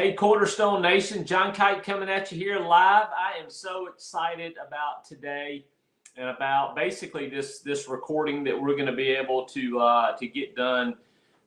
Hey, 0.00 0.14
Cornerstone 0.14 0.80
Nation, 0.80 1.26
John 1.26 1.52
Kite 1.52 1.82
coming 1.82 2.08
at 2.08 2.32
you 2.32 2.38
here 2.38 2.58
live. 2.58 3.08
I 3.14 3.38
am 3.38 3.50
so 3.50 3.86
excited 3.86 4.54
about 4.66 5.04
today 5.04 5.66
and 6.16 6.30
about 6.30 6.74
basically 6.74 7.28
this 7.28 7.58
this 7.58 7.86
recording 7.86 8.42
that 8.44 8.58
we're 8.58 8.76
going 8.76 8.86
to 8.86 8.96
be 8.96 9.08
able 9.08 9.44
to 9.48 9.78
uh, 9.78 10.16
to 10.16 10.26
get 10.26 10.56
done 10.56 10.94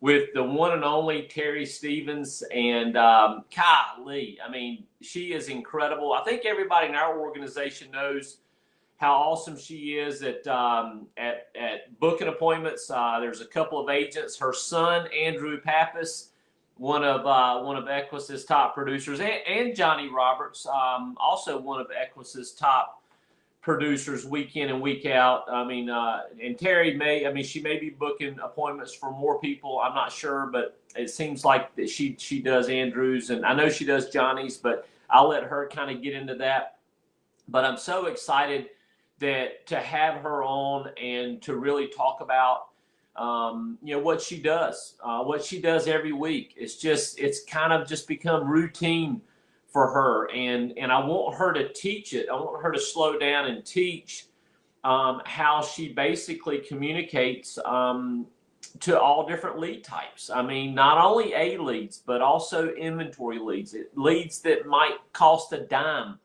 with 0.01 0.29
the 0.35 0.43
one 0.43 0.73
and 0.73 0.83
only 0.83 1.23
Teri 1.23 1.67
Stevens 1.67 2.43
and 2.53 2.95
um, 2.95 3.43
Lee. 4.05 4.37
I 4.47 4.51
mean, 4.51 4.83
she 5.01 5.33
is 5.33 5.49
incredible. 5.49 6.13
I 6.13 6.23
think 6.23 6.45
everybody 6.45 6.89
in 6.89 6.93
our 6.93 7.19
organization 7.19 7.89
knows 7.89 8.37
how 8.97 9.13
awesome 9.13 9.57
she 9.57 9.97
is 9.97 10.21
at 10.21 10.45
um, 10.45 11.07
at 11.17 11.47
at 11.59 11.99
booking 11.99 12.27
appointments. 12.27 12.87
Uh, 12.91 13.19
there's 13.19 13.41
a 13.41 13.47
couple 13.47 13.79
of 13.79 13.89
agents. 13.89 14.37
Her 14.37 14.53
son 14.53 15.07
Andrew 15.11 15.59
Pappas 15.59 16.32
one 16.77 17.03
of 17.03 17.25
uh, 17.25 17.63
one 17.63 17.77
of 17.77 17.87
Equus's 17.87 18.45
top 18.45 18.73
producers, 18.73 19.19
and, 19.19 19.31
and 19.47 19.75
Johnny 19.75 20.09
Roberts, 20.09 20.65
um, 20.65 21.15
also 21.19 21.59
one 21.59 21.79
of 21.79 21.87
Equus's 21.91 22.51
top 22.51 23.01
producers, 23.61 24.25
week 24.25 24.57
in 24.57 24.69
and 24.69 24.81
week 24.81 25.05
out. 25.05 25.49
I 25.49 25.63
mean, 25.63 25.89
uh, 25.89 26.23
and 26.41 26.57
Teri 26.57 26.97
may, 26.97 27.25
I 27.25 27.31
mean, 27.31 27.43
she 27.43 27.61
may 27.61 27.79
be 27.79 27.89
booking 27.89 28.37
appointments 28.43 28.93
for 28.93 29.11
more 29.11 29.39
people. 29.39 29.79
I'm 29.79 29.95
not 29.95 30.11
sure, 30.11 30.49
but 30.51 30.79
it 30.95 31.09
seems 31.09 31.45
like 31.45 31.75
that 31.75 31.89
she 31.89 32.15
she 32.19 32.41
does 32.41 32.69
Andrews, 32.69 33.29
and 33.29 33.45
I 33.45 33.53
know 33.53 33.69
she 33.69 33.85
does 33.85 34.09
Johnny's, 34.09 34.57
but 34.57 34.87
I'll 35.09 35.29
let 35.29 35.43
her 35.43 35.69
kind 35.71 35.95
of 35.95 36.03
get 36.03 36.13
into 36.13 36.35
that. 36.35 36.77
But 37.47 37.65
I'm 37.65 37.77
so 37.77 38.07
excited 38.07 38.69
that 39.19 39.65
to 39.67 39.79
have 39.79 40.21
her 40.21 40.43
on 40.43 40.89
and 41.01 41.41
to 41.43 41.55
really 41.55 41.87
talk 41.87 42.19
about 42.21 42.69
um, 43.15 43.77
you 43.83 43.95
know 43.95 44.01
what 44.01 44.21
she 44.21 44.41
does, 44.41 44.95
uh, 45.03 45.23
what 45.23 45.43
she 45.43 45.61
does 45.61 45.87
every 45.87 46.13
week. 46.13 46.53
It's 46.57 46.75
just 46.75 47.19
it's 47.19 47.43
kind 47.43 47.71
of 47.71 47.87
just 47.87 48.07
become 48.07 48.47
routine 48.47 49.21
for 49.67 49.87
her, 49.91 50.31
and 50.31 50.73
and 50.77 50.91
I 50.91 51.05
want 51.05 51.35
her 51.37 51.53
to 51.53 51.71
teach 51.73 52.13
it. 52.13 52.27
I 52.29 52.35
want 52.35 52.63
her 52.63 52.71
to 52.71 52.79
slow 52.79 53.17
down 53.17 53.45
and 53.45 53.63
teach 53.63 54.27
um, 54.83 55.21
how 55.25 55.61
she 55.61 55.89
basically 55.89 56.59
communicates 56.59 57.59
um, 57.65 58.25
to 58.79 58.99
all 58.99 59.27
different 59.27 59.59
lead 59.59 59.83
types. 59.83 60.29
I 60.29 60.41
mean, 60.41 60.73
not 60.73 61.03
only 61.03 61.33
A 61.33 61.57
leads, 61.57 61.99
but 61.99 62.21
also 62.21 62.69
inventory 62.73 63.39
leads, 63.39 63.73
It, 63.75 63.91
leads 63.95 64.39
that 64.41 64.65
might 64.65 64.97
cost 65.13 65.53
a 65.53 65.59
dime. 65.59 66.19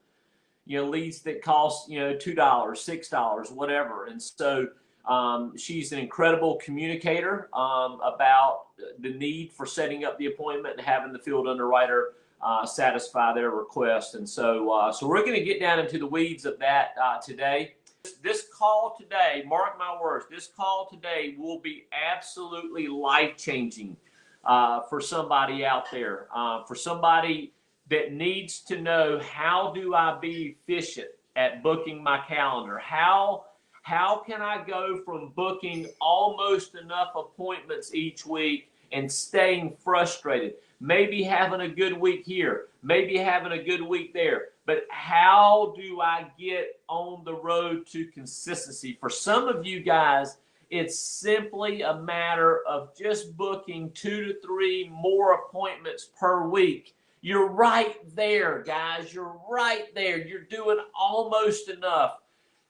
You 0.64 0.78
know, 0.78 0.88
leads 0.88 1.20
that 1.22 1.42
cost 1.42 1.90
you 1.90 1.98
know 1.98 2.16
two 2.16 2.34
dollars, 2.34 2.80
six 2.80 3.10
dollars, 3.10 3.50
whatever, 3.50 4.06
and 4.06 4.22
so 4.22 4.68
um, 5.08 5.56
she's 5.56 5.92
an 5.92 5.98
incredible 5.98 6.56
communicator 6.56 7.48
um, 7.54 7.98
about 8.04 8.66
the 9.00 9.14
need 9.14 9.52
for 9.52 9.64
setting 9.64 10.04
up 10.04 10.18
the 10.18 10.26
appointment 10.26 10.76
and 10.76 10.86
having 10.86 11.12
the 11.12 11.18
field 11.18 11.48
underwriter 11.48 12.12
uh, 12.42 12.64
satisfy 12.64 13.34
their 13.34 13.50
request. 13.50 14.14
And 14.14 14.28
so, 14.28 14.70
uh, 14.70 14.92
so 14.92 15.08
we're 15.08 15.24
going 15.24 15.38
to 15.38 15.44
get 15.44 15.60
down 15.60 15.80
into 15.80 15.98
the 15.98 16.06
weeds 16.06 16.44
of 16.44 16.58
that 16.58 16.90
uh, 17.02 17.18
today. 17.20 17.74
This 18.22 18.46
call 18.56 18.96
today, 18.98 19.42
mark 19.46 19.78
my 19.78 19.96
words, 20.00 20.26
this 20.30 20.48
call 20.56 20.88
today 20.90 21.34
will 21.36 21.58
be 21.58 21.86
absolutely 21.92 22.86
life 22.86 23.36
changing 23.36 23.96
uh, 24.44 24.82
for 24.82 25.00
somebody 25.00 25.64
out 25.64 25.90
there, 25.90 26.28
uh, 26.34 26.64
for 26.64 26.74
somebody 26.74 27.52
that 27.90 28.12
needs 28.12 28.60
to 28.60 28.80
know 28.80 29.20
how 29.20 29.72
do 29.74 29.94
I 29.94 30.18
be 30.20 30.56
efficient 30.60 31.08
at 31.34 31.62
booking 31.62 32.02
my 32.02 32.22
calendar? 32.28 32.78
How 32.78 33.44
how 33.88 34.18
can 34.18 34.42
I 34.42 34.62
go 34.66 35.00
from 35.02 35.32
booking 35.34 35.86
almost 35.98 36.74
enough 36.74 37.12
appointments 37.16 37.94
each 37.94 38.26
week 38.26 38.70
and 38.92 39.10
staying 39.10 39.78
frustrated? 39.82 40.56
Maybe 40.78 41.22
having 41.22 41.62
a 41.62 41.68
good 41.68 41.98
week 41.98 42.26
here, 42.26 42.66
maybe 42.82 43.16
having 43.16 43.52
a 43.52 43.62
good 43.62 43.80
week 43.80 44.12
there, 44.12 44.48
but 44.66 44.82
how 44.90 45.74
do 45.74 46.02
I 46.02 46.26
get 46.38 46.78
on 46.86 47.24
the 47.24 47.32
road 47.32 47.86
to 47.92 48.04
consistency? 48.08 48.98
For 49.00 49.08
some 49.08 49.48
of 49.48 49.64
you 49.64 49.80
guys, 49.80 50.36
it's 50.68 50.98
simply 50.98 51.80
a 51.80 51.94
matter 51.94 52.60
of 52.68 52.94
just 52.94 53.38
booking 53.38 53.90
two 53.92 54.26
to 54.26 54.40
three 54.42 54.90
more 54.92 55.32
appointments 55.32 56.10
per 56.20 56.46
week. 56.46 56.94
You're 57.22 57.48
right 57.48 57.96
there, 58.14 58.62
guys. 58.64 59.14
You're 59.14 59.40
right 59.50 59.94
there. 59.94 60.18
You're 60.18 60.40
doing 60.40 60.78
almost 60.94 61.70
enough 61.70 62.17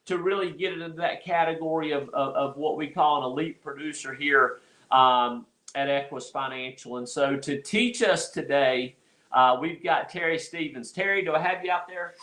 to 0.09 0.19
really 0.19 0.51
get 0.51 0.73
it 0.73 0.81
into 0.81 0.97
that 0.97 1.23
category 1.23 1.93
of, 1.93 2.09
of, 2.11 2.35
of 2.35 2.57
what 2.57 2.77
we 2.77 2.87
call 2.87 3.19
an 3.19 3.31
elite 3.31 3.63
producer 3.63 4.15
here 4.15 4.59
um, 4.91 5.45
at 5.75 5.89
Equus 5.89 6.31
Financial. 6.31 6.97
And 6.97 7.07
so 7.07 7.37
to 7.37 7.61
teach 7.61 8.03
us 8.03 8.31
today, 8.31 8.97
uh, 9.33 9.59
we've 9.61 9.85
got 9.85 10.11
Teri 10.11 10.41
Stevens. 10.41 10.95
Teri, 10.95 11.23
do 11.23 11.35
I 11.35 11.39
have 11.39 11.63
you 11.63 11.71
out 11.71 11.87
there? 11.87 12.15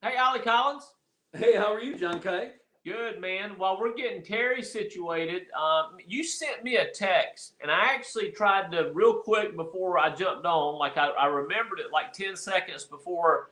Hey, 0.00 0.16
Ollie 0.16 0.38
Collins. 0.38 0.84
Hey, 1.32 1.56
how 1.56 1.72
are 1.72 1.80
you, 1.80 1.96
John 1.96 2.20
Kay? 2.20 2.52
Good, 2.84 3.20
man. 3.20 3.54
While 3.56 3.80
we're 3.80 3.94
getting 3.94 4.22
Teri 4.22 4.64
situated, 4.64 5.42
um, 5.60 5.96
you 6.06 6.22
sent 6.22 6.62
me 6.62 6.76
a 6.76 6.88
text, 6.90 7.54
and 7.60 7.70
I 7.70 7.92
actually 7.92 8.30
tried 8.30 8.70
to 8.72 8.92
real 8.94 9.14
quick 9.14 9.56
before 9.56 9.98
I 9.98 10.14
jumped 10.14 10.46
on. 10.46 10.78
Like 10.78 10.96
I, 10.96 11.08
I 11.08 11.26
remembered 11.26 11.80
it 11.80 11.86
like 11.92 12.12
10 12.12 12.36
seconds 12.36 12.84
before 12.84 13.50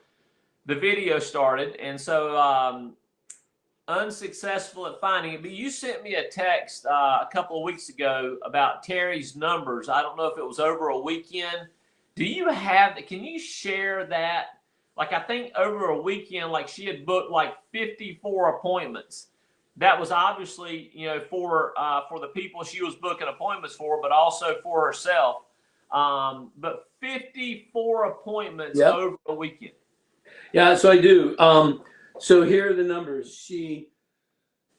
the 0.67 0.75
video 0.75 1.19
started. 1.19 1.77
And 1.77 2.01
so 2.01 2.37
um, 2.39 2.95
unsuccessful 3.88 4.87
at 4.87 5.00
finding 5.00 5.32
it. 5.32 5.43
But 5.43 5.50
you 5.50 5.71
sent 5.71 6.03
me 6.03 6.15
a 6.15 6.28
text 6.28 6.87
uh, 6.87 7.21
a 7.22 7.28
couple 7.32 7.56
of 7.56 7.65
weeks 7.65 7.88
ago 7.88 8.37
about 8.44 8.84
Teri's 8.84 9.34
numbers. 9.34 9.88
I 9.88 10.03
don't 10.03 10.16
know 10.16 10.26
if 10.26 10.38
it 10.38 10.47
was 10.47 10.60
over 10.60 10.88
a 10.88 10.99
weekend. 10.99 11.69
Do 12.15 12.25
you 12.25 12.48
have? 12.50 12.94
that? 12.94 13.06
Can 13.06 13.25
you 13.25 13.38
share 13.38 14.04
that? 14.06 14.47
Like 14.97 15.12
I 15.12 15.21
think 15.21 15.53
over 15.56 15.87
a 15.87 16.00
weekend, 16.00 16.50
like 16.50 16.69
she 16.69 16.84
had 16.84 17.06
booked 17.06 17.31
like 17.31 17.54
54 17.72 18.56
appointments. 18.56 19.28
That 19.77 19.98
was 19.98 20.10
obviously 20.10 20.91
you 20.93 21.06
know 21.06 21.21
for 21.21 21.72
uh, 21.78 22.03
for 22.09 22.19
the 22.19 22.27
people 22.28 22.65
she 22.65 22.82
was 22.82 22.97
booking 22.97 23.28
appointments 23.28 23.77
for, 23.77 24.03
but 24.03 24.10
also 24.10 24.56
for 24.62 24.84
herself. 24.84 25.44
Um, 25.93 26.50
but 26.59 26.91
54 27.00 28.06
appointments 28.06 28.78
yep. 28.78 28.93
over 28.93 29.16
a 29.27 29.34
weekend. 29.34 29.72
Yeah, 30.53 30.75
so 30.75 30.91
I 30.91 31.00
do. 31.00 31.38
Um, 31.38 31.82
so 32.21 32.43
here 32.43 32.71
are 32.71 32.75
the 32.75 32.83
numbers. 32.83 33.34
She 33.34 33.91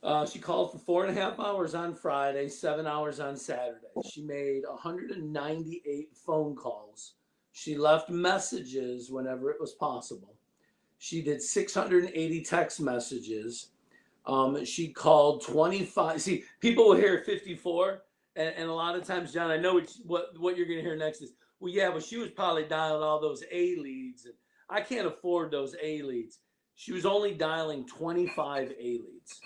uh, 0.02 0.26
she 0.26 0.40
called 0.40 0.72
for 0.72 0.78
four 0.80 1.06
and 1.06 1.18
a 1.18 1.22
half 1.22 1.40
hours 1.40 1.76
on 1.76 1.94
Friday, 1.94 2.48
seven 2.48 2.88
hours 2.88 3.20
on 3.20 3.36
Saturday. 3.36 3.88
She 4.10 4.22
made 4.22 4.64
198 4.66 6.10
phone 6.16 6.56
calls. 6.56 7.16
She 7.52 7.78
left 7.78 8.10
messages 8.10 9.12
whenever 9.12 9.52
it 9.52 9.60
was 9.60 9.74
possible. 9.74 10.36
She 11.00 11.22
did 11.22 11.42
680 11.42 12.42
text 12.44 12.80
messages. 12.80 13.72
Um, 14.26 14.64
she 14.64 14.90
called 14.90 15.44
25. 15.44 16.22
See, 16.22 16.44
people 16.62 16.88
will 16.88 16.96
hear 16.96 17.24
54, 17.26 18.04
and, 18.38 18.54
and 18.56 18.70
a 18.70 18.74
lot 18.74 18.96
of 18.96 19.06
times, 19.06 19.34
John, 19.34 19.52
I 19.52 19.58
know 19.58 19.74
what 19.74 19.92
what, 20.06 20.40
what 20.40 20.58
you're 20.58 20.68
going 20.68 20.80
to 20.80 20.84
hear 20.84 20.96
next 20.96 21.22
is, 21.22 21.34
well, 21.60 21.74
yeah, 21.74 21.92
but 21.92 22.04
she 22.04 22.18
was 22.18 22.30
probably 22.30 22.64
dialing 22.64 23.04
all 23.04 23.20
those 23.20 23.44
A 23.52 23.76
leads, 23.76 24.26
and 24.26 24.36
I 24.70 24.80
can't 24.80 25.08
afford 25.08 25.52
those 25.52 25.76
A 25.82 26.02
leads 26.04 26.40
she 26.80 26.94
was 26.94 27.06
only 27.06 27.34
dialing 27.34 27.86
25 27.86 28.72
A 28.72 28.82
leads. 28.82 29.42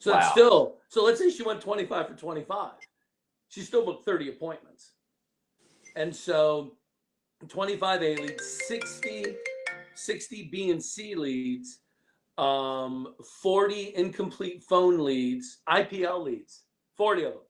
So 0.00 0.12
wow. 0.12 0.30
still, 0.30 0.76
so 0.88 1.04
let's 1.04 1.18
say 1.18 1.28
she 1.28 1.42
went 1.42 1.60
25 1.60 2.08
for 2.08 2.14
25. 2.14 2.70
She 3.50 3.60
still 3.60 3.84
booked 3.84 4.06
30 4.06 4.30
appointments. 4.30 4.92
And 5.96 6.16
so 6.16 6.78
25 7.46 8.02
A 8.02 8.16
leads, 8.16 8.62
60, 8.68 9.36
60 9.96 10.48
B 10.50 10.70
and 10.70 10.82
C 10.82 11.14
leads, 11.14 11.80
um, 12.38 13.08
40 13.42 13.92
incomplete 13.94 14.62
phone 14.62 15.04
leads, 15.04 15.58
IPL 15.68 16.24
leads, 16.24 16.62
40 16.96 17.24
of 17.24 17.32
them. 17.34 17.42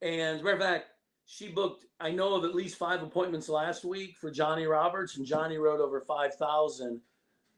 And 0.00 0.36
as 0.36 0.40
a 0.40 0.44
matter 0.44 0.56
of 0.56 0.62
fact, 0.62 0.84
she 1.26 1.48
booked, 1.48 1.84
I 2.00 2.10
know 2.10 2.36
of 2.36 2.44
at 2.44 2.54
least 2.54 2.78
five 2.78 3.02
appointments 3.02 3.50
last 3.50 3.84
week 3.84 4.16
for 4.16 4.30
Johnny 4.30 4.64
Roberts, 4.64 5.18
and 5.18 5.26
Johnny 5.26 5.58
wrote 5.58 5.80
over 5.80 6.00
5,000 6.00 7.02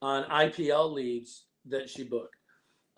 on 0.03 0.25
IPL 0.25 0.93
leads 0.93 1.45
that 1.67 1.89
she 1.89 2.05
booked, 2.05 2.37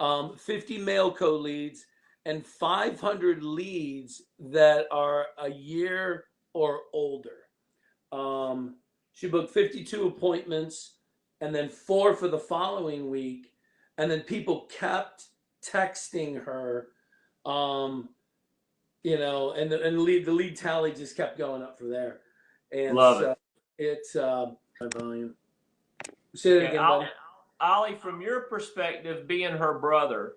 um, 0.01 0.37
50 0.37 0.79
Mailco 0.79 1.41
leads, 1.41 1.85
and 2.27 2.45
500 2.45 3.45
leads 3.45 4.23
that 4.39 4.87
are 4.91 5.27
a 5.39 5.51
year 5.51 6.25
or 6.55 6.81
older. 6.93 7.45
Um, 8.11 8.77
she 9.13 9.29
booked 9.29 9.53
52 9.53 10.07
appointments 10.07 10.95
and 11.41 11.55
then 11.55 11.69
four 11.69 12.15
for 12.15 12.29
the 12.29 12.39
following 12.39 13.11
week. 13.11 13.53
And 13.99 14.11
then 14.11 14.21
people 14.21 14.69
kept 14.77 15.27
texting 15.65 16.43
her, 16.45 16.89
um, 17.45 18.09
you 19.03 19.19
know, 19.19 19.53
and 19.53 19.71
the, 19.71 19.83
and 19.83 19.97
the 19.97 20.01
lead, 20.01 20.25
the 20.25 20.33
lead 20.33 20.57
tally 20.57 20.93
just 20.93 21.17
kept 21.17 21.39
going 21.39 21.63
up 21.63 21.79
for 21.79 21.85
there. 21.85 22.21
And 22.73 22.97
Love 22.97 23.21
so 23.21 23.31
it. 23.31 23.39
It's 23.79 24.17
uh, 24.17 24.53
volume. 24.97 25.35
Say 26.35 26.59
that 26.59 26.69
again, 26.71 26.79
Ollie, 26.79 27.07
Ollie, 27.61 27.95
from 27.95 28.21
your 28.21 28.41
perspective, 28.41 29.27
being 29.29 29.53
her 29.53 29.79
brother, 29.79 30.35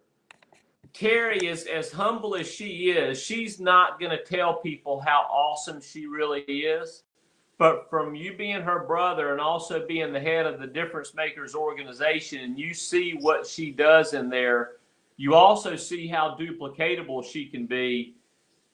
Teri 0.93 1.43
is 1.43 1.65
as 1.65 1.91
humble 1.91 2.35
as 2.35 2.47
she 2.49 2.91
is. 2.91 3.21
She's 3.21 3.59
not 3.59 3.99
going 3.99 4.11
to 4.11 4.23
tell 4.23 4.55
people 4.55 4.99
how 4.99 5.21
awesome 5.29 5.81
she 5.81 6.05
really 6.07 6.41
is. 6.41 7.03
but 7.57 7.89
from 7.89 8.15
you 8.15 8.37
being 8.37 8.61
her 8.61 8.85
brother 8.85 9.31
and 9.31 9.41
also 9.41 9.85
being 9.87 10.13
the 10.13 10.19
head 10.19 10.45
of 10.45 10.59
the 10.59 10.67
Difference 10.67 11.13
Makers 11.15 11.55
organization, 11.55 12.41
and 12.41 12.59
you 12.59 12.73
see 12.73 13.13
what 13.19 13.47
she 13.47 13.71
does 13.71 14.13
in 14.13 14.29
there, 14.29 14.73
you 15.17 15.33
also 15.33 15.75
see 15.75 16.07
how 16.07 16.37
duplicatable 16.39 17.25
she 17.25 17.47
can 17.47 17.65
be. 17.65 18.15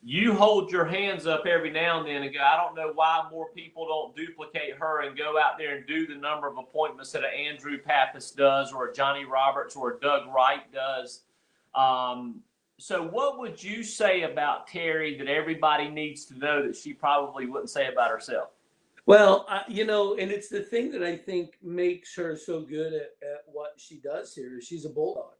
You 0.06 0.34
hold 0.34 0.70
your 0.70 0.84
hands 0.84 1.28
up 1.28 1.46
every 1.46 1.72
now 1.72 2.00
and 2.00 2.08
then 2.08 2.24
and 2.24 2.34
go, 2.34 2.42
I 2.42 2.58
don't 2.58 2.76
know 2.76 2.92
why 2.94 3.24
more 3.32 3.48
people 3.56 3.88
don't 3.88 4.16
duplicate 4.16 4.76
her 4.78 5.04
and 5.04 5.18
go 5.18 5.40
out 5.40 5.58
there 5.58 5.78
and 5.78 5.88
do 5.88 6.06
the 6.06 6.16
number 6.16 6.48
of 6.48 6.58
appointments 6.58 7.14
that 7.14 7.24
an 7.24 7.34
Andrew 7.34 7.78
Pappas 7.78 8.32
does 8.32 8.74
or 8.74 8.90
a 8.90 8.94
Johnny 8.94 9.24
Roberts 9.24 9.78
or 9.78 9.94
a 9.94 10.00
Doug 10.02 10.28
Wright 10.28 10.70
does. 10.74 11.22
Um, 11.74 12.42
so, 12.80 13.02
what 13.02 13.40
would 13.40 13.64
you 13.64 13.82
say 13.82 14.24
about 14.24 14.68
Teri 14.68 15.18
that 15.20 15.28
everybody 15.28 15.90
needs 15.90 16.26
to 16.26 16.38
know 16.38 16.66
that 16.66 16.76
she 16.76 16.92
probably 16.92 17.46
wouldn't 17.46 17.70
say 17.70 17.88
about 17.88 18.12
herself? 18.12 18.50
Well, 19.06 19.48
you 19.68 19.86
know, 19.86 20.16
and 20.16 20.32
it's 20.32 20.50
the 20.50 20.62
thing 20.62 20.92
that 20.92 21.04
I 21.04 21.16
think 21.16 21.58
makes 21.62 22.16
her 22.16 22.36
so 22.36 22.62
good 22.62 22.94
at, 22.94 23.12
at 23.22 23.44
what 23.46 23.74
she 23.78 24.00
does 24.00 24.34
here. 24.34 24.60
She's 24.62 24.86
a 24.86 24.90
bulldog. 24.90 25.34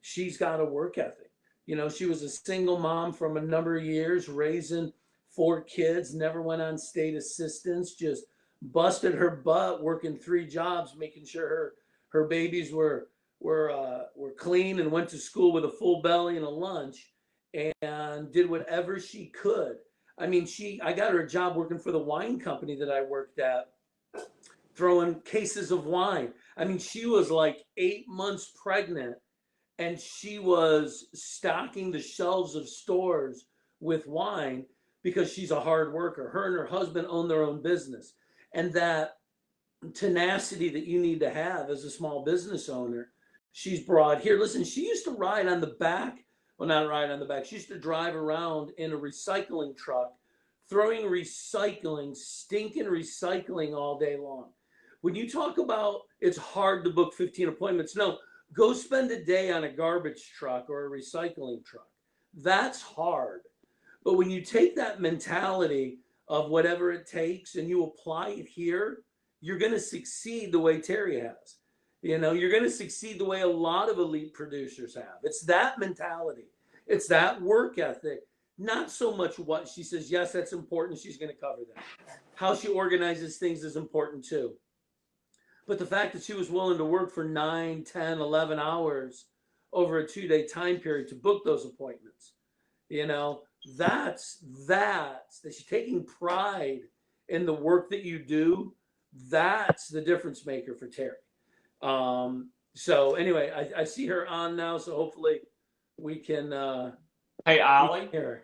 She's 0.00 0.36
got 0.38 0.60
a 0.60 0.64
work 0.64 0.98
ethic. 0.98 1.27
You 1.68 1.76
know, 1.76 1.88
she 1.88 2.06
was 2.06 2.22
a 2.22 2.28
single 2.28 2.78
mom 2.78 3.12
from 3.12 3.36
a 3.36 3.40
number 3.40 3.76
of 3.76 3.84
years, 3.84 4.28
raising 4.28 4.92
four 5.28 5.60
kids, 5.60 6.14
never 6.14 6.42
went 6.42 6.62
on 6.62 6.78
state 6.78 7.14
assistance, 7.14 7.94
just 7.94 8.24
busted 8.60 9.14
her 9.14 9.30
butt 9.30 9.82
working 9.82 10.16
three 10.16 10.46
jobs, 10.46 10.96
making 10.96 11.26
sure 11.26 11.48
her 11.48 11.74
her 12.08 12.26
babies 12.26 12.72
were 12.72 13.08
were 13.38 13.70
uh, 13.70 14.04
were 14.16 14.32
clean 14.32 14.80
and 14.80 14.90
went 14.90 15.08
to 15.10 15.18
school 15.18 15.52
with 15.52 15.64
a 15.64 15.70
full 15.78 16.02
belly 16.02 16.36
and 16.36 16.44
a 16.44 16.50
lunch, 16.50 17.12
and 17.54 18.32
did 18.32 18.50
whatever 18.50 18.98
she 18.98 19.26
could 19.26 19.76
I 20.20 20.26
mean, 20.26 20.46
she, 20.46 20.80
I 20.82 20.92
got 20.92 21.12
her 21.12 21.20
a 21.20 21.28
job 21.28 21.56
working 21.56 21.78
for 21.78 21.92
the 21.92 21.98
wine 21.98 22.40
company 22.40 22.76
that 22.76 22.90
I 22.90 23.02
worked 23.02 23.38
at, 23.38 23.68
throwing 24.74 25.20
cases 25.20 25.70
of 25.70 25.86
wine. 25.86 26.32
I 26.56 26.64
mean, 26.64 26.78
she 26.78 27.06
was 27.06 27.30
like 27.30 27.58
eight 27.76 28.06
months 28.08 28.52
pregnant 28.60 29.16
and 29.78 29.98
she 29.98 30.38
was 30.38 31.06
stocking 31.14 31.90
the 31.90 32.00
shelves 32.00 32.54
of 32.54 32.68
stores 32.68 33.46
with 33.80 34.06
wine 34.06 34.66
because 35.02 35.32
she's 35.32 35.50
a 35.50 35.60
hard 35.60 35.92
worker. 35.92 36.28
Her 36.30 36.46
and 36.46 36.56
her 36.56 36.66
husband 36.66 37.06
own 37.08 37.28
their 37.28 37.44
own 37.44 37.62
business. 37.62 38.14
And 38.54 38.72
that 38.72 39.18
tenacity 39.94 40.68
that 40.70 40.86
you 40.86 41.00
need 41.00 41.20
to 41.20 41.30
have 41.30 41.70
as 41.70 41.84
a 41.84 41.90
small 41.90 42.24
business 42.24 42.68
owner, 42.68 43.10
she's 43.52 43.80
brought 43.80 44.20
here. 44.20 44.38
Listen, 44.38 44.64
she 44.64 44.86
used 44.86 45.04
to 45.04 45.12
ride 45.12 45.46
on 45.46 45.60
the 45.60 45.76
back 45.78 46.24
well, 46.58 46.68
not 46.68 46.88
ride 46.88 47.10
on 47.10 47.20
the 47.20 47.24
back. 47.24 47.44
She 47.44 47.54
used 47.54 47.68
to 47.68 47.78
drive 47.78 48.16
around 48.16 48.72
in 48.78 48.92
a 48.92 48.98
recycling 48.98 49.76
truck, 49.76 50.12
throwing 50.68 51.02
recycling, 51.02 52.16
stinking 52.16 52.86
recycling 52.86 53.74
all 53.74 53.96
day 53.98 54.16
long. 54.16 54.50
When 55.00 55.14
you 55.14 55.30
talk 55.30 55.58
about 55.58 56.00
it's 56.20 56.36
hard 56.36 56.84
to 56.84 56.90
book 56.90 57.14
15 57.14 57.48
appointments, 57.48 57.94
no, 57.94 58.18
go 58.52 58.72
spend 58.72 59.10
a 59.10 59.24
day 59.24 59.50
on 59.50 59.64
a 59.64 59.72
garbage 59.72 60.32
truck 60.36 60.68
or 60.68 60.86
a 60.86 60.90
recycling 60.90 61.64
truck. 61.64 61.88
That's 62.34 62.82
hard. 62.82 63.42
But 64.04 64.16
when 64.16 64.30
you 64.30 64.42
take 64.42 64.76
that 64.76 65.00
mentality 65.00 65.98
of 66.28 66.50
whatever 66.50 66.92
it 66.92 67.06
takes 67.06 67.56
and 67.56 67.68
you 67.68 67.84
apply 67.84 68.30
it 68.30 68.46
here, 68.46 69.02
you're 69.40 69.58
going 69.58 69.72
to 69.72 69.80
succeed 69.80 70.52
the 70.52 70.58
way 70.58 70.78
Teri 70.78 71.22
has. 71.22 71.56
You 72.02 72.18
know, 72.18 72.32
you're 72.32 72.50
going 72.50 72.62
to 72.62 72.70
succeed 72.70 73.18
the 73.18 73.24
way 73.24 73.40
a 73.40 73.46
lot 73.46 73.88
of 73.88 73.98
elite 73.98 74.32
producers 74.32 74.94
have. 74.94 75.18
It's 75.22 75.42
that 75.42 75.78
mentality, 75.78 76.46
it's 76.86 77.08
that 77.08 77.40
work 77.40 77.78
ethic. 77.78 78.20
Not 78.60 78.90
so 78.90 79.16
much 79.16 79.38
what 79.38 79.68
she 79.68 79.84
says, 79.84 80.10
yes, 80.10 80.32
that's 80.32 80.52
important. 80.52 80.98
She's 80.98 81.16
going 81.16 81.30
to 81.32 81.40
cover 81.40 81.62
that. 81.72 81.84
How 82.34 82.56
she 82.56 82.66
organizes 82.66 83.36
things 83.36 83.62
is 83.62 83.76
important 83.76 84.24
too. 84.24 84.54
But 85.68 85.78
the 85.78 85.86
fact 85.86 86.14
that 86.14 86.22
she 86.22 86.32
was 86.32 86.50
willing 86.50 86.78
to 86.78 86.84
work 86.84 87.12
for 87.12 87.24
9, 87.24 87.84
10, 87.84 88.18
11 88.20 88.58
hours 88.58 89.26
over 89.70 89.98
a 89.98 90.08
two 90.08 90.26
day 90.26 90.46
time 90.46 90.78
period 90.78 91.08
to 91.08 91.14
book 91.14 91.44
those 91.44 91.66
appointments, 91.66 92.32
you 92.88 93.06
know, 93.06 93.42
that's 93.76 94.38
that's 94.66 95.40
that 95.40 95.52
she's 95.52 95.66
taking 95.66 96.04
pride 96.04 96.80
in 97.28 97.44
the 97.44 97.52
work 97.52 97.90
that 97.90 98.02
you 98.02 98.18
do. 98.18 98.74
That's 99.30 99.88
the 99.88 100.00
difference 100.00 100.46
maker 100.46 100.74
for 100.74 100.88
Teri. 100.88 101.86
Um, 101.86 102.50
so 102.74 103.14
anyway, 103.14 103.52
I, 103.54 103.82
I 103.82 103.84
see 103.84 104.06
her 104.06 104.26
on 104.26 104.56
now, 104.56 104.78
so 104.78 104.96
hopefully 104.96 105.40
we 105.98 106.16
can 106.16 106.52
uh, 106.52 106.92
Hey, 107.44 107.60
Ollie. 107.60 108.08
hear 108.10 108.22
her. 108.22 108.42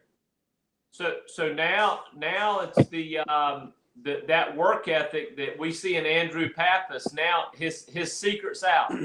So 0.90 1.16
so 1.26 1.52
now 1.54 2.00
now 2.14 2.60
it's 2.60 2.86
the 2.88 3.18
um 3.20 3.72
the, 4.02 4.22
that 4.26 4.56
work 4.56 4.88
ethic 4.88 5.36
that 5.36 5.58
we 5.58 5.72
see 5.72 5.96
in 5.96 6.04
Andrew 6.06 6.50
Pappas. 6.52 7.12
Now 7.14 7.46
his 7.54 7.86
his 7.86 8.12
secret's 8.12 8.64
out. 8.64 8.92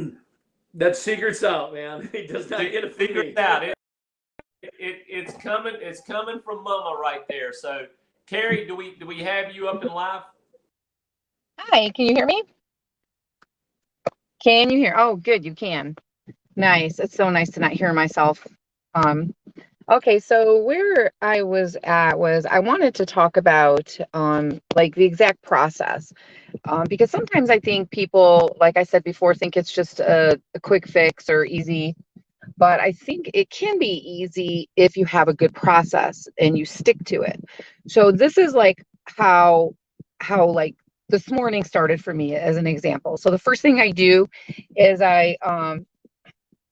That 0.75 0.95
secret's 0.95 1.43
out, 1.43 1.73
man. 1.73 2.07
He 2.11 2.27
does 2.27 2.47
not 2.47 2.59
get 2.61 2.83
a 2.83 2.89
from 2.91 2.99
me. 2.99 3.07
secret's 3.07 3.37
out. 3.39 3.63
It, 3.63 3.73
it 4.61 5.03
it's 5.07 5.33
coming 5.41 5.73
it's 5.79 6.01
coming 6.01 6.39
from 6.39 6.63
Mama 6.63 6.95
right 7.01 7.27
there. 7.27 7.51
So 7.51 7.87
Teri, 8.29 8.67
do 8.67 8.75
we 8.75 8.93
do 8.95 9.07
we 9.07 9.23
have 9.23 9.55
you 9.55 9.67
up 9.67 9.81
and 9.81 9.91
live? 9.91 10.21
Hi, 11.57 11.89
can 11.89 12.05
you 12.05 12.13
hear 12.13 12.27
me? 12.27 12.43
Can 14.43 14.69
you 14.69 14.77
hear? 14.77 14.93
Oh, 14.95 15.15
good, 15.15 15.43
you 15.43 15.55
can. 15.55 15.95
Nice. 16.55 16.99
It's 16.99 17.15
so 17.15 17.29
nice 17.29 17.49
to 17.51 17.59
not 17.59 17.71
hear 17.71 17.91
myself. 17.91 18.45
Um, 18.93 19.33
okay, 19.91 20.19
so 20.19 20.63
where 20.63 21.11
I 21.21 21.43
was 21.43 21.77
at 21.83 22.19
was 22.19 22.45
I 22.45 22.59
wanted 22.59 22.95
to 22.95 23.05
talk 23.05 23.37
about 23.37 23.97
um, 24.13 24.61
like 24.75 24.95
the 24.95 25.05
exact 25.05 25.41
process 25.43 26.13
um, 26.69 26.85
because 26.89 27.11
sometimes 27.11 27.51
I 27.51 27.59
think 27.59 27.91
people, 27.91 28.55
like 28.61 28.77
I 28.77 28.83
said 28.83 29.03
before, 29.03 29.35
think 29.35 29.57
it's 29.57 29.73
just 29.73 29.99
a, 30.01 30.41
a 30.55 30.61
quick 30.61 30.87
fix 30.87 31.29
or 31.29 31.45
easy. 31.45 31.95
But 32.57 32.79
I 32.81 32.93
think 32.93 33.31
it 33.33 33.49
can 33.49 33.79
be 33.79 33.87
easy 34.05 34.69
if 34.75 34.97
you 34.97 35.05
have 35.05 35.27
a 35.29 35.33
good 35.33 35.53
process 35.55 36.27
and 36.39 36.57
you 36.57 36.65
stick 36.65 36.97
to 37.05 37.21
it. 37.23 37.43
So 37.87 38.11
this 38.11 38.37
is 38.37 38.53
like 38.53 38.83
how 39.05 39.75
how 40.19 40.47
like 40.47 40.75
this 41.09 41.31
morning 41.31 41.63
started 41.63 42.03
for 42.03 42.13
me 42.13 42.35
as 42.35 42.57
an 42.57 42.67
example. 42.67 43.17
So 43.17 43.31
the 43.31 43.39
first 43.39 43.61
thing 43.61 43.79
I 43.81 43.91
do 43.91 44.27
is 44.75 45.01
I 45.01 45.37
um 45.43 45.85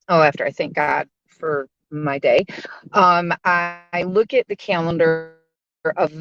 oh 0.10 0.22
after 0.22 0.46
I 0.46 0.52
thank 0.52 0.76
God 0.76 1.10
for 1.30 1.68
my 1.92 2.20
day, 2.20 2.46
um 2.94 3.34
I, 3.44 4.04
look 4.04 4.34
at 4.34 4.48
the 4.48 4.56
calendar 4.56 5.36
of 5.96 6.12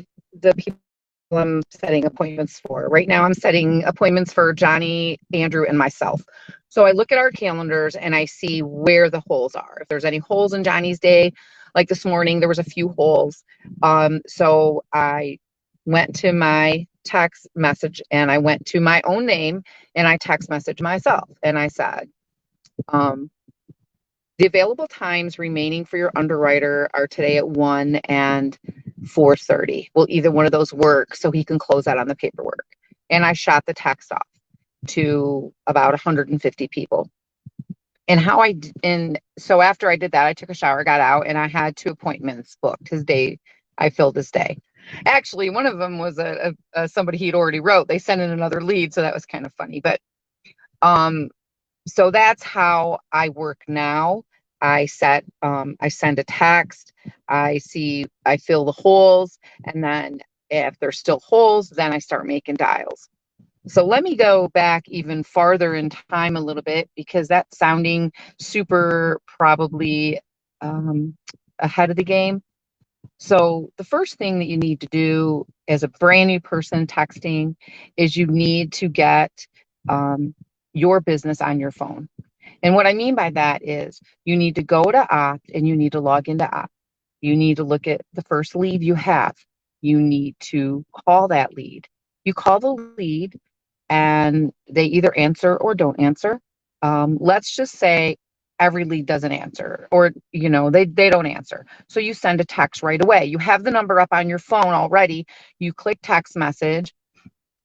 the 0.41 0.55
people 0.55 0.79
I'm 1.33 1.63
setting 1.71 2.05
appointments 2.05 2.61
for. 2.61 2.89
Right 2.89 3.09
now 3.09 3.25
I'm 3.25 3.35
setting 3.35 3.85
appointments 3.85 4.33
for 4.33 4.53
Johnny, 4.53 5.19
Andrew, 5.33 5.67
and 5.67 5.77
myself. 5.77 6.23
So 6.69 6.85
I 6.85 6.93
look 6.93 7.11
at 7.11 7.19
our 7.19 7.31
calendars 7.31 7.97
and 7.97 8.15
I 8.15 8.27
see 8.27 8.63
where 8.63 9.11
the 9.11 9.23
holes 9.27 9.55
are. 9.55 9.79
If 9.81 9.89
there's 9.89 10.05
any 10.05 10.19
holes 10.19 10.53
in 10.55 10.63
Johnny's 10.63 11.01
day, 11.01 11.33
like 11.75 11.89
this 11.89 12.05
morning 12.05 12.39
there 12.41 12.49
was 12.49 12.59
a 12.61 12.65
few 12.65 12.91
holes. 12.91 13.45
Um 13.83 14.21
so 14.27 14.85
I 14.93 15.39
went 15.85 16.15
to 16.17 16.33
my 16.33 16.87
text 17.05 17.47
message 17.55 18.03
and 18.11 18.31
I 18.31 18.39
went 18.39 18.67
to 18.67 18.81
my 18.81 19.01
own 19.05 19.27
name 19.27 19.63
and 19.95 20.07
I 20.07 20.17
text 20.17 20.51
messaged 20.51 20.81
myself 20.83 21.31
and 21.43 21.59
I 21.59 21.69
said, 21.69 22.09
um, 22.89 23.31
the 24.39 24.47
available 24.47 24.89
times 24.89 25.39
remaining 25.39 25.85
for 25.85 25.97
your 25.97 26.13
underwriter 26.17 26.89
are 26.95 27.07
today 27.07 27.39
at 27.39 27.49
1 27.49 27.97
and 28.07 28.59
4.30. 29.05 29.89
Will 29.95 30.07
either 30.11 30.31
one 30.33 30.47
of 30.47 30.53
those 30.53 30.73
work 30.73 31.15
so 31.17 31.31
he 31.31 31.45
can 31.45 31.59
close 31.59 31.87
out 31.87 31.99
on 31.99 32.09
the 32.09 32.17
paperwork? 32.17 32.67
And 33.11 33.25
I 33.25 33.35
shot 33.35 33.65
the 33.67 33.75
text 33.75 34.13
off 34.13 34.27
to 34.89 35.53
about 35.67 35.93
150 35.93 36.69
people. 36.69 37.11
And 38.09 38.21
how 38.21 38.43
I, 38.43 38.57
and 38.85 39.21
so 39.39 39.61
after 39.63 39.91
I 39.91 39.97
did 39.97 40.13
that, 40.13 40.27
I 40.27 40.35
took 40.35 40.51
a 40.51 40.55
shower, 40.55 40.85
got 40.85 41.01
out, 41.01 41.27
and 41.27 41.39
I 41.39 41.49
had 41.49 41.77
two 41.77 41.91
appointments 41.91 42.57
booked. 42.63 42.89
His 42.91 43.05
day, 43.05 43.39
I 43.79 43.91
filled 43.91 44.17
his 44.17 44.31
day. 44.31 44.59
Actually, 45.07 45.51
one 45.51 45.67
of 45.67 45.79
them 45.79 45.99
was 45.99 46.19
a, 46.19 46.55
a, 46.75 46.83
a 46.85 46.89
somebody 46.89 47.19
he'd 47.19 47.35
already 47.35 47.61
wrote. 47.61 47.89
They 47.89 47.99
sent 47.99 48.21
in 48.21 48.31
another 48.31 48.63
lead, 48.63 48.95
so 48.95 49.03
that 49.03 49.15
was 49.15 49.27
kind 49.27 49.47
of 49.47 49.55
funny. 49.55 49.81
But 49.81 50.01
um, 50.83 51.31
so 51.89 52.11
that's 52.13 52.45
how 52.45 53.01
I 53.13 53.31
work 53.31 53.63
now. 53.69 54.25
I 54.63 54.87
set, 54.87 55.25
um, 55.43 55.77
I 55.81 55.89
send 55.89 56.19
a 56.19 56.25
text. 56.25 56.93
I 57.29 57.59
see, 57.59 58.07
I 58.27 58.39
fill 58.39 58.65
the 58.67 58.73
holes, 58.73 59.39
and 59.65 59.83
then 59.85 60.21
if 60.51 60.79
there's 60.81 60.99
still 60.99 61.21
holes, 61.21 61.71
then 61.71 61.93
I 61.93 61.99
start 62.01 62.27
making 62.27 62.57
dials. 62.57 63.09
So 63.69 63.87
let 63.87 64.05
me 64.05 64.17
go 64.17 64.49
back 64.49 64.89
even 64.89 65.25
farther 65.25 65.75
in 65.75 65.91
time 65.91 66.37
a 66.37 66.41
little 66.41 66.63
bit 66.63 66.91
because 66.97 67.29
that's 67.29 67.59
sounding 67.59 68.13
super 68.41 69.21
probably 69.27 70.21
um, 70.61 71.17
ahead 71.61 71.91
of 71.91 71.97
the 71.97 72.05
game. 72.05 72.43
So 73.19 73.71
the 73.79 73.85
first 73.85 74.17
thing 74.17 74.39
that 74.41 74.47
you 74.47 74.57
need 74.59 74.81
to 74.81 74.87
do 74.89 75.47
as 75.69 75.83
a 75.85 75.89
brand 75.89 76.29
new 76.29 76.41
person 76.41 76.87
texting 76.87 77.57
is 77.97 78.17
you 78.17 78.27
need 78.27 78.73
to 78.75 78.89
get 78.89 79.33
um, 79.89 80.35
your 80.75 81.01
business 81.01 81.41
on 81.41 81.61
your 81.61 81.73
phone. 81.73 82.09
And 82.63 82.75
what 82.75 82.87
I 82.87 82.95
mean 82.95 83.15
by 83.15 83.31
that 83.31 83.63
is 83.65 84.01
you 84.25 84.37
need 84.37 84.57
to 84.57 84.65
go 84.65 84.85
to 84.85 85.15
Opt 85.15 85.51
and 85.55 85.69
you 85.69 85.77
need 85.77 85.93
to 85.93 86.01
log 86.01 86.29
into 86.29 86.51
Opt. 86.51 86.73
You 87.23 87.37
need 87.37 87.59
to 87.59 87.65
look 87.65 87.89
at 87.89 88.03
the 88.15 88.23
first 88.23 88.57
lead 88.57 88.83
you 88.83 88.95
have. 88.97 89.37
You 89.83 90.01
need 90.01 90.37
to 90.41 90.85
call 91.07 91.29
that 91.29 91.55
lead. 91.55 91.87
you 92.25 92.35
call 92.35 92.61
the 92.61 92.73
lead 92.99 93.39
and 93.91 94.53
they 94.71 94.85
either 94.87 95.17
answer 95.17 95.57
or 95.57 95.75
don't 95.75 96.01
answer. 96.01 96.41
Um, 96.83 97.19
let's 97.21 97.55
just 97.55 97.75
say 97.75 98.17
every 98.61 98.85
lead 98.85 99.07
doesn't 99.07 99.33
answer 99.33 99.89
or 99.93 100.13
you 100.33 100.49
know 100.49 100.71
they 100.71 100.87
they 100.87 101.11
don't 101.11 101.27
answer 101.27 101.67
so 101.89 102.01
you 102.01 102.15
send 102.15 102.41
a 102.41 102.45
text 102.45 102.83
right 102.83 103.05
away 103.05 103.25
you 103.27 103.39
have 103.39 103.65
the 103.65 103.71
number 103.71 104.01
up 104.01 104.09
on 104.13 104.29
your 104.29 104.39
phone 104.39 104.73
already 104.75 105.27
you 105.59 105.73
click 105.75 105.99
text 106.03 106.37
message 106.37 106.95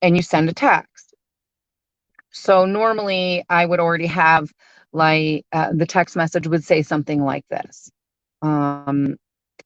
and 0.01 0.17
you 0.17 0.21
send 0.24 0.50
a 0.50 0.53
text 0.53 1.15
so 2.31 2.65
normally 2.65 3.43
i 3.50 3.65
would 3.65 3.79
already 3.79 4.07
have 4.07 4.51
like 4.93 5.45
uh, 5.53 5.69
the 5.74 5.86
text 5.86 6.15
message 6.15 6.48
would 6.48 6.63
say 6.63 6.81
something 6.81 7.24
like 7.24 7.45
this 7.50 7.91
um 8.41 9.15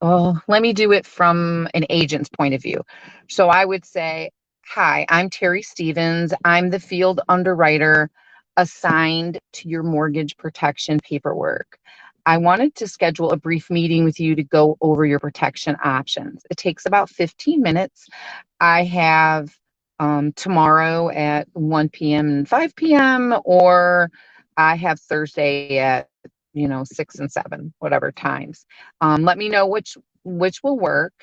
oh 0.01 0.39
let 0.47 0.61
me 0.61 0.73
do 0.73 0.91
it 0.91 1.05
from 1.05 1.67
an 1.73 1.85
agent's 1.89 2.29
point 2.29 2.53
of 2.53 2.61
view 2.61 2.81
so 3.29 3.49
i 3.49 3.65
would 3.65 3.85
say 3.85 4.29
hi 4.65 5.05
i'm 5.09 5.29
teri 5.29 5.63
stevens 5.63 6.33
i'm 6.45 6.69
the 6.69 6.79
field 6.79 7.21
underwriter 7.29 8.09
assigned 8.57 9.39
to 9.53 9.69
your 9.69 9.83
mortgage 9.83 10.37
protection 10.37 10.99
paperwork. 10.99 11.77
I 12.25 12.37
wanted 12.37 12.75
to 12.75 12.87
schedule 12.87 13.31
a 13.31 13.37
brief 13.37 13.69
meeting 13.69 14.03
with 14.03 14.19
you 14.19 14.35
to 14.35 14.43
go 14.43 14.77
over 14.81 15.05
your 15.05 15.19
protection 15.19 15.75
options. 15.83 16.43
It 16.49 16.57
takes 16.57 16.85
about 16.85 17.09
15 17.09 17.61
minutes. 17.61 18.07
I 18.59 18.83
have 18.85 19.53
um, 19.99 20.33
tomorrow 20.33 21.09
at 21.09 21.47
1 21.53 21.89
p.m. 21.89 22.29
and 22.29 22.49
5 22.49 22.75
p.m., 22.75 23.35
or 23.45 24.09
I 24.57 24.75
have 24.77 24.99
Thursday 25.01 25.79
at 25.79 26.09
you 26.53 26.67
know 26.67 26.83
six 26.85 27.15
and 27.19 27.31
seven, 27.31 27.73
whatever 27.79 28.11
times. 28.11 28.65
Um, 29.01 29.23
let 29.23 29.37
me 29.37 29.49
know 29.49 29.67
which 29.67 29.97
which 30.25 30.63
will 30.63 30.79
work, 30.79 31.13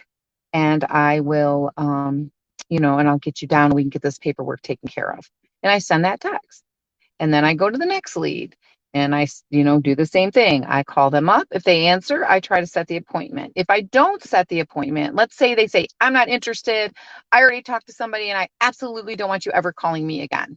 and 0.55 0.85
I 0.85 1.21
will 1.21 1.73
um, 1.77 2.33
you 2.71 2.81
know, 2.81 2.99
and 2.99 3.09
I'll 3.09 3.19
get 3.19 3.43
you 3.43 3.49
down. 3.49 3.71
We 3.73 3.83
can 3.85 3.91
get 3.91 4.03
this 4.03 4.19
paperwork 4.19 4.63
taken 4.63 4.89
care 4.89 5.13
of. 5.13 5.29
And 5.63 5.73
I 5.73 5.79
send 5.79 6.05
that 6.07 6.21
text 6.21 6.61
and 7.21 7.33
then 7.33 7.45
I 7.45 7.55
go 7.55 7.71
to 7.71 7.79
the 7.79 7.87
next 7.87 8.17
lead 8.17 8.55
and 8.95 9.15
I, 9.15 9.27
you 9.51 9.65
know, 9.65 9.81
do 9.81 9.95
the 9.95 10.07
same 10.07 10.31
thing. 10.31 10.65
I 10.65 10.83
call 10.83 11.11
them 11.11 11.29
up. 11.29 11.47
If 11.51 11.65
they 11.65 11.87
answer, 11.87 12.25
I 12.25 12.41
try 12.41 12.61
to 12.61 12.67
set 12.67 12.87
the 12.89 12.97
appointment. 12.97 13.53
If 13.57 13.69
I 13.69 13.83
don't 13.83 14.23
set 14.23 14.49
the 14.49 14.61
appointment, 14.61 15.15
let's 15.15 15.37
say 15.37 15.55
they 15.55 15.67
say, 15.67 15.87
I'm 16.01 16.13
not 16.13 16.29
interested. 16.29 16.93
I 17.31 17.41
already 17.41 17.63
talked 17.63 17.87
to 17.89 17.93
somebody 17.93 18.31
and 18.31 18.39
I 18.39 18.49
absolutely 18.61 19.17
don't 19.17 19.29
want 19.29 19.47
you 19.47 19.53
ever 19.53 19.73
calling 19.73 20.07
me 20.07 20.23
again. 20.23 20.57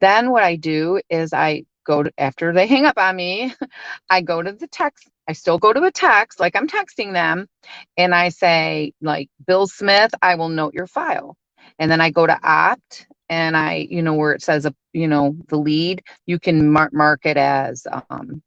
Then 0.00 0.30
what 0.30 0.44
I 0.44 0.56
do 0.56 1.00
is 1.10 1.32
I 1.32 1.64
go 1.84 2.04
to, 2.04 2.12
after 2.18 2.52
they 2.52 2.66
hang 2.66 2.86
up 2.86 2.98
on 2.98 3.16
me, 3.16 3.54
I 4.10 4.22
go 4.22 4.42
to 4.42 4.52
the 4.52 4.68
text. 4.68 5.08
I 5.28 5.34
still 5.34 5.58
go 5.58 5.72
to 5.72 5.80
the 5.80 5.92
text 5.92 6.40
like 6.40 6.56
I'm 6.56 6.68
texting 6.68 7.12
them 7.14 7.48
and 7.96 8.14
I 8.14 8.30
say, 8.30 8.92
like, 9.02 9.30
Bill 9.46 9.66
Smith, 9.68 10.14
I 10.22 10.36
will 10.36 10.50
note 10.50 10.74
your 10.74 10.88
file. 10.88 11.36
And 11.78 11.90
then 11.90 12.00
I 12.00 12.10
go 12.10 12.26
to 12.26 12.38
opt 12.42 13.06
and 13.30 13.56
I, 13.56 13.88
you 13.90 14.02
know, 14.02 14.14
where 14.14 14.32
it 14.34 14.42
says, 14.42 14.66
a, 14.66 14.74
you 14.92 15.08
know, 15.08 15.36
the 15.48 15.56
lead, 15.58 16.02
you 16.26 16.38
can 16.40 16.70
mark, 16.70 16.92
mark 16.94 17.26
it 17.26 17.38
as 17.38 17.86
um, 18.10 18.42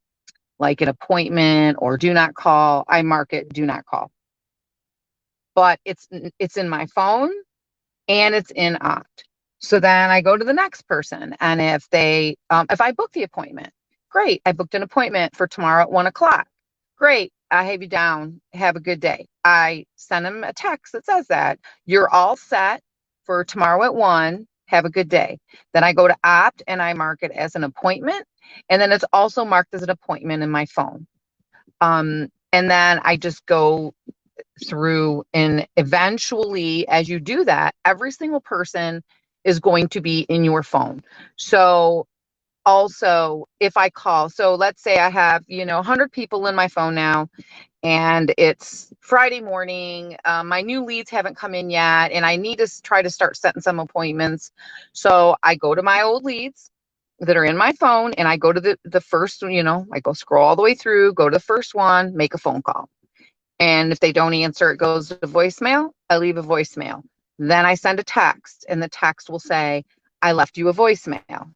like 0.59 0.81
an 0.81 0.89
appointment 0.89 1.77
or 1.81 1.97
do 1.97 2.13
not 2.13 2.33
call. 2.35 2.85
I 2.87 3.01
mark 3.01 3.33
it 3.33 3.49
do 3.53 3.65
not 3.65 3.85
call. 3.85 4.11
But 5.55 5.79
it's 5.85 6.07
it's 6.39 6.57
in 6.57 6.69
my 6.69 6.87
phone 6.87 7.31
and 8.09 8.35
it's 8.35 8.51
in 8.51 8.77
Opt. 8.81 9.25
So 9.59 9.79
then 9.79 10.11
I 10.11 10.21
go 10.21 10.37
to 10.37 10.45
the 10.45 10.53
next 10.53 10.83
person, 10.87 11.35
and 11.41 11.61
if 11.61 11.89
they, 11.91 12.37
um, 12.49 12.67
if 12.71 12.81
I 12.81 12.93
book 12.93 13.11
the 13.13 13.23
appointment, 13.23 13.71
great. 14.11 14.41
I 14.45 14.53
booked 14.53 14.75
an 14.75 14.83
appointment 14.83 15.35
for 15.35 15.47
tomorrow 15.47 15.83
at 15.83 15.91
one 15.91 16.07
o'clock. 16.07 16.47
Great. 16.97 17.33
I 17.51 17.65
have 17.65 17.81
you 17.81 17.89
down. 17.89 18.41
Have 18.53 18.75
a 18.77 18.81
good 18.81 18.99
day. 19.01 19.27
I 19.45 19.85
send 19.97 20.25
them 20.25 20.43
a 20.43 20.53
text 20.53 20.93
that 20.93 21.05
says 21.05 21.27
that 21.27 21.59
you're 21.85 22.09
all 22.09 22.37
set 22.37 22.81
for 23.25 23.45
tomorrow 23.45 23.83
at 23.85 23.95
one 23.95 24.47
have 24.67 24.85
a 24.85 24.89
good 24.91 25.09
day. 25.09 25.39
Then 25.73 25.83
I 25.83 25.93
go 25.93 26.07
to 26.07 26.17
opt 26.23 26.63
and 26.67 26.81
I 26.81 26.93
mark 26.93 27.19
it 27.23 27.31
as 27.31 27.55
an 27.55 27.63
appointment. 27.63 28.25
And 28.69 28.81
then 28.81 28.91
it's 28.91 29.05
also 29.13 29.45
marked 29.45 29.73
as 29.75 29.83
an 29.83 29.91
appointment 29.91 30.43
in 30.43 30.51
my 30.51 30.65
phone. 30.67 31.07
Um, 31.81 32.29
and 32.53 32.71
then 32.71 33.01
I 33.03 33.17
just 33.17 33.45
go 33.45 33.93
through 34.67 35.25
and 35.33 35.67
eventually, 35.77 36.87
as 36.87 37.09
you 37.09 37.19
do 37.19 37.45
that, 37.45 37.75
every 37.85 38.11
single 38.11 38.41
person 38.41 39.03
is 39.47 39.59
going 39.61 39.89
to 39.89 40.01
be 40.01 40.21
in 40.29 40.45
your 40.45 40.63
phone. 40.63 41.03
So 41.37 42.07
also 42.65 43.47
if 43.59 43.77
I 43.77 43.89
call, 43.89 44.29
so 44.29 44.55
let's 44.55 44.83
say 44.83 44.99
I 44.99 45.09
have, 45.09 45.43
you 45.47 45.65
know, 45.65 45.77
100 45.77 46.11
people 46.11 46.47
in 46.47 46.55
my 46.55 46.69
phone 46.69 46.95
now 46.95 47.25
and 47.83 48.33
it's 48.37 48.93
Friday 48.99 49.41
morning. 49.41 50.17
Um, 50.25 50.49
my 50.49 50.61
new 50.61 50.83
leads 50.83 51.09
haven't 51.09 51.37
come 51.37 51.55
in 51.55 51.69
yet, 51.69 52.11
and 52.11 52.25
I 52.25 52.35
need 52.35 52.59
to 52.59 52.83
try 52.83 53.01
to 53.01 53.09
start 53.09 53.37
setting 53.37 53.61
some 53.61 53.79
appointments. 53.79 54.51
So 54.93 55.35
I 55.43 55.55
go 55.55 55.75
to 55.75 55.83
my 55.83 56.01
old 56.03 56.25
leads 56.25 56.71
that 57.21 57.37
are 57.37 57.45
in 57.45 57.57
my 57.57 57.73
phone, 57.73 58.13
and 58.15 58.27
I 58.27 58.37
go 58.37 58.51
to 58.53 58.59
the 58.61 58.77
the 58.83 59.01
first. 59.01 59.41
You 59.43 59.63
know, 59.63 59.85
I 59.93 60.01
go 60.01 60.13
scroll 60.13 60.45
all 60.45 60.57
the 60.57 60.61
way 60.63 60.75
through, 60.75 61.13
go 61.13 61.29
to 61.29 61.35
the 61.35 61.41
first 61.43 61.73
one, 61.75 62.15
make 62.17 62.33
a 62.33 62.37
phone 62.39 62.61
call, 62.61 62.89
and 63.59 63.91
if 63.91 63.99
they 64.01 64.13
don't 64.13 64.33
answer, 64.35 64.71
it 64.71 64.77
goes 64.77 65.09
to 65.09 65.15
voicemail. 65.17 65.91
I 66.09 66.17
leave 66.19 66.37
a 66.37 66.43
voicemail. 66.43 67.03
Then 67.39 67.65
I 67.65 67.75
send 67.75 67.99
a 67.99 68.03
text, 68.03 68.65
and 68.69 68.81
the 68.81 68.89
text 68.89 69.29
will 69.29 69.39
say, 69.39 69.85
"I 70.21 70.33
left 70.33 70.57
you 70.57 70.69
a 70.69 70.73
voicemail." 70.73 71.53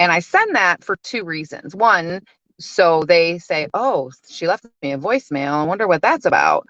And 0.00 0.12
I 0.12 0.20
send 0.20 0.56
that 0.56 0.84
for 0.84 0.96
two 0.96 1.24
reasons. 1.24 1.74
One, 1.74 2.22
so 2.60 3.04
they 3.04 3.38
say, 3.38 3.68
"Oh, 3.74 4.12
she 4.28 4.48
left 4.48 4.66
me 4.82 4.92
a 4.92 4.98
voicemail. 4.98 5.52
I 5.54 5.64
wonder 5.64 5.88
what 5.88 6.02
that's 6.02 6.26
about." 6.26 6.66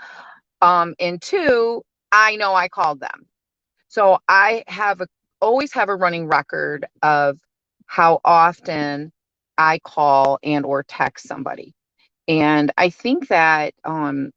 Um, 0.62 0.94
and 1.00 1.20
two, 1.23 1.82
I 2.12 2.37
know 2.37 2.54
I 2.54 2.68
called 2.68 3.00
them, 3.00 3.26
so 3.88 4.18
I 4.28 4.64
have 4.68 5.00
a, 5.02 5.09
always 5.40 5.73
have 5.75 5.88
a 5.90 5.97
running 5.97 6.26
record 6.28 6.87
of 7.02 7.38
how 7.87 8.20
often 8.25 9.12
I 9.59 9.80
call 9.80 10.38
and 10.42 10.64
or 10.66 10.82
text 10.85 11.28
somebody, 11.28 11.75
and 12.28 12.73
I 12.78 12.90
think 12.90 13.28
that 13.28 13.75
um, 13.85 14.32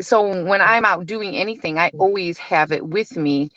so 0.00 0.44
when 0.44 0.60
I'm 0.60 0.84
out 0.84 1.06
doing 1.06 1.36
anything, 1.36 1.78
I 1.78 1.90
always 1.98 2.38
have 2.38 2.72
it 2.72 2.86
with 2.86 3.16
me 3.16 3.50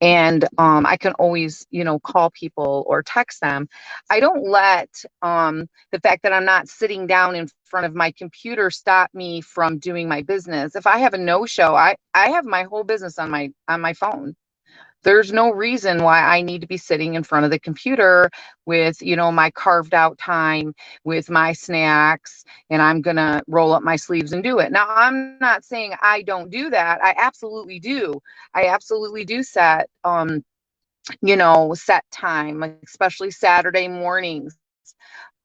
and 0.00 0.44
um, 0.58 0.86
I 0.86 0.96
can 0.96 1.12
always, 1.14 1.66
you 1.70 1.84
know, 1.84 1.98
call 1.98 2.30
people 2.30 2.84
or 2.86 3.02
text 3.02 3.40
them. 3.40 3.68
I 4.10 4.20
don't 4.20 4.44
let 4.48 4.90
um, 5.22 5.66
the 5.92 6.00
fact 6.00 6.22
that 6.22 6.32
I'm 6.32 6.44
not 6.44 6.68
sitting 6.68 7.06
down 7.06 7.34
in 7.36 7.48
front 7.64 7.86
of 7.86 7.94
my 7.94 8.12
computer 8.12 8.70
stop 8.70 9.10
me 9.14 9.40
from 9.40 9.78
doing 9.78 10.08
my 10.08 10.22
business. 10.22 10.76
If 10.76 10.86
I 10.86 10.98
have 10.98 11.14
a 11.14 11.18
no 11.18 11.46
show, 11.46 11.74
I, 11.74 11.96
I 12.14 12.30
have 12.30 12.44
my 12.44 12.64
whole 12.64 12.84
business 12.84 13.18
on 13.18 13.30
my 13.30 13.50
on 13.68 13.80
my 13.80 13.94
phone 13.94 14.34
there's 15.02 15.32
no 15.32 15.50
reason 15.50 16.02
why 16.02 16.20
I 16.20 16.42
need 16.42 16.60
to 16.62 16.66
be 16.66 16.76
sitting 16.76 17.14
in 17.14 17.22
front 17.24 17.44
of 17.44 17.50
the 17.50 17.58
computer 17.58 18.30
with, 18.66 19.02
you 19.02 19.16
know, 19.16 19.32
my 19.32 19.50
carved 19.50 19.94
out 19.94 20.18
time 20.18 20.74
with 21.04 21.30
my 21.30 21.52
snacks 21.52 22.44
and 22.70 22.82
I'm 22.82 23.02
going 23.02 23.16
to 23.16 23.42
roll 23.48 23.72
up 23.72 23.82
my 23.82 23.96
sleeves 23.96 24.32
and 24.32 24.42
do 24.42 24.58
it. 24.60 24.72
Now, 24.72 24.86
I'm 24.88 25.38
not 25.40 25.64
saying 25.64 25.94
I 26.02 26.22
don't 26.22 26.50
do 26.50 26.70
that. 26.70 27.02
I 27.02 27.14
absolutely 27.18 27.80
do. 27.80 28.20
I 28.54 28.66
absolutely 28.66 29.24
do 29.24 29.42
set 29.42 29.88
um 30.04 30.44
you 31.22 31.36
know, 31.36 31.74
set 31.74 32.04
time, 32.12 32.62
especially 32.84 33.30
Saturday 33.32 33.88
mornings 33.88 34.56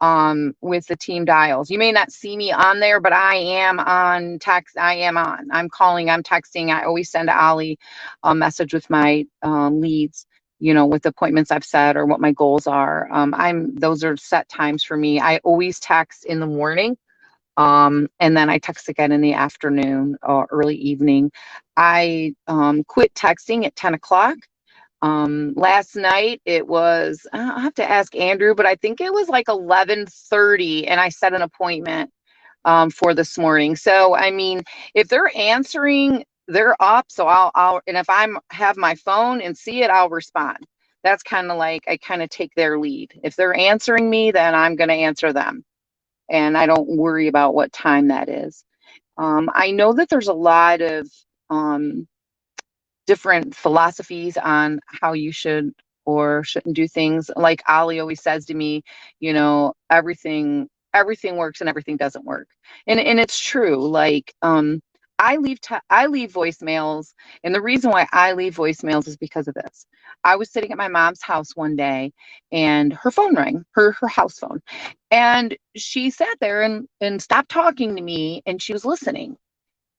um 0.01 0.53
with 0.61 0.85
the 0.87 0.95
team 0.97 1.25
dials. 1.25 1.69
You 1.71 1.79
may 1.79 1.91
not 1.91 2.11
see 2.11 2.37
me 2.37 2.51
on 2.51 2.79
there, 2.79 2.99
but 3.01 3.13
I 3.13 3.35
am 3.35 3.79
on 3.79 4.39
text. 4.39 4.77
I 4.77 4.95
am 4.95 5.17
on. 5.17 5.47
I'm 5.51 5.69
calling, 5.69 6.09
I'm 6.09 6.23
texting. 6.23 6.69
I 6.71 6.83
always 6.85 7.11
send 7.11 7.29
Ollie 7.29 7.79
a 8.23 8.35
message 8.35 8.73
with 8.73 8.89
my 8.89 9.25
um, 9.43 9.81
leads, 9.81 10.25
you 10.59 10.73
know, 10.73 10.85
with 10.85 11.05
appointments 11.05 11.51
I've 11.51 11.65
set 11.65 11.97
or 11.97 12.05
what 12.05 12.21
my 12.21 12.31
goals 12.33 12.67
are. 12.67 13.07
Um, 13.11 13.33
I'm 13.35 13.75
those 13.75 14.03
are 14.03 14.17
set 14.17 14.49
times 14.49 14.83
for 14.83 14.97
me. 14.97 15.19
I 15.19 15.37
always 15.39 15.79
text 15.79 16.25
in 16.25 16.39
the 16.39 16.47
morning. 16.47 16.97
Um, 17.57 18.07
and 18.19 18.37
then 18.37 18.49
I 18.49 18.59
text 18.59 18.89
again 18.89 19.11
in 19.11 19.21
the 19.21 19.33
afternoon 19.33 20.17
or 20.23 20.47
early 20.51 20.75
evening. 20.75 21.31
I 21.77 22.35
um, 22.47 22.83
quit 22.85 23.13
texting 23.15 23.65
at 23.65 23.75
10 23.75 23.93
o'clock 23.95 24.37
um 25.03 25.53
last 25.55 25.95
night 25.95 26.41
it 26.45 26.67
was 26.67 27.27
i 27.33 27.61
have 27.61 27.75
to 27.75 27.89
ask 27.89 28.15
andrew 28.15 28.55
but 28.55 28.65
i 28.67 28.75
think 28.75 29.01
it 29.01 29.13
was 29.13 29.29
like 29.29 29.47
11:30 29.47 30.87
and 30.87 30.99
i 31.01 31.09
set 31.09 31.33
an 31.33 31.43
appointment 31.43 32.09
um 32.65 32.89
for 32.89 33.13
this 33.13 33.37
morning. 33.37 33.75
So 33.75 34.15
i 34.15 34.31
mean 34.31 34.61
if 34.93 35.07
they're 35.07 35.31
answering 35.35 36.25
they're 36.47 36.75
up 36.81 37.05
so 37.09 37.27
i'll 37.27 37.51
i'll 37.55 37.81
and 37.87 37.97
if 37.97 38.09
i'm 38.09 38.37
have 38.51 38.77
my 38.77 38.95
phone 38.95 39.41
and 39.41 39.57
see 39.57 39.83
it 39.83 39.89
i'll 39.89 40.09
respond. 40.09 40.57
That's 41.03 41.23
kind 41.23 41.51
of 41.51 41.57
like 41.57 41.83
i 41.87 41.97
kind 41.97 42.21
of 42.21 42.29
take 42.29 42.53
their 42.55 42.79
lead. 42.79 43.19
If 43.23 43.35
they're 43.35 43.55
answering 43.57 44.09
me 44.09 44.31
then 44.31 44.55
i'm 44.55 44.75
going 44.75 44.89
to 44.89 44.95
answer 44.95 45.33
them 45.33 45.63
and 46.29 46.57
i 46.57 46.65
don't 46.67 46.89
worry 46.97 47.27
about 47.27 47.55
what 47.55 47.73
time 47.73 48.09
that 48.09 48.29
is. 48.29 48.63
Um 49.17 49.49
i 49.53 49.71
know 49.71 49.93
that 49.93 50.09
there's 50.09 50.29
a 50.29 50.33
lot 50.33 50.81
of 50.81 51.09
um 51.51 52.07
different 53.07 53.55
philosophies 53.55 54.37
on 54.37 54.81
how 54.87 55.13
you 55.13 55.33
should 55.33 55.73
or 56.05 56.43
shouldn't 56.45 56.77
do 56.77 56.87
things. 56.89 57.31
Like 57.37 57.63
Ollie 57.69 58.01
always 58.01 58.23
says 58.23 58.45
to 58.47 58.55
me, 58.55 58.83
you 59.21 59.33
know, 59.33 59.75
everything 59.91 60.69
everything 60.95 61.37
works 61.37 61.61
and 61.61 61.69
everything 61.69 61.97
doesn't 61.97 62.25
work. 62.25 62.49
And 62.87 63.01
and 63.01 63.19
it's 63.21 63.39
true. 63.39 63.77
Like 63.89 64.33
um 64.43 64.81
I 65.19 65.37
leave 65.37 65.61
t- 65.61 65.75
I 65.89 66.07
leave 66.07 66.33
voicemails, 66.33 67.13
and 67.43 67.55
the 67.55 67.61
reason 67.61 67.91
why 67.91 68.07
I 68.13 68.33
leave 68.33 68.55
voicemails 68.57 69.07
is 69.07 69.17
because 69.17 69.47
of 69.49 69.55
this. 69.55 69.87
I 70.25 70.37
was 70.37 70.51
sitting 70.51 70.73
at 70.73 70.79
my 70.79 70.89
mom's 70.89 71.23
house 71.23 71.55
one 71.55 71.77
day, 71.77 72.13
and 72.53 72.93
her 72.93 73.11
phone 73.11 73.35
rang, 73.35 73.65
her 73.73 73.93
her 73.93 74.09
house 74.09 74.39
phone, 74.39 74.61
and 75.11 75.57
she 75.77 76.11
sat 76.11 76.37
there 76.41 76.63
and 76.63 76.87
and 77.01 77.21
stopped 77.21 77.49
talking 77.51 77.95
to 77.97 78.03
me, 78.03 78.43
and 78.47 78.61
she 78.61 78.73
was 78.73 78.85
listening, 78.85 79.37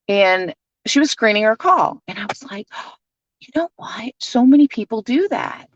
and 0.08 0.54
she 0.86 1.00
was 1.00 1.10
screening 1.12 1.44
her 1.44 1.56
call, 1.56 2.02
and 2.08 2.18
I 2.18 2.26
was 2.26 2.44
like, 2.44 2.66
you 3.40 3.49
know 3.57 3.71
why 3.76 4.12
So 4.21 4.47
many 4.47 4.68
people 4.68 5.02
do 5.02 5.28
that 5.28 5.68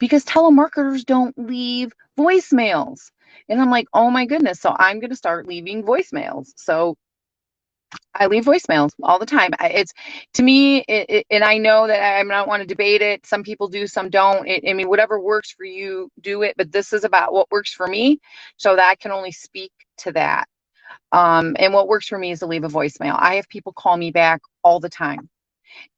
because 0.00 0.24
telemarketers 0.26 1.06
don't 1.06 1.36
leave 1.38 1.92
voicemails. 2.18 3.12
And 3.50 3.60
I'm 3.62 3.70
like, 3.70 3.88
oh 3.94 4.10
my 4.10 4.26
goodness. 4.26 4.60
So 4.60 4.76
I'm 4.78 5.00
going 5.00 5.10
to 5.10 5.16
start 5.16 5.48
leaving 5.48 5.84
voicemails. 5.84 6.52
So 6.56 6.96
I 8.14 8.26
leave 8.26 8.44
voicemails 8.44 8.92
all 9.02 9.18
the 9.18 9.26
time. 9.26 9.52
It's 9.62 9.92
to 10.34 10.44
me, 10.44 10.80
it, 10.88 11.06
it, 11.10 11.26
and 11.30 11.44
I 11.44 11.58
know 11.58 11.88
that 11.88 12.00
I, 12.02 12.20
I 12.20 12.24
don't 12.24 12.48
want 12.48 12.62
to 12.62 12.68
debate 12.68 13.02
it. 13.02 13.26
Some 13.26 13.44
people 13.44 13.68
do, 13.68 13.86
some 13.88 14.10
don't. 14.10 14.48
It, 14.48 14.64
I 14.68 14.74
mean, 14.74 14.88
whatever 14.88 15.20
works 15.20 15.52
for 15.52 15.64
you, 15.64 16.10
do 16.22 16.42
it. 16.42 16.54
But 16.58 16.72
this 16.72 16.92
is 16.94 17.04
about 17.04 17.34
what 17.34 17.50
works 17.52 17.74
for 17.74 17.88
me, 17.88 18.20
so 18.58 18.76
that 18.76 18.88
I 18.90 18.96
can 18.96 19.12
only 19.12 19.32
speak 19.32 19.72
to 19.98 20.12
that. 20.12 20.46
Um, 21.12 21.56
and 21.58 21.74
what 21.74 21.88
works 21.88 22.08
for 22.08 22.18
me 22.18 22.32
is 22.32 22.40
to 22.40 22.46
leave 22.46 22.64
a 22.64 22.68
voicemail. 22.68 23.16
I 23.18 23.36
have 23.36 23.48
people 23.48 23.72
call 23.72 23.96
me 23.96 24.12
back 24.12 24.42
all 24.64 24.80
the 24.80 24.90
time. 24.90 25.28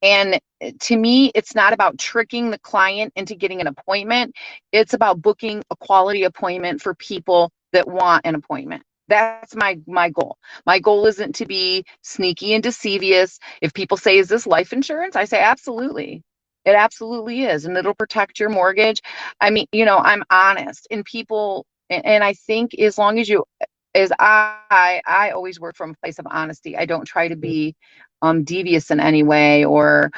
And 0.03 0.41
eh, 0.61 0.73
to 0.81 0.97
me, 0.97 1.31
it's 1.35 1.55
not 1.55 1.73
about 1.73 1.99
tricking 1.99 2.51
the 2.51 2.59
client 2.59 3.13
into 3.17 3.35
getting 3.35 3.61
an 3.61 3.67
appointment. 3.67 4.35
It's 4.73 4.95
about 4.95 5.23
booking 5.23 5.63
a 5.71 5.77
quality 5.77 6.25
appointment 6.25 6.83
for 6.83 6.95
people 6.95 7.51
that 7.73 7.89
want 7.89 8.27
an 8.27 8.35
appointment. 8.35 8.83
That's 9.09 9.55
my 9.55 9.79
my 9.87 10.11
goal. 10.11 10.39
My 10.67 10.79
goal 10.79 11.07
isn't 11.07 11.35
to 11.37 11.47
be 11.47 11.85
sneaky 12.03 12.55
and 12.55 12.63
deceivious. 12.63 13.39
If 13.61 13.75
people 13.75 13.97
say, 13.97 14.19
"Is 14.19 14.29
this 14.29 14.47
life 14.47 14.73
insurance?" 14.73 15.17
I 15.17 15.25
say, 15.25 15.41
"Absolutely." 15.41 16.23
It 16.65 16.75
absolutely 16.75 17.45
is, 17.45 17.67
and 17.67 17.77
it'll 17.77 17.95
protect 17.95 18.41
your 18.41 18.49
mortgage. 18.49 19.03
I 19.41 19.51
mean, 19.51 19.67
you 19.73 19.85
know, 19.85 19.99
I'm 19.99 20.23
honest, 20.31 20.87
and 20.91 21.05
people, 21.05 21.67
and 21.91 22.25
I 22.25 22.33
think 22.33 22.73
as 22.79 22.97
long 22.97 23.19
as 23.19 23.29
you, 23.29 23.45
eh, 23.61 23.67
as 23.95 24.13
I, 24.19 25.01
I 25.07 25.31
always 25.31 25.61
work 25.61 25.77
from 25.77 25.91
a 25.91 25.95
place 26.03 26.19
of 26.19 26.27
honesty. 26.29 26.77
I 26.77 26.85
don't 26.87 27.05
try 27.05 27.29
to 27.29 27.35
mm-hmm. 27.35 27.41
be 27.41 27.77
um, 28.23 28.45
devious 28.45 28.91
in 28.91 29.01
any 29.01 29.23
way, 29.23 29.65
or, 29.65 30.11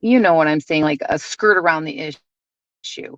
you 0.00 0.20
know, 0.20 0.34
what 0.34 0.48
I'm 0.48 0.60
saying, 0.60 0.84
like 0.84 1.00
a 1.08 1.18
skirt 1.18 1.58
around 1.58 1.84
the 1.84 2.14
issue 2.82 3.16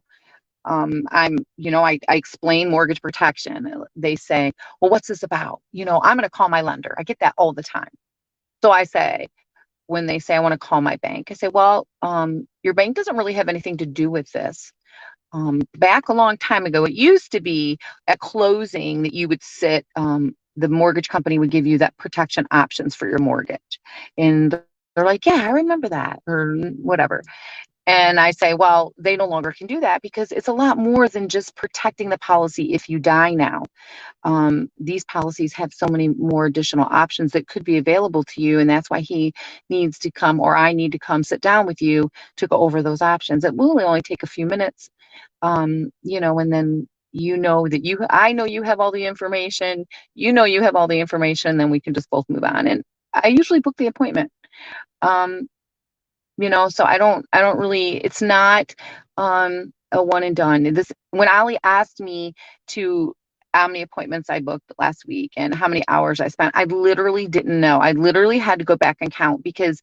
um, 0.64 1.04
I'm, 1.10 1.38
you 1.56 1.70
know, 1.70 1.84
I, 1.84 1.98
I 2.08 2.16
explain 2.16 2.70
mortgage 2.70 3.02
protection. 3.02 3.84
They 3.96 4.16
say, 4.16 4.52
well, 4.80 4.90
what's 4.90 5.08
this 5.08 5.22
about? 5.22 5.60
You 5.72 5.84
know, 5.84 6.00
I'm 6.02 6.16
going 6.16 6.24
to 6.24 6.30
call 6.30 6.48
my 6.48 6.62
lender. 6.62 6.94
I 6.98 7.02
get 7.02 7.18
that 7.20 7.34
all 7.36 7.52
the 7.52 7.62
time. 7.62 7.90
So 8.62 8.70
I 8.70 8.84
say, 8.84 9.28
when 9.88 10.06
they 10.06 10.18
say 10.20 10.36
I 10.36 10.40
want 10.40 10.52
to 10.52 10.58
call 10.58 10.80
my 10.80 10.96
bank, 10.96 11.30
I 11.30 11.34
say, 11.34 11.48
well, 11.48 11.86
um, 12.02 12.46
your 12.62 12.74
bank 12.74 12.96
doesn't 12.96 13.16
really 13.16 13.34
have 13.34 13.48
anything 13.48 13.78
to 13.78 13.86
do 13.86 14.10
with 14.10 14.30
this. 14.32 14.72
Um, 15.32 15.62
back 15.78 16.08
a 16.08 16.14
long 16.14 16.36
time 16.36 16.66
ago, 16.66 16.84
it 16.84 16.92
used 16.92 17.32
to 17.32 17.40
be 17.40 17.78
at 18.06 18.20
closing 18.20 19.02
that 19.02 19.14
you 19.14 19.28
would 19.28 19.42
sit, 19.42 19.86
um, 19.96 20.36
the 20.56 20.68
mortgage 20.68 21.08
company 21.08 21.38
would 21.38 21.50
give 21.50 21.66
you 21.66 21.78
that 21.78 21.96
protection 21.96 22.46
options 22.50 22.94
for 22.94 23.08
your 23.08 23.18
mortgage. 23.18 23.80
And 24.18 24.60
they're 24.96 25.04
like, 25.04 25.26
yeah, 25.26 25.42
I 25.46 25.50
remember 25.50 25.88
that, 25.90 26.20
or 26.26 26.56
whatever. 26.82 27.22
And 27.86 28.20
I 28.20 28.30
say, 28.30 28.54
well, 28.54 28.92
they 28.98 29.16
no 29.16 29.26
longer 29.26 29.52
can 29.52 29.66
do 29.66 29.80
that 29.80 30.02
because 30.02 30.32
it's 30.32 30.48
a 30.48 30.52
lot 30.52 30.78
more 30.78 31.08
than 31.08 31.28
just 31.28 31.56
protecting 31.56 32.10
the 32.10 32.18
policy 32.18 32.74
if 32.74 32.88
you 32.88 33.00
die 33.00 33.34
now. 33.34 33.64
Um, 34.24 34.70
these 34.78 35.04
policies 35.04 35.52
have 35.54 35.72
so 35.74 35.86
many 35.88 36.08
more 36.08 36.46
additional 36.46 36.86
options 36.90 37.32
that 37.32 37.48
could 37.48 37.64
be 37.64 37.78
available 37.78 38.24
to 38.24 38.42
you. 38.42 38.60
And 38.60 38.70
that's 38.70 38.90
why 38.90 39.00
he 39.00 39.34
needs 39.70 39.98
to 40.00 40.12
come 40.12 40.40
or 40.40 40.56
I 40.56 40.72
need 40.74 40.92
to 40.92 40.98
come 40.98 41.24
sit 41.24 41.40
down 41.40 41.66
with 41.66 41.82
you 41.82 42.10
to 42.36 42.46
go 42.46 42.58
over 42.58 42.82
those 42.82 43.02
options. 43.02 43.44
It 43.44 43.56
will 43.56 43.80
only 43.80 44.02
take 44.02 44.22
a 44.22 44.28
few 44.28 44.46
minutes, 44.46 44.90
um, 45.42 45.90
you 46.02 46.20
know, 46.20 46.38
and 46.38 46.52
then 46.52 46.88
you 47.12 47.36
know 47.38 47.66
that 47.68 47.84
you, 47.84 47.98
I 48.10 48.32
know 48.32 48.44
you 48.44 48.62
have 48.64 48.80
all 48.80 48.92
the 48.92 49.06
information, 49.06 49.86
you 50.14 50.32
know 50.32 50.44
you 50.44 50.62
have 50.62 50.76
all 50.76 50.88
the 50.88 51.00
information, 51.00 51.58
then 51.58 51.70
we 51.70 51.80
can 51.80 51.94
just 51.94 52.10
both 52.10 52.26
move 52.30 52.44
on. 52.44 52.68
And 52.68 52.84
I 53.14 53.28
usually 53.28 53.60
book 53.60 53.76
the 53.78 53.88
appointment. 53.88 54.32
Um, 55.02 55.40
you 56.38 56.50
know 56.50 56.68
so 56.70 56.84
i 56.84 56.98
don't 56.98 57.26
i 57.32 57.40
don't 57.42 57.58
really 57.58 57.96
it's 57.98 58.22
not 58.22 58.74
um 59.18 59.72
a 59.92 60.02
one 60.04 60.24
and 60.24 60.36
done 60.36 60.64
this 60.74 60.92
when 61.12 61.28
ollie 61.28 61.58
asked 61.64 62.00
me 62.00 62.34
to 62.68 63.14
how 63.54 63.68
many 63.68 63.82
appointments 63.82 64.30
i 64.30 64.40
booked 64.40 64.72
last 64.80 65.04
week 65.06 65.32
and 65.38 65.54
how 65.54 65.68
many 65.68 65.84
hours 65.88 66.20
i 66.20 66.28
spent 66.28 66.56
i 66.56 66.64
literally 66.64 67.28
didn't 67.28 67.60
know 67.60 67.78
i 67.78 67.92
literally 67.92 68.38
had 68.38 68.58
to 68.60 68.66
go 68.66 68.76
back 68.76 68.98
and 69.00 69.14
count 69.14 69.44
because 69.44 69.80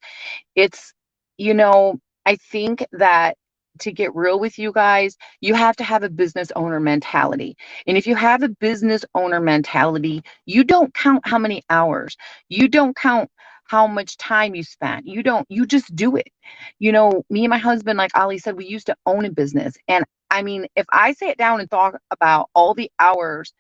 it's 0.55 0.93
you 1.37 1.53
know 1.53 1.99
i 2.25 2.35
think 2.37 2.85
that 2.93 3.37
to 3.81 3.91
get 3.93 4.15
real 4.15 4.39
with 4.39 4.59
you 4.59 4.71
guys, 4.73 5.17
you 5.41 5.55
have 5.55 5.75
to 5.77 5.83
have 5.85 6.03
a 6.03 6.09
business 6.09 6.51
owner 6.55 6.79
mentality. 6.79 7.57
And 7.87 7.97
if 7.97 8.07
you 8.07 8.15
have 8.15 8.43
a 8.43 8.49
business 8.49 9.05
owner 9.15 9.39
mentality, 9.41 10.23
you 10.45 10.63
don't 10.63 10.93
count 10.93 11.21
how 11.27 11.39
many 11.39 11.63
hours. 11.69 12.17
You 12.49 12.67
don't 12.69 12.95
count 12.95 13.29
how 13.65 13.87
much 13.87 14.17
time 14.17 14.55
you 14.55 14.63
spent. 14.63 15.07
You 15.07 15.23
don't, 15.23 15.45
you 15.49 15.65
just 15.65 15.95
do 15.95 16.17
it. 16.17 16.29
You 16.79 16.91
know, 16.91 17.23
me 17.29 17.45
and 17.45 17.49
my 17.51 17.57
husband, 17.59 17.97
like 17.97 18.17
Ollie 18.17 18.39
said, 18.39 18.57
we 18.57 18.67
used 18.67 18.87
to 18.87 18.95
own 19.05 19.25
a 19.25 19.31
business. 19.31 19.75
And 19.87 20.05
I 20.31 20.43
mean, 20.43 20.67
if 20.75 20.85
I 20.91 21.13
sat 21.13 21.37
down 21.37 21.61
and 21.61 21.69
thought 21.69 21.95
about 22.11 22.49
all 22.55 22.73
the 22.73 22.91
hours 22.99 23.53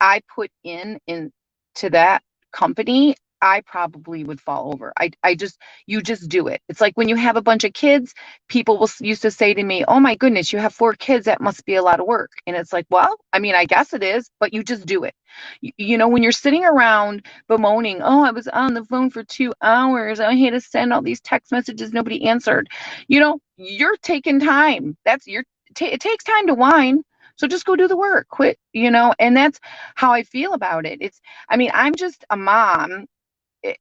I 0.00 0.22
put 0.34 0.50
in 0.64 1.00
into 1.08 1.90
that 1.92 2.22
company, 2.52 3.16
I 3.42 3.62
probably 3.62 4.24
would 4.24 4.40
fall 4.40 4.72
over. 4.74 4.92
I, 4.98 5.10
I 5.22 5.34
just, 5.34 5.58
you 5.86 6.02
just 6.02 6.28
do 6.28 6.48
it. 6.48 6.60
It's 6.68 6.80
like 6.80 6.96
when 6.96 7.08
you 7.08 7.16
have 7.16 7.36
a 7.36 7.42
bunch 7.42 7.64
of 7.64 7.72
kids, 7.72 8.14
people 8.48 8.78
will 8.78 8.90
used 9.00 9.22
to 9.22 9.30
say 9.30 9.54
to 9.54 9.62
me, 9.62 9.84
Oh 9.86 10.00
my 10.00 10.14
goodness, 10.16 10.52
you 10.52 10.58
have 10.58 10.74
four 10.74 10.94
kids. 10.94 11.26
That 11.26 11.40
must 11.40 11.64
be 11.64 11.76
a 11.76 11.82
lot 11.82 12.00
of 12.00 12.06
work. 12.06 12.32
And 12.46 12.56
it's 12.56 12.72
like, 12.72 12.86
well, 12.90 13.16
I 13.32 13.38
mean, 13.38 13.54
I 13.54 13.64
guess 13.66 13.92
it 13.92 14.02
is, 14.02 14.30
but 14.40 14.54
you 14.54 14.62
just 14.64 14.86
do 14.86 15.04
it. 15.04 15.14
You, 15.60 15.72
you 15.78 15.98
know, 15.98 16.08
when 16.08 16.22
you're 16.22 16.32
sitting 16.32 16.64
around 16.64 17.26
bemoaning, 17.48 18.02
Oh, 18.02 18.24
I 18.24 18.32
was 18.32 18.48
on 18.48 18.74
the 18.74 18.84
phone 18.84 19.10
for 19.10 19.24
two 19.24 19.54
hours. 19.62 20.20
I 20.20 20.34
had 20.34 20.52
to 20.52 20.60
send 20.60 20.92
all 20.92 21.02
these 21.02 21.20
text 21.20 21.52
messages. 21.52 21.92
Nobody 21.92 22.26
answered. 22.28 22.68
You 23.08 23.20
know, 23.20 23.38
you're 23.56 23.96
taking 24.02 24.40
time. 24.40 24.96
That's 25.04 25.26
your, 25.26 25.44
t- 25.74 25.86
it 25.86 26.00
takes 26.00 26.24
time 26.24 26.48
to 26.48 26.54
whine. 26.54 27.02
So 27.36 27.48
just 27.48 27.66
go 27.66 27.76
do 27.76 27.88
the 27.88 27.96
work, 27.96 28.28
quit, 28.28 28.58
you 28.72 28.90
know, 28.90 29.14
and 29.18 29.36
that's 29.36 29.60
how 29.94 30.12
I 30.12 30.24
feel 30.24 30.54
about 30.54 30.86
it. 30.86 30.98
It's, 31.00 31.20
I 31.48 31.56
mean, 31.56 31.70
I'm 31.74 31.94
just 31.94 32.24
a 32.30 32.36
mom 32.36 33.06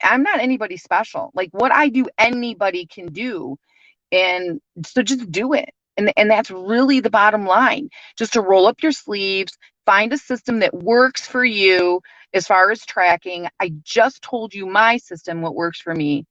I'm 0.04 0.24
not 0.24 0.40
anybody 0.40 0.78
special. 0.78 1.32
Like 1.36 1.50
what 1.54 1.74
I 1.74 1.90
do, 1.90 2.08
anybody 2.18 2.86
can 2.88 3.08
do. 3.08 3.58
And 4.14 4.62
so 4.86 5.04
just 5.04 5.32
do 5.32 5.54
it. 5.54 5.72
And, 5.98 6.14
and 6.18 6.32
that's 6.32 6.52
really 6.52 7.02
the 7.02 7.12
bottom 7.12 7.46
line. 7.46 7.90
Just 8.18 8.34
to 8.36 8.42
roll 8.42 8.68
up 8.68 8.84
your 8.84 8.94
sleeves, 8.94 9.58
find 9.86 10.14
a 10.14 10.20
system 10.20 10.60
that 10.62 10.74
works 10.74 11.28
for 11.28 11.46
you 11.46 12.02
as 12.34 12.48
far 12.48 12.72
as 12.72 12.86
tracking. 12.86 13.48
I 13.62 13.74
just 13.84 14.24
told 14.24 14.56
you 14.56 14.68
my 14.68 14.98
system, 14.98 15.42
what 15.42 15.56
works 15.56 15.82
for 15.82 15.96
me. 15.96 16.26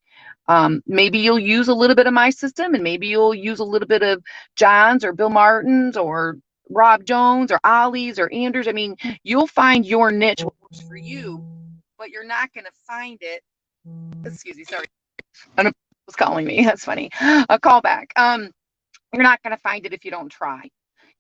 Um, 0.49 0.83
maybe 0.87 1.21
you'll 1.21 1.39
use 1.39 1.69
a 1.69 1.75
little 1.75 1.97
bit 1.97 2.07
of 2.07 2.15
my 2.15 2.31
system 2.31 2.75
and 2.75 2.85
maybe 2.85 3.09
you'll 3.09 3.35
use 3.35 3.61
a 3.61 3.65
little 3.65 3.89
bit 3.89 4.03
of 4.03 4.23
John's 4.57 5.05
or 5.05 5.13
Bill 5.13 5.31
Martin's 5.31 5.97
or 5.97 6.39
Rob 6.71 7.05
Jones 7.05 7.53
or 7.53 7.61
Ollie's 7.65 8.19
or 8.19 8.31
Anders. 8.33 8.69
I 8.69 8.73
mean, 8.73 8.97
you'll 9.25 9.49
find 9.49 9.87
your 9.87 10.13
niche 10.13 10.45
what 10.45 10.55
works 10.63 10.81
for 10.83 10.97
you 10.97 11.45
but 11.99 12.11
you're 12.11 12.27
not 12.27 12.53
going 12.53 12.65
to 12.65 12.73
find 12.87 13.19
it. 13.21 13.43
Excuse 14.25 14.57
me, 14.57 14.65
sorry. 14.65 14.87
I 15.57 15.65
was 15.65 16.17
calling 16.17 16.47
me. 16.47 16.65
That's 16.65 16.85
funny. 16.85 17.11
A 17.21 17.59
callback. 17.59 18.07
Um, 18.17 18.51
you're 19.13 19.23
not 19.23 19.43
going 19.43 19.55
to 19.55 19.61
find 19.61 19.87
it 19.87 19.93
if 19.93 20.05
you 20.05 20.11
don't 20.11 20.31
try. 20.31 20.69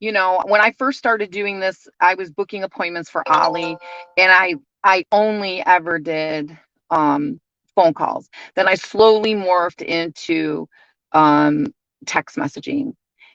You 0.01 0.13
know, 0.13 0.43
when 0.47 0.61
I 0.61 0.73
first 0.73 0.99
started 0.99 1.31
doing 1.31 1.61
this, 1.61 1.87
I 2.01 2.15
was 2.15 2.31
booking 2.31 2.65
appointments 2.65 3.11
for 3.11 3.23
Ollie, 3.29 3.77
and 4.19 4.33
I 4.33 4.55
I 4.83 5.05
only 5.13 5.65
ever 5.65 5.99
did 5.99 6.57
um, 6.91 7.41
phone 7.75 7.95
calls. 7.95 8.29
Then 8.55 8.69
I 8.69 8.75
slowly 8.75 9.35
morphed 9.35 9.83
into 9.83 10.69
um, 11.13 11.73
text 12.07 12.37
messaging 12.37 12.93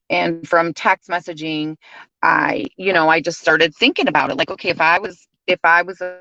and 0.09 0.47
from 0.47 0.73
text 0.73 1.09
messaging 1.09 1.75
i 2.23 2.65
you 2.77 2.93
know 2.93 3.09
i 3.09 3.21
just 3.21 3.39
started 3.39 3.73
thinking 3.75 4.07
about 4.07 4.29
it 4.29 4.37
like 4.37 4.49
okay 4.51 4.69
if 4.69 4.81
i 4.81 4.99
was 4.99 5.27
if 5.47 5.59
i 5.63 5.81
was 5.81 6.01
a 6.01 6.19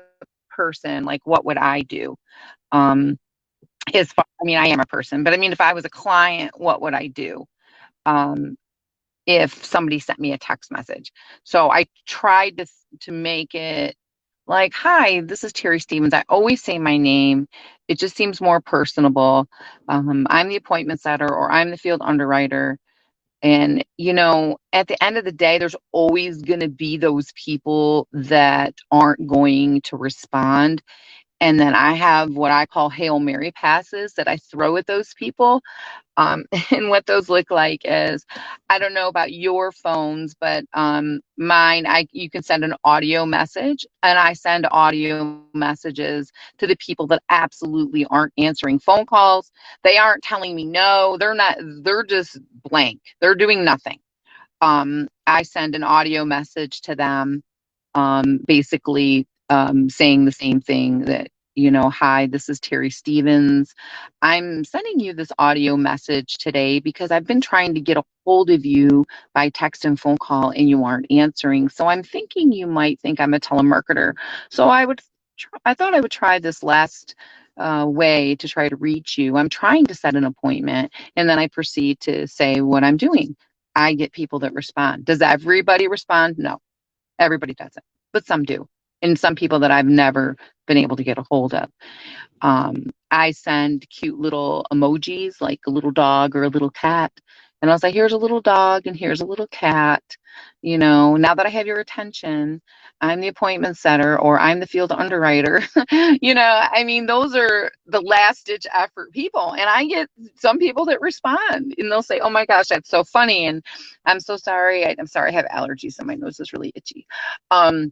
person, 0.59 1.05
like 1.05 1.21
what 1.25 1.45
would 1.45 1.57
I 1.57 1.81
do? 1.83 2.17
Um, 2.71 3.17
as 3.93 4.11
far, 4.13 4.25
I 4.41 4.45
mean, 4.45 4.57
I 4.57 4.67
am 4.67 4.81
a 4.81 4.85
person, 4.87 5.23
but 5.23 5.33
I 5.33 5.37
mean, 5.37 5.53
if 5.53 5.61
I 5.61 5.73
was 5.73 5.85
a 5.85 5.89
client, 5.89 6.53
what 6.59 6.81
would 6.83 6.95
I 6.95 7.07
do? 7.07 7.45
Um, 8.05 8.57
if 9.25 9.63
somebody 9.65 9.99
sent 9.99 10.19
me 10.19 10.33
a 10.33 10.37
text 10.37 10.71
message. 10.71 11.11
So 11.43 11.71
I 11.71 11.87
tried 12.07 12.57
to 12.57 12.63
to 13.01 13.11
make 13.13 13.55
it 13.55 13.95
like, 14.47 14.73
hi, 14.73 15.21
this 15.21 15.43
is 15.45 15.53
Teri 15.53 15.81
Stevens. 15.81 16.13
I 16.13 16.23
always 16.29 16.61
say 16.63 16.79
my 16.79 16.97
name. 16.97 17.47
It 17.87 17.99
just 17.99 18.15
seems 18.17 18.41
more 18.41 18.61
personable. 18.61 19.47
Um, 19.87 20.27
I'm 20.29 20.49
the 20.49 20.57
appointment 20.57 21.01
setter 21.01 21.29
or 21.33 21.51
I'm 21.51 21.71
the 21.71 21.77
field 21.77 22.01
underwriter. 22.03 22.77
And, 23.41 23.85
you 23.97 24.13
know, 24.13 24.57
at 24.73 24.87
the 24.87 25.01
end 25.03 25.17
of 25.17 25.25
the 25.25 25.31
day, 25.31 25.57
there's 25.59 25.75
always 25.93 26.41
going 26.41 26.59
to 26.61 26.69
be 26.69 26.97
those 26.97 27.31
people 27.35 28.07
that 28.11 28.75
aren't 28.91 29.27
going 29.27 29.81
to 29.83 29.97
respond. 29.97 30.81
And 31.41 31.59
then 31.59 31.73
I 31.73 31.93
have 31.93 32.31
what 32.31 32.51
I 32.51 32.65
call 32.65 32.89
Hail 32.89 33.19
Mary 33.19 33.51
passes 33.51 34.13
that 34.15 34.27
I 34.27 34.37
throw 34.37 34.75
at 34.77 34.87
those 34.87 35.13
people. 35.13 35.61
Um, 36.17 36.45
and 36.71 36.89
what 36.89 37.05
those 37.05 37.29
look 37.29 37.49
like 37.49 37.81
is, 37.85 38.25
I 38.69 38.77
don't 38.77 38.93
know 38.93 39.07
about 39.07 39.31
your 39.31 39.71
phones, 39.71 40.35
but 40.35 40.65
um, 40.73 41.21
mine, 41.37 41.87
I 41.87 42.07
you 42.11 42.29
can 42.29 42.43
send 42.43 42.65
an 42.65 42.75
audio 42.83 43.25
message, 43.25 43.85
and 44.03 44.19
I 44.19 44.33
send 44.33 44.67
audio 44.69 45.41
messages 45.53 46.31
to 46.57 46.67
the 46.67 46.75
people 46.77 47.07
that 47.07 47.23
absolutely 47.29 48.05
aren't 48.05 48.33
answering 48.37 48.79
phone 48.79 49.05
calls. 49.05 49.51
They 49.83 49.97
aren't 49.97 50.23
telling 50.23 50.55
me 50.55 50.65
no. 50.65 51.17
They're 51.17 51.33
not. 51.33 51.57
They're 51.83 52.03
just 52.03 52.37
blank. 52.69 53.01
They're 53.21 53.35
doing 53.35 53.63
nothing. 53.63 53.99
Um, 54.61 55.07
I 55.25 55.43
send 55.43 55.75
an 55.75 55.83
audio 55.83 56.25
message 56.25 56.81
to 56.81 56.95
them, 56.95 57.43
um, 57.95 58.41
basically 58.45 59.25
um, 59.49 59.89
saying 59.89 60.25
the 60.25 60.33
same 60.33 60.61
thing 60.61 61.05
that 61.05 61.29
you 61.55 61.71
know, 61.71 61.89
hi, 61.89 62.27
this 62.27 62.49
is 62.49 62.59
Teri 62.59 62.93
Stevens. 62.93 63.75
I'm 64.21 64.65
sending 64.65 64.99
you 65.01 65.13
this 65.13 65.31
audio 65.39 65.77
message 65.77 66.35
today 66.39 66.79
because 66.81 67.11
I've 67.11 67.27
been 67.27 67.41
trying 67.41 67.75
to 67.75 67.81
get 67.81 67.97
a 67.97 68.03
hold 68.25 68.49
of 68.51 68.65
you 68.65 69.05
by 69.35 69.49
text 69.49 69.85
and 69.85 69.99
phone 69.99 70.17
call 70.19 70.51
and 70.51 70.69
you 70.69 70.85
aren't 70.85 71.11
answering. 71.11 71.69
So 71.69 71.87
I'm 71.87 72.03
thinking 72.03 72.53
you 72.53 72.67
might 72.67 72.99
think 73.01 73.21
I'm 73.21 73.35
a 73.35 73.41
telemarketer. 73.41 74.13
So 74.51 74.69
I 74.69 74.85
would, 74.85 75.01
I 75.65 75.75
thought 75.75 75.95
I 75.95 76.01
would 76.01 76.11
try 76.11 76.39
this 76.39 76.63
last 76.63 77.15
uh, 77.57 77.85
way 77.87 78.35
to 78.37 78.49
try 78.49 78.69
to 78.69 78.77
reach 78.77 79.17
you. 79.17 79.37
I'm 79.37 79.49
trying 79.49 79.85
to 79.87 79.95
set 79.95 80.15
an 80.15 80.25
appointment 80.25 80.93
and 81.17 81.29
then 81.29 81.39
I 81.39 81.49
proceed 81.49 82.01
to 82.01 82.27
say 82.27 82.61
what 82.61 82.83
I'm 82.83 82.97
doing. 82.97 83.35
I 83.75 83.95
get 83.95 84.13
people 84.13 84.39
that 84.39 84.53
respond. 84.53 85.05
Does 85.05 85.21
everybody 85.21 85.87
respond? 85.89 86.37
No, 86.39 86.59
everybody 87.19 87.55
doesn't, 87.55 87.85
but 88.13 88.25
some 88.27 88.43
do 88.45 88.67
and 89.01 89.19
some 89.19 89.35
people 89.35 89.59
that 89.59 89.71
I've 89.71 89.85
never 89.85 90.35
been 90.67 90.77
able 90.77 90.95
to 90.95 91.03
get 91.03 91.17
a 91.17 91.25
hold 91.29 91.53
of. 91.53 91.69
Um, 92.41 92.91
I 93.11 93.31
send 93.31 93.89
cute 93.89 94.19
little 94.19 94.65
emojis 94.71 95.41
like 95.41 95.61
a 95.67 95.71
little 95.71 95.91
dog 95.91 96.35
or 96.35 96.43
a 96.43 96.49
little 96.49 96.69
cat. 96.69 97.11
And 97.61 97.69
I 97.69 97.73
was 97.73 97.83
like, 97.83 97.93
here's 97.93 98.13
a 98.13 98.17
little 98.17 98.39
dog 98.39 98.87
and 98.87 98.95
here's 98.95 99.19
a 99.19 99.25
little 99.25 99.47
cat. 99.47 100.03
You 100.61 100.77
know, 100.77 101.17
now 101.17 101.35
that 101.35 101.45
I 101.45 101.49
have 101.49 101.67
your 101.67 101.79
attention, 101.79 102.61
I'm 103.01 103.19
the 103.19 103.27
appointment 103.27 103.77
setter 103.77 104.17
or 104.17 104.39
I'm 104.39 104.61
the 104.61 104.67
field 104.67 104.93
underwriter. 104.93 105.61
you 106.21 106.33
know, 106.33 106.67
I 106.71 106.85
mean, 106.85 107.05
those 107.05 107.35
are 107.35 107.71
the 107.85 107.99
last 107.99 108.45
ditch 108.45 108.65
effort 108.73 109.11
people. 109.11 109.51
And 109.51 109.69
I 109.69 109.85
get 109.85 110.09
some 110.35 110.57
people 110.57 110.85
that 110.85 111.01
respond 111.01 111.75
and 111.77 111.91
they'll 111.91 112.01
say, 112.01 112.19
oh 112.19 112.29
my 112.29 112.45
gosh, 112.45 112.67
that's 112.67 112.89
so 112.89 113.03
funny. 113.03 113.47
And 113.47 113.63
I'm 114.05 114.21
so 114.21 114.37
sorry. 114.37 114.85
I, 114.85 114.95
am 114.97 115.07
sorry, 115.07 115.31
I 115.31 115.33
have 115.33 115.45
allergies 115.45 115.97
and 115.97 116.07
my 116.07 116.15
nose 116.15 116.39
is 116.39 116.53
really 116.53 116.71
itchy. 116.75 117.05
Um, 117.51 117.91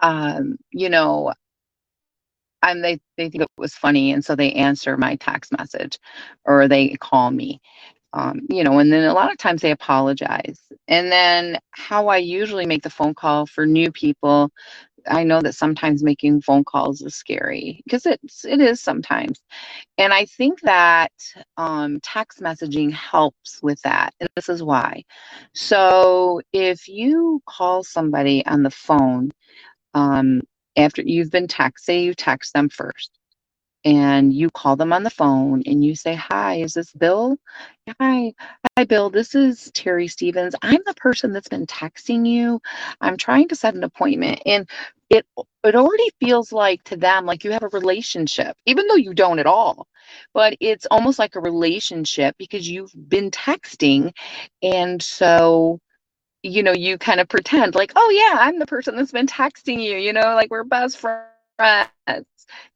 um, 0.00 0.56
you 0.72 0.90
know, 0.90 1.32
and 2.62 2.84
they, 2.84 3.00
they 3.18 3.30
think 3.30 3.44
it 3.44 3.48
was 3.58 3.74
funny 3.74 4.12
and 4.12 4.24
so 4.24 4.36
they 4.36 4.52
answer 4.52 4.96
my 4.98 5.16
text 5.16 5.52
message 5.58 5.98
or 6.46 6.68
they 6.68 6.90
call 7.00 7.30
me. 7.32 7.60
Um, 8.14 8.42
you 8.50 8.64
know 8.64 8.78
and 8.78 8.92
then 8.92 9.04
a 9.08 9.14
lot 9.14 9.32
of 9.32 9.38
times 9.38 9.62
they 9.62 9.72
apologize. 9.72 10.60
And 10.88 11.12
then 11.12 11.58
how 11.72 12.08
i 12.08 12.18
usually 12.18 12.66
make 12.66 12.82
the 12.82 12.90
phone 12.90 13.14
call 13.14 13.46
for 13.46 13.66
new 13.66 13.92
people 13.92 14.50
i 15.08 15.24
know 15.24 15.40
that 15.40 15.54
sometimes 15.54 16.02
making 16.02 16.40
phone 16.40 16.64
calls 16.64 17.00
is 17.02 17.14
scary 17.14 17.80
because 17.84 18.06
it's 18.06 18.44
it 18.44 18.60
is 18.60 18.80
sometimes. 18.80 19.40
And 19.98 20.12
i 20.12 20.24
think 20.26 20.60
that 20.62 21.12
um, 21.56 22.00
text 22.02 22.40
messaging 22.40 22.92
helps 22.92 23.60
with 23.62 23.80
that 23.82 24.14
and 24.20 24.28
this 24.36 24.48
is 24.48 24.62
why. 24.62 25.04
So 25.54 26.40
if 26.52 26.88
you 26.88 27.42
call 27.46 27.82
somebody 27.84 28.44
on 28.46 28.62
the 28.62 28.70
phone 28.70 29.30
um, 29.94 30.42
after 30.76 31.02
you've 31.02 31.30
been 31.30 31.48
text, 31.48 31.84
say 31.84 32.02
you 32.02 32.14
text 32.14 32.54
them 32.54 32.68
first 32.68 33.10
and 33.84 34.32
you 34.32 34.50
call 34.50 34.76
them 34.76 34.92
on 34.92 35.02
the 35.02 35.10
phone 35.10 35.62
and 35.66 35.84
you 35.84 35.94
say, 35.94 36.14
Hi, 36.14 36.56
is 36.56 36.74
this 36.74 36.92
Bill? 36.92 37.36
Hi, 38.00 38.32
hi, 38.76 38.84
Bill. 38.84 39.10
This 39.10 39.34
is 39.34 39.70
Teri 39.74 40.10
Stevens. 40.10 40.54
I'm 40.62 40.80
the 40.86 40.94
person 40.94 41.32
that's 41.32 41.48
been 41.48 41.66
texting 41.66 42.26
you. 42.26 42.60
I'm 43.00 43.16
trying 43.16 43.48
to 43.48 43.56
set 43.56 43.74
an 43.74 43.84
appointment. 43.84 44.40
And 44.46 44.68
it 45.10 45.26
it 45.64 45.74
already 45.74 46.08
feels 46.20 46.52
like 46.52 46.82
to 46.84 46.96
them 46.96 47.26
like 47.26 47.44
you 47.44 47.52
have 47.52 47.62
a 47.64 47.68
relationship, 47.68 48.56
even 48.66 48.86
though 48.86 48.96
you 48.96 49.14
don't 49.14 49.38
at 49.40 49.46
all. 49.46 49.88
But 50.34 50.56
it's 50.60 50.86
almost 50.90 51.18
like 51.18 51.36
a 51.36 51.40
relationship 51.40 52.36
because 52.38 52.68
you've 52.68 52.92
been 53.08 53.30
texting. 53.30 54.12
And 54.62 55.02
so 55.02 55.80
you 56.42 56.62
know, 56.62 56.72
you 56.72 56.98
kind 56.98 57.20
of 57.20 57.28
pretend 57.28 57.74
like, 57.74 57.92
oh 57.96 58.10
yeah, 58.10 58.38
I'm 58.40 58.58
the 58.58 58.66
person 58.66 58.96
that's 58.96 59.12
been 59.12 59.26
texting 59.26 59.82
you, 59.82 59.96
you 59.96 60.12
know, 60.12 60.34
like 60.34 60.50
we're 60.50 60.64
best 60.64 60.98
friends. 61.62 62.26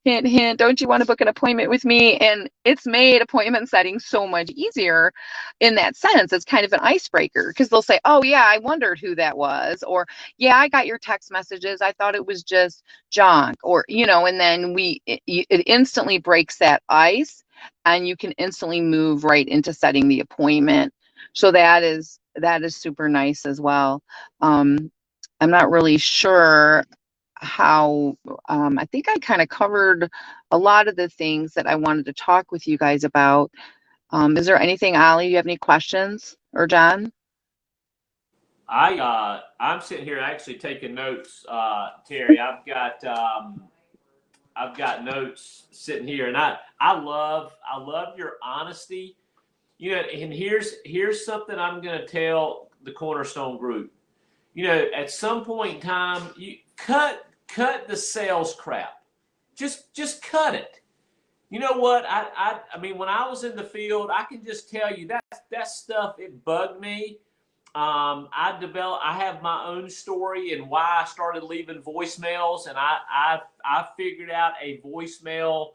Hint, 0.04 0.26
hint, 0.26 0.58
don't 0.58 0.80
you 0.80 0.86
want 0.86 1.00
to 1.00 1.06
book 1.06 1.20
an 1.20 1.28
appointment 1.28 1.68
with 1.68 1.84
me? 1.84 2.16
And 2.18 2.48
it's 2.64 2.86
made 2.86 3.20
appointment 3.20 3.68
setting 3.68 3.98
so 3.98 4.26
much 4.26 4.48
easier 4.50 5.12
in 5.58 5.74
that 5.74 5.96
sense. 5.96 6.32
It's 6.32 6.44
kind 6.44 6.64
of 6.64 6.72
an 6.72 6.78
icebreaker 6.80 7.48
because 7.48 7.68
they'll 7.68 7.82
say, 7.82 7.98
oh 8.04 8.22
yeah, 8.22 8.44
I 8.46 8.58
wondered 8.58 9.00
who 9.00 9.16
that 9.16 9.36
was. 9.36 9.82
Or 9.82 10.06
yeah, 10.38 10.56
I 10.56 10.68
got 10.68 10.86
your 10.86 10.98
text 10.98 11.32
messages. 11.32 11.80
I 11.82 11.92
thought 11.92 12.14
it 12.14 12.24
was 12.24 12.44
just 12.44 12.84
junk. 13.10 13.56
Or, 13.64 13.84
you 13.88 14.06
know, 14.06 14.26
and 14.26 14.38
then 14.38 14.72
we, 14.72 15.02
it, 15.06 15.20
it 15.26 15.64
instantly 15.66 16.18
breaks 16.18 16.56
that 16.58 16.82
ice 16.88 17.42
and 17.84 18.06
you 18.06 18.16
can 18.16 18.32
instantly 18.32 18.80
move 18.80 19.24
right 19.24 19.48
into 19.48 19.74
setting 19.74 20.06
the 20.06 20.20
appointment. 20.20 20.94
So 21.32 21.50
that 21.50 21.82
is 21.82 22.20
that 22.36 22.62
is 22.62 22.76
super 22.76 23.08
nice 23.08 23.44
as 23.44 23.60
well. 23.60 24.02
Um, 24.40 24.90
I'm 25.40 25.50
not 25.50 25.70
really 25.70 25.98
sure 25.98 26.84
how, 27.36 28.16
um, 28.48 28.78
I 28.78 28.84
think 28.86 29.08
I 29.08 29.18
kind 29.18 29.42
of 29.42 29.48
covered 29.48 30.10
a 30.50 30.58
lot 30.58 30.88
of 30.88 30.96
the 30.96 31.08
things 31.08 31.54
that 31.54 31.66
I 31.66 31.76
wanted 31.76 32.06
to 32.06 32.12
talk 32.12 32.52
with 32.52 32.66
you 32.66 32.78
guys 32.78 33.04
about. 33.04 33.50
Um, 34.10 34.36
is 34.36 34.46
there 34.46 34.60
anything, 34.60 34.96
Ollie, 34.96 35.28
you 35.28 35.36
have 35.36 35.46
any 35.46 35.58
questions 35.58 36.36
or 36.52 36.66
John? 36.66 37.12
I 38.68 38.98
uh, 38.98 39.40
I'm 39.60 39.80
sitting 39.80 40.04
here 40.04 40.18
actually 40.18 40.56
taking 40.56 40.92
notes, 40.92 41.46
uh, 41.48 41.90
Teri. 42.08 42.40
I've 42.40 42.66
got 42.66 43.04
um, 43.04 43.62
I've 44.56 44.76
got 44.76 45.04
notes 45.04 45.66
sitting 45.70 46.08
here, 46.08 46.26
and 46.26 46.36
I 46.36 46.56
I 46.80 46.98
love 46.98 47.52
I 47.64 47.78
love 47.78 48.18
your 48.18 48.38
honesty 48.42 49.16
you 49.78 49.94
know, 49.94 50.00
and 50.00 50.32
here's 50.32 50.76
here's 50.84 51.24
something 51.24 51.58
I'm 51.58 51.80
going 51.82 52.00
to 52.00 52.06
tell 52.06 52.70
the 52.82 52.92
Cornerstone 52.92 53.58
Group. 53.58 53.92
You 54.54 54.66
know, 54.68 54.86
at 54.96 55.10
some 55.10 55.44
point 55.44 55.76
in 55.76 55.80
time, 55.80 56.22
you 56.36 56.56
cut 56.76 57.26
cut 57.48 57.88
the 57.88 57.96
sales 57.96 58.54
crap. 58.54 58.94
Just 59.54 59.94
just 59.94 60.22
cut 60.22 60.54
it. 60.54 60.80
You 61.50 61.60
know 61.60 61.74
what? 61.74 62.04
I 62.06 62.26
I 62.36 62.60
I 62.74 62.78
mean, 62.78 62.98
when 62.98 63.08
I 63.08 63.28
was 63.28 63.44
in 63.44 63.56
the 63.56 63.64
field, 63.64 64.10
I 64.12 64.24
can 64.24 64.44
just 64.44 64.70
tell 64.70 64.94
you 64.96 65.06
that 65.08 65.24
that 65.50 65.68
stuff 65.68 66.16
it 66.18 66.44
bugged 66.44 66.80
me. 66.80 67.18
Um, 67.74 68.28
I 68.34 68.56
developed. 68.58 69.02
I 69.04 69.12
have 69.18 69.42
my 69.42 69.66
own 69.66 69.90
story 69.90 70.54
and 70.54 70.70
why 70.70 71.02
I 71.02 71.04
started 71.04 71.42
leaving 71.42 71.82
voicemails, 71.82 72.68
and 72.68 72.78
I 72.78 72.98
I 73.10 73.40
I 73.64 73.86
figured 73.96 74.30
out 74.30 74.54
a 74.62 74.80
voicemail 74.84 75.74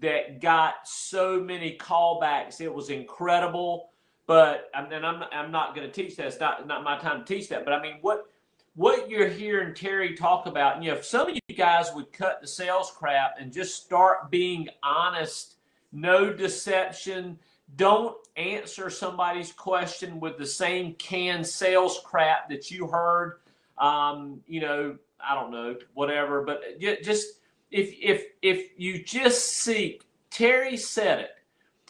that 0.00 0.40
got 0.40 0.88
so 0.88 1.40
many 1.40 1.76
callbacks. 1.76 2.60
It 2.60 2.72
was 2.72 2.90
incredible. 2.90 3.90
But 4.26 4.70
and 4.74 4.94
I'm 4.94 5.24
I'm 5.32 5.50
not 5.50 5.74
going 5.74 5.86
to 5.86 5.92
teach 5.92 6.16
that. 6.16 6.26
It's 6.26 6.40
not 6.40 6.66
not 6.66 6.84
my 6.84 6.98
time 6.98 7.24
to 7.24 7.34
teach 7.34 7.48
that. 7.48 7.64
But 7.64 7.74
I 7.74 7.82
mean, 7.82 7.98
what 8.00 8.26
what 8.74 9.10
you're 9.10 9.28
hearing 9.28 9.74
Teri 9.74 10.16
talk 10.16 10.46
about, 10.46 10.82
you 10.82 10.90
know, 10.90 10.96
if 10.96 11.04
some 11.04 11.28
of 11.28 11.34
you 11.34 11.56
guys 11.56 11.90
would 11.94 12.12
cut 12.12 12.40
the 12.40 12.46
sales 12.46 12.90
crap 12.90 13.36
and 13.38 13.52
just 13.52 13.84
start 13.84 14.30
being 14.30 14.68
honest, 14.82 15.56
no 15.92 16.32
deception, 16.32 17.38
don't 17.76 18.16
answer 18.36 18.88
somebody's 18.88 19.52
question 19.52 20.20
with 20.20 20.38
the 20.38 20.46
same 20.46 20.94
canned 20.94 21.46
sales 21.46 22.00
crap 22.04 22.48
that 22.48 22.70
you 22.70 22.86
heard. 22.86 23.40
Um, 23.78 24.40
you 24.46 24.60
know, 24.60 24.96
I 25.24 25.34
don't 25.34 25.50
know, 25.50 25.76
whatever, 25.94 26.42
but 26.42 26.62
just 27.02 27.40
if 27.70 27.94
if 28.00 28.26
if 28.42 28.70
you 28.76 29.02
just 29.02 29.44
seek 29.48 30.04
teri 30.30 30.78
said 30.78 31.20
it 31.20 31.30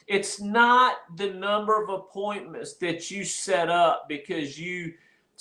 it's 0.06 0.40
not 0.40 0.96
the 1.16 1.30
number 1.30 1.82
of 1.82 1.88
appointments 1.88 2.74
that 2.74 3.10
you 3.10 3.24
set 3.24 3.68
up 3.68 4.06
because 4.08 4.58
you 4.58 4.92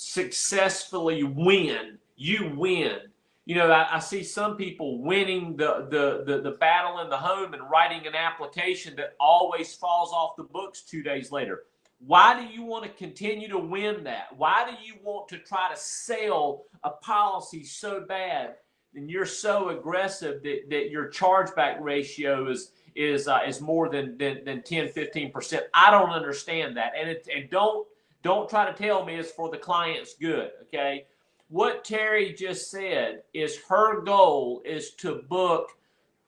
successfully 0.02 1.22
win. 1.22 1.98
You 2.16 2.52
win. 2.56 2.98
You 3.44 3.56
know 3.56 3.70
I, 3.70 3.96
I, 3.96 3.98
see 3.98 4.22
some 4.22 4.56
people 4.56 5.02
winning 5.02 5.56
the, 5.56 5.88
the 5.90 6.22
the 6.24 6.42
the 6.42 6.56
battle 6.58 7.00
in 7.00 7.10
the 7.10 7.16
home 7.16 7.54
and 7.54 7.68
writing 7.68 8.06
an 8.06 8.14
application 8.14 8.94
that 8.96 9.16
always 9.18 9.74
falls 9.74 10.12
off 10.12 10.36
the 10.36 10.44
books 10.44 10.82
two 10.82 11.02
days 11.02 11.32
later. 11.32 11.64
Why 12.06 12.40
do 12.40 12.52
you 12.52 12.62
want 12.62 12.84
to 12.84 12.90
continue 12.90 13.48
to 13.48 13.58
win 13.58 14.04
that? 14.04 14.36
Why 14.36 14.64
do 14.64 14.86
you 14.86 14.94
want 15.02 15.28
to 15.28 15.38
try 15.38 15.70
to 15.72 15.76
sell 15.76 16.64
a 16.84 16.90
policy 16.90 17.64
so 17.64 18.00
bad 18.00 18.54
and 18.94 19.10
you're 19.10 19.26
so 19.26 19.70
aggressive 19.70 20.42
that, 20.42 20.68
that 20.70 20.90
your 20.90 21.10
chargeback 21.10 21.80
ratio 21.80 22.50
is 22.50 22.72
is 22.94 23.26
uh, 23.26 23.40
is 23.46 23.60
more 23.60 23.88
than, 23.88 24.18
than 24.18 24.44
than 24.44 24.62
10 24.62 24.88
15% 24.88 25.60
i 25.72 25.90
don't 25.90 26.10
understand 26.10 26.76
that. 26.76 26.92
And 26.98 27.08
it, 27.08 27.26
and 27.34 27.48
don't 27.50 27.86
don't 28.22 28.48
try 28.48 28.70
to 28.70 28.76
tell 28.76 29.04
me 29.04 29.16
it's 29.16 29.30
for 29.30 29.50
the 29.50 29.58
client's 29.58 30.14
good 30.14 30.50
okay 30.62 31.04
what 31.48 31.84
teri 31.84 32.36
just 32.36 32.70
said 32.70 33.22
is 33.34 33.58
her 33.68 34.00
goal 34.02 34.62
is 34.64 34.92
to 34.92 35.22
book 35.28 35.70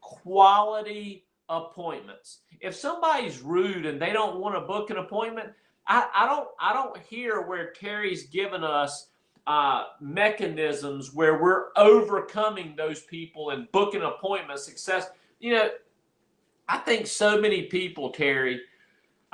quality 0.04 1.24
appointments. 1.48 2.40
If 2.60 2.74
somebody's 2.74 3.40
rude 3.40 3.86
and 3.86 4.00
they 4.00 4.12
don't 4.12 4.38
want 4.38 4.54
to 4.54 4.60
book 4.60 4.90
an 4.90 4.98
appointment, 4.98 5.50
I, 5.86 6.08
I 6.14 6.26
don't 6.26 6.48
I 6.60 6.72
don't 6.72 6.96
hear 6.98 7.42
where 7.42 7.72
Teri's 7.72 8.24
given 8.24 8.64
us 8.64 9.08
uh, 9.46 9.84
mechanisms 10.00 11.12
where 11.12 11.42
we're 11.42 11.66
overcoming 11.76 12.74
those 12.76 13.02
people 13.02 13.50
and 13.50 13.70
booking 13.72 14.02
appointments. 14.02 14.64
Success, 14.64 15.08
you 15.40 15.54
know. 15.54 15.70
I 16.66 16.78
think 16.78 17.06
so 17.06 17.38
many 17.38 17.64
people, 17.64 18.10
Teri. 18.10 18.58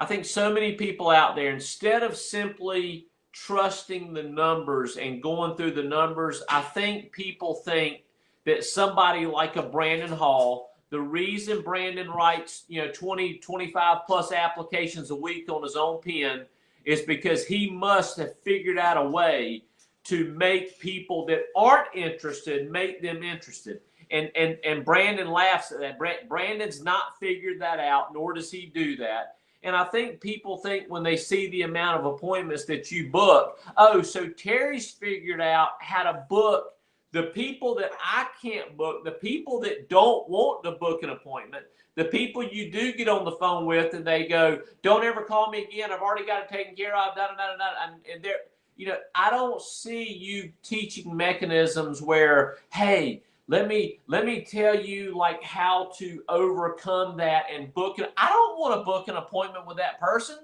I 0.00 0.06
think 0.06 0.24
so 0.24 0.50
many 0.50 0.72
people 0.72 1.10
out 1.10 1.36
there, 1.36 1.52
instead 1.52 2.02
of 2.02 2.16
simply 2.16 3.08
trusting 3.32 4.14
the 4.14 4.22
numbers 4.22 4.96
and 4.96 5.22
going 5.22 5.56
through 5.56 5.72
the 5.72 5.82
numbers, 5.82 6.42
I 6.48 6.62
think 6.62 7.12
people 7.12 7.56
think 7.56 8.04
that 8.46 8.64
somebody 8.64 9.26
like 9.26 9.56
a 9.56 9.62
Brandon 9.62 10.10
Hall, 10.10 10.70
the 10.88 11.00
reason 11.00 11.60
Brandon 11.60 12.10
writes, 12.10 12.64
you 12.66 12.80
know, 12.80 12.90
20, 12.90 13.38
25 13.38 13.98
plus 14.06 14.32
applications 14.32 15.10
a 15.10 15.16
week 15.16 15.52
on 15.52 15.62
his 15.62 15.76
own 15.76 16.00
pen 16.00 16.46
is 16.86 17.02
because 17.02 17.44
he 17.44 17.70
must 17.70 18.16
have 18.16 18.38
figured 18.38 18.78
out 18.78 18.96
a 18.96 19.08
way 19.08 19.64
to 20.04 20.32
make 20.32 20.80
people 20.80 21.26
that 21.26 21.42
aren't 21.54 21.94
interested 21.94 22.70
make 22.70 23.02
them 23.02 23.22
interested. 23.22 23.82
And 24.10 24.30
and 24.34 24.58
and 24.64 24.84
Brandon 24.84 25.30
laughs 25.30 25.70
at 25.70 25.80
that. 25.80 25.98
Brandon's 26.28 26.82
not 26.82 27.18
figured 27.20 27.60
that 27.60 27.78
out, 27.78 28.12
nor 28.14 28.32
does 28.32 28.50
he 28.50 28.66
do 28.66 28.96
that. 28.96 29.36
And 29.62 29.76
I 29.76 29.84
think 29.84 30.20
people 30.20 30.56
think 30.56 30.88
when 30.88 31.02
they 31.02 31.16
see 31.16 31.48
the 31.50 31.62
amount 31.62 32.00
of 32.00 32.06
appointments 32.06 32.64
that 32.66 32.90
you 32.90 33.10
book, 33.10 33.60
oh, 33.76 34.00
so 34.02 34.26
Teri's 34.26 34.90
figured 34.90 35.40
out 35.40 35.70
how 35.80 36.02
to 36.04 36.24
book 36.28 36.74
the 37.12 37.24
people 37.24 37.74
that 37.74 37.90
I 38.00 38.28
can't 38.40 38.76
book, 38.76 39.04
the 39.04 39.10
people 39.10 39.60
that 39.60 39.88
don't 39.88 40.28
want 40.28 40.64
to 40.64 40.72
book 40.72 41.02
an 41.02 41.10
appointment, 41.10 41.64
the 41.96 42.04
people 42.04 42.42
you 42.42 42.70
do 42.70 42.92
get 42.92 43.08
on 43.08 43.24
the 43.24 43.32
phone 43.32 43.66
with 43.66 43.94
and 43.94 44.06
they 44.06 44.26
go, 44.26 44.60
don't 44.82 45.04
ever 45.04 45.22
call 45.22 45.50
me 45.50 45.64
again. 45.64 45.92
I've 45.92 46.00
already 46.00 46.24
got 46.24 46.44
it 46.44 46.48
taken 46.48 46.74
care 46.74 46.96
of. 46.96 47.14
Da, 47.14 47.26
da, 47.26 47.34
da, 47.34 47.56
da, 47.56 47.92
and 48.12 48.22
they're, 48.22 48.40
you 48.76 48.86
know, 48.86 48.96
I 49.14 49.28
don't 49.28 49.60
see 49.60 50.10
you 50.10 50.52
teaching 50.62 51.14
mechanisms 51.14 52.00
where, 52.00 52.56
hey, 52.72 53.22
let 53.50 53.66
me 53.66 53.98
let 54.06 54.24
me 54.24 54.42
tell 54.42 54.78
you 54.78 55.16
like 55.18 55.42
how 55.42 55.90
to 55.98 56.22
overcome 56.28 57.16
that 57.16 57.46
and 57.52 57.74
book 57.74 57.98
it. 57.98 58.12
I 58.16 58.28
don't 58.28 58.60
want 58.60 58.80
to 58.80 58.84
book 58.84 59.08
an 59.08 59.16
appointment 59.16 59.66
with 59.66 59.76
that 59.78 59.98
person. 59.98 60.38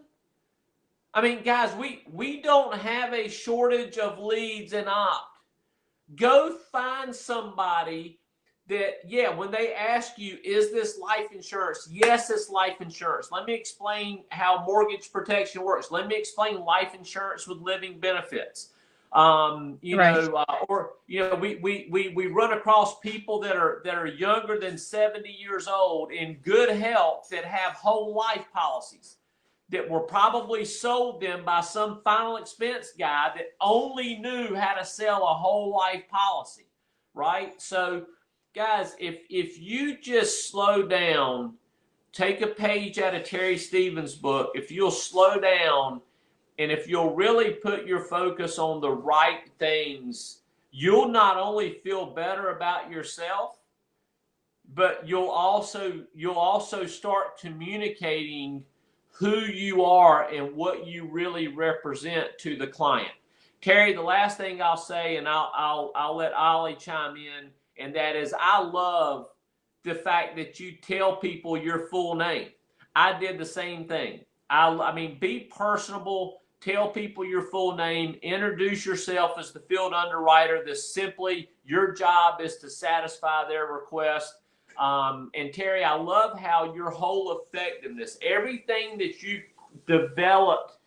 I 1.14 1.22
mean, 1.22 1.44
guys, 1.44 1.72
we 1.76 2.02
we 2.12 2.42
don't 2.42 2.76
have 2.76 3.12
a 3.14 3.28
shortage 3.28 3.96
of 3.96 4.18
leads 4.18 4.72
in 4.72 4.88
opt. 4.88 5.38
Go 6.16 6.58
find 6.72 7.14
somebody 7.14 8.18
that 8.66 8.94
yeah, 9.06 9.32
when 9.32 9.52
they 9.52 9.72
ask 9.72 10.18
you, 10.18 10.38
is 10.44 10.72
this 10.72 10.98
life 10.98 11.30
insurance? 11.32 11.88
Yes, 11.88 12.28
it's 12.30 12.50
life 12.50 12.80
insurance. 12.80 13.30
Let 13.30 13.46
me 13.46 13.54
explain 13.54 14.24
how 14.30 14.64
mortgage 14.66 15.12
protection 15.12 15.62
works. 15.62 15.92
Let 15.92 16.08
me 16.08 16.16
explain 16.16 16.64
life 16.64 16.92
insurance 16.92 17.46
with 17.46 17.58
living 17.58 18.00
benefits 18.00 18.70
um, 19.16 19.78
you 19.80 19.96
right. 19.98 20.14
know, 20.24 20.34
uh, 20.36 20.56
or 20.68 20.90
you 21.06 21.20
know, 21.20 21.34
we, 21.34 21.56
we 21.56 21.88
we 21.90 22.12
we 22.14 22.26
run 22.26 22.52
across 22.52 23.00
people 23.00 23.40
that 23.40 23.56
are 23.56 23.80
that 23.84 23.94
are 23.94 24.06
younger 24.06 24.60
than 24.60 24.76
70 24.76 25.30
years 25.30 25.66
old 25.66 26.12
in 26.12 26.34
good 26.42 26.68
health 26.68 27.28
that 27.30 27.46
have 27.46 27.72
whole 27.72 28.14
life 28.14 28.44
policies 28.52 29.16
that 29.70 29.88
were 29.88 30.00
probably 30.00 30.66
sold 30.66 31.22
them 31.22 31.46
by 31.46 31.62
some 31.62 32.02
final 32.04 32.36
expense 32.36 32.92
guy 32.96 33.32
that 33.34 33.46
only 33.60 34.18
knew 34.18 34.54
how 34.54 34.74
to 34.74 34.84
sell 34.84 35.22
a 35.22 35.34
whole 35.34 35.74
life 35.74 36.06
policy, 36.10 36.66
right? 37.14 37.60
So, 37.60 38.04
guys, 38.54 38.96
if 39.00 39.20
if 39.30 39.58
you 39.58 39.96
just 39.96 40.50
slow 40.50 40.82
down, 40.86 41.54
take 42.12 42.42
a 42.42 42.48
page 42.48 42.98
out 42.98 43.14
of 43.14 43.22
Teri 43.22 43.58
Stevens' 43.58 44.14
book, 44.14 44.50
if 44.54 44.70
you'll 44.70 44.90
slow 44.90 45.40
down 45.40 46.02
and 46.58 46.72
if 46.72 46.88
you'll 46.88 47.14
really 47.14 47.52
put 47.52 47.86
your 47.86 48.00
focus 48.00 48.58
on 48.58 48.80
the 48.80 48.90
right 48.90 49.48
things, 49.58 50.40
you'll 50.70 51.08
not 51.08 51.36
only 51.36 51.80
feel 51.84 52.06
better 52.06 52.50
about 52.50 52.90
yourself, 52.90 53.58
but 54.74 55.06
you'll 55.06 55.28
also 55.28 56.04
you'll 56.14 56.34
also 56.34 56.86
start 56.86 57.38
communicating 57.38 58.64
who 59.12 59.40
you 59.40 59.84
are 59.84 60.28
and 60.28 60.54
what 60.54 60.86
you 60.86 61.08
really 61.10 61.48
represent 61.48 62.26
to 62.38 62.56
the 62.56 62.66
client. 62.66 63.12
Teri, 63.62 63.94
the 63.94 64.02
last 64.02 64.36
thing 64.36 64.60
I'll 64.60 64.76
say, 64.76 65.16
and 65.16 65.28
I'll 65.28 65.52
I'll 65.54 65.92
I'll 65.94 66.16
let 66.16 66.32
Ollie 66.32 66.74
chime 66.74 67.16
in, 67.16 67.50
and 67.78 67.94
that 67.94 68.16
is 68.16 68.34
I 68.38 68.62
love 68.62 69.28
the 69.84 69.94
fact 69.94 70.36
that 70.36 70.58
you 70.58 70.72
tell 70.72 71.16
people 71.16 71.56
your 71.56 71.86
full 71.88 72.14
name. 72.14 72.48
I 72.94 73.18
did 73.18 73.38
the 73.38 73.46
same 73.46 73.86
thing. 73.86 74.20
I 74.50 74.68
I 74.68 74.94
mean, 74.94 75.18
be 75.20 75.50
personable 75.54 76.40
tell 76.66 76.88
people 76.88 77.24
your 77.24 77.42
full 77.42 77.76
name, 77.76 78.16
introduce 78.22 78.84
yourself 78.84 79.38
as 79.38 79.52
the 79.52 79.60
field 79.60 79.92
underwriter. 79.92 80.62
This 80.64 80.92
simply 80.92 81.50
your 81.64 81.92
job 81.92 82.40
is 82.40 82.56
to 82.56 82.68
satisfy 82.68 83.46
their 83.48 83.66
request. 83.66 84.34
Um, 84.76 85.30
and 85.34 85.50
Teri, 85.50 85.84
I 85.84 85.94
love 85.94 86.38
how 86.38 86.74
your 86.74 86.90
whole 86.90 87.40
effectiveness, 87.40 88.18
everything 88.20 88.98
that 88.98 89.22
you 89.22 89.42
developed 89.86 90.78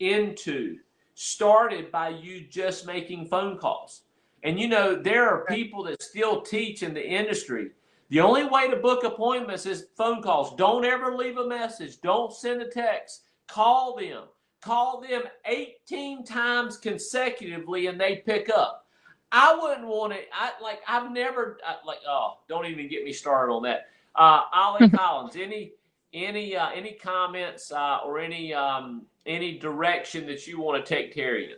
into, 0.00 0.78
started 1.14 1.92
by 1.92 2.08
you 2.08 2.40
just 2.48 2.86
making 2.86 3.26
phone 3.26 3.58
calls. 3.58 4.02
And 4.44 4.58
you 4.58 4.66
know, 4.66 4.94
there 4.94 5.28
are 5.28 5.44
people 5.44 5.82
that 5.84 6.02
still 6.02 6.40
teach 6.40 6.82
in 6.82 6.94
the 6.94 7.06
industry. 7.06 7.72
The 8.08 8.20
only 8.20 8.44
way 8.44 8.70
to 8.70 8.76
book 8.76 9.04
appointments 9.04 9.66
is 9.66 9.88
phone 9.96 10.22
calls. 10.22 10.56
Don't 10.56 10.86
ever 10.86 11.14
leave 11.14 11.36
a 11.36 11.46
message. 11.46 12.00
Don't 12.00 12.32
send 12.32 12.62
a 12.62 12.70
text. 12.70 13.24
Call 13.46 13.96
them 13.96 14.24
call 14.60 15.00
them 15.00 15.22
18 15.44 16.24
times 16.24 16.76
consecutively 16.76 17.86
and 17.86 18.00
they 18.00 18.16
pick 18.16 18.50
up. 18.50 18.86
I 19.30 19.58
wouldn't 19.60 19.86
want 19.86 20.14
it. 20.14 20.28
I 20.32 20.52
like. 20.62 20.80
I've 20.88 21.12
never 21.12 21.58
I, 21.66 21.76
like. 21.86 21.98
Oh, 22.08 22.38
don't 22.48 22.66
even 22.66 22.88
get 22.88 23.04
me 23.04 23.12
started 23.12 23.52
on 23.52 23.62
that. 23.64 23.88
Uh, 24.14 24.42
Ollie 24.54 24.88
Collins. 24.96 25.36
Any 25.36 25.72
any 26.14 26.56
uh, 26.56 26.70
any 26.74 26.92
comments 26.92 27.70
uh, 27.70 27.98
or 28.04 28.18
any 28.18 28.54
um, 28.54 29.02
any 29.26 29.58
direction 29.58 30.26
that 30.26 30.46
you 30.46 30.58
want 30.60 30.84
to 30.84 30.94
take 30.94 31.14
Teri 31.14 31.50
in? 31.50 31.56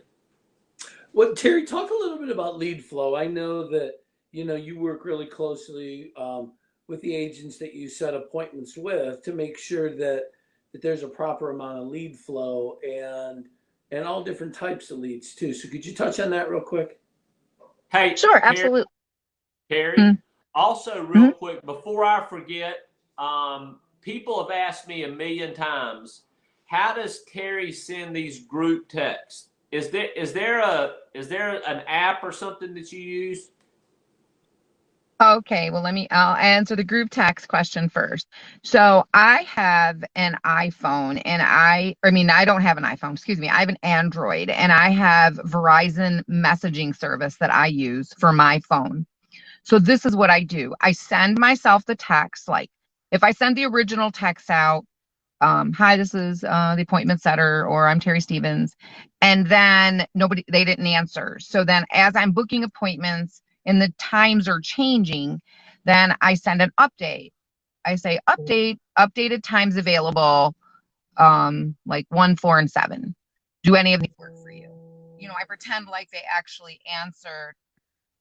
Well, 1.13 1.31
Teri, 1.31 1.65
talk 1.65 1.89
a 1.89 1.93
little 1.93 2.17
bit 2.17 2.29
about 2.29 2.57
lead 2.57 2.83
flow. 2.83 3.15
I 3.15 3.27
know 3.27 3.67
that 3.69 3.95
you 4.33 4.43
know 4.43 4.55
you 4.55 4.77
work 4.77 5.05
really 5.05 5.25
closely 5.25 6.11
um, 6.17 6.51
with 6.87 7.01
the 7.01 7.15
agents 7.15 7.57
that 7.59 7.73
you 7.73 7.87
set 7.87 8.13
appointments 8.13 8.75
with 8.75 9.23
to 9.23 9.33
make 9.33 9.57
sure 9.57 9.95
that 9.95 10.25
that 10.71 10.81
there's 10.81 11.03
a 11.03 11.07
proper 11.07 11.51
amount 11.51 11.79
of 11.79 11.87
lead 11.87 12.17
flow 12.17 12.77
and 12.87 13.47
and 13.91 14.05
all 14.05 14.23
different 14.23 14.55
types 14.55 14.89
of 14.89 14.99
leads 14.99 15.35
too. 15.35 15.53
So 15.53 15.67
could 15.67 15.85
you 15.85 15.93
touch 15.93 16.19
on 16.19 16.29
that 16.29 16.49
real 16.49 16.61
quick? 16.61 16.99
Hey, 17.89 18.15
sure, 18.15 18.39
absolutely. 18.43 18.85
Teri, 19.69 19.95
mm-hmm. 19.95 20.11
also 20.55 21.03
real 21.03 21.23
mm-hmm. 21.23 21.37
quick 21.37 21.65
before 21.65 22.05
I 22.05 22.25
forget, 22.25 22.87
um, 23.17 23.79
people 24.01 24.41
have 24.41 24.51
asked 24.51 24.87
me 24.87 25.03
a 25.03 25.11
million 25.11 25.53
times, 25.53 26.23
how 26.65 26.93
does 26.93 27.23
Teri 27.31 27.73
send 27.73 28.15
these 28.15 28.45
group 28.45 28.87
texts? 28.87 29.49
Is 29.71 29.89
there 29.89 30.09
is 30.15 30.33
there 30.33 30.59
a 30.59 30.93
is 31.13 31.27
there 31.27 31.61
an 31.67 31.83
app 31.87 32.23
or 32.23 32.31
something 32.31 32.73
that 32.73 32.91
you 32.91 32.99
use? 32.99 33.51
Okay, 35.21 35.69
well, 35.71 35.83
let 35.83 35.93
me, 35.93 36.07
I'll 36.11 36.35
answer 36.37 36.75
the 36.75 36.83
group 36.83 37.09
text 37.11 37.47
question 37.47 37.89
first. 37.89 38.27
So 38.63 39.05
I 39.13 39.43
have 39.43 40.03
an 40.15 40.37
iPhone 40.45 41.21
and 41.25 41.43
I, 41.43 41.95
I 42.03 42.11
mean, 42.11 42.31
I 42.31 42.45
don't 42.45 42.61
have 42.63 42.77
an 42.77 42.85
iPhone, 42.85 43.13
excuse 43.13 43.39
me, 43.39 43.49
I 43.49 43.59
have 43.59 43.69
an 43.69 43.77
Android 43.83 44.49
and 44.49 44.71
I 44.71 44.89
have 44.91 45.35
Verizon 45.45 46.23
messaging 46.29 46.97
service 46.97 47.37
that 47.37 47.53
I 47.53 47.67
use 47.67 48.13
for 48.19 48.33
my 48.33 48.61
phone. 48.61 49.05
So 49.63 49.79
this 49.79 50.05
is 50.05 50.15
what 50.15 50.31
I 50.31 50.43
do 50.43 50.75
I 50.81 50.93
send 50.93 51.39
myself 51.39 51.85
the 51.85 51.95
text, 51.95 52.49
like 52.49 52.69
if 53.11 53.23
I 53.23 53.31
send 53.31 53.57
the 53.57 53.65
original 53.65 54.11
text 54.11 54.49
out, 54.49 54.85
um, 55.41 55.73
hi, 55.73 55.97
this 55.97 56.13
is 56.15 56.43
uh, 56.43 56.75
the 56.75 56.83
appointment 56.83 57.21
setter, 57.21 57.65
or 57.67 57.87
I'm 57.87 57.99
Teri 57.99 58.21
Stevens, 58.21 58.75
and 59.21 59.47
then 59.47 60.05
nobody, 60.15 60.43
they 60.51 60.65
didn't 60.65 60.87
answer. 60.87 61.37
So 61.39 61.63
then 61.63 61.85
as 61.91 62.15
I'm 62.15 62.31
booking 62.31 62.63
appointments, 62.63 63.41
and 63.65 63.81
the 63.81 63.93
times 63.97 64.47
are 64.47 64.59
changing, 64.59 65.41
then 65.85 66.15
I 66.21 66.33
send 66.35 66.61
an 66.61 66.71
update. 66.79 67.31
I 67.85 67.95
say 67.95 68.19
update, 68.29 68.77
updated 68.97 69.43
times 69.43 69.75
available, 69.77 70.53
um, 71.17 71.75
like 71.85 72.05
one, 72.09 72.35
four, 72.35 72.59
and 72.59 72.69
seven. 72.69 73.15
Do 73.63 73.75
any 73.75 73.93
of 73.93 74.01
these 74.01 74.11
work 74.17 74.37
for 74.43 74.51
you? 74.51 74.69
You 75.19 75.27
know, 75.27 75.33
I 75.39 75.45
pretend 75.45 75.87
like 75.87 76.09
they 76.11 76.21
actually 76.31 76.79
answered 77.01 77.53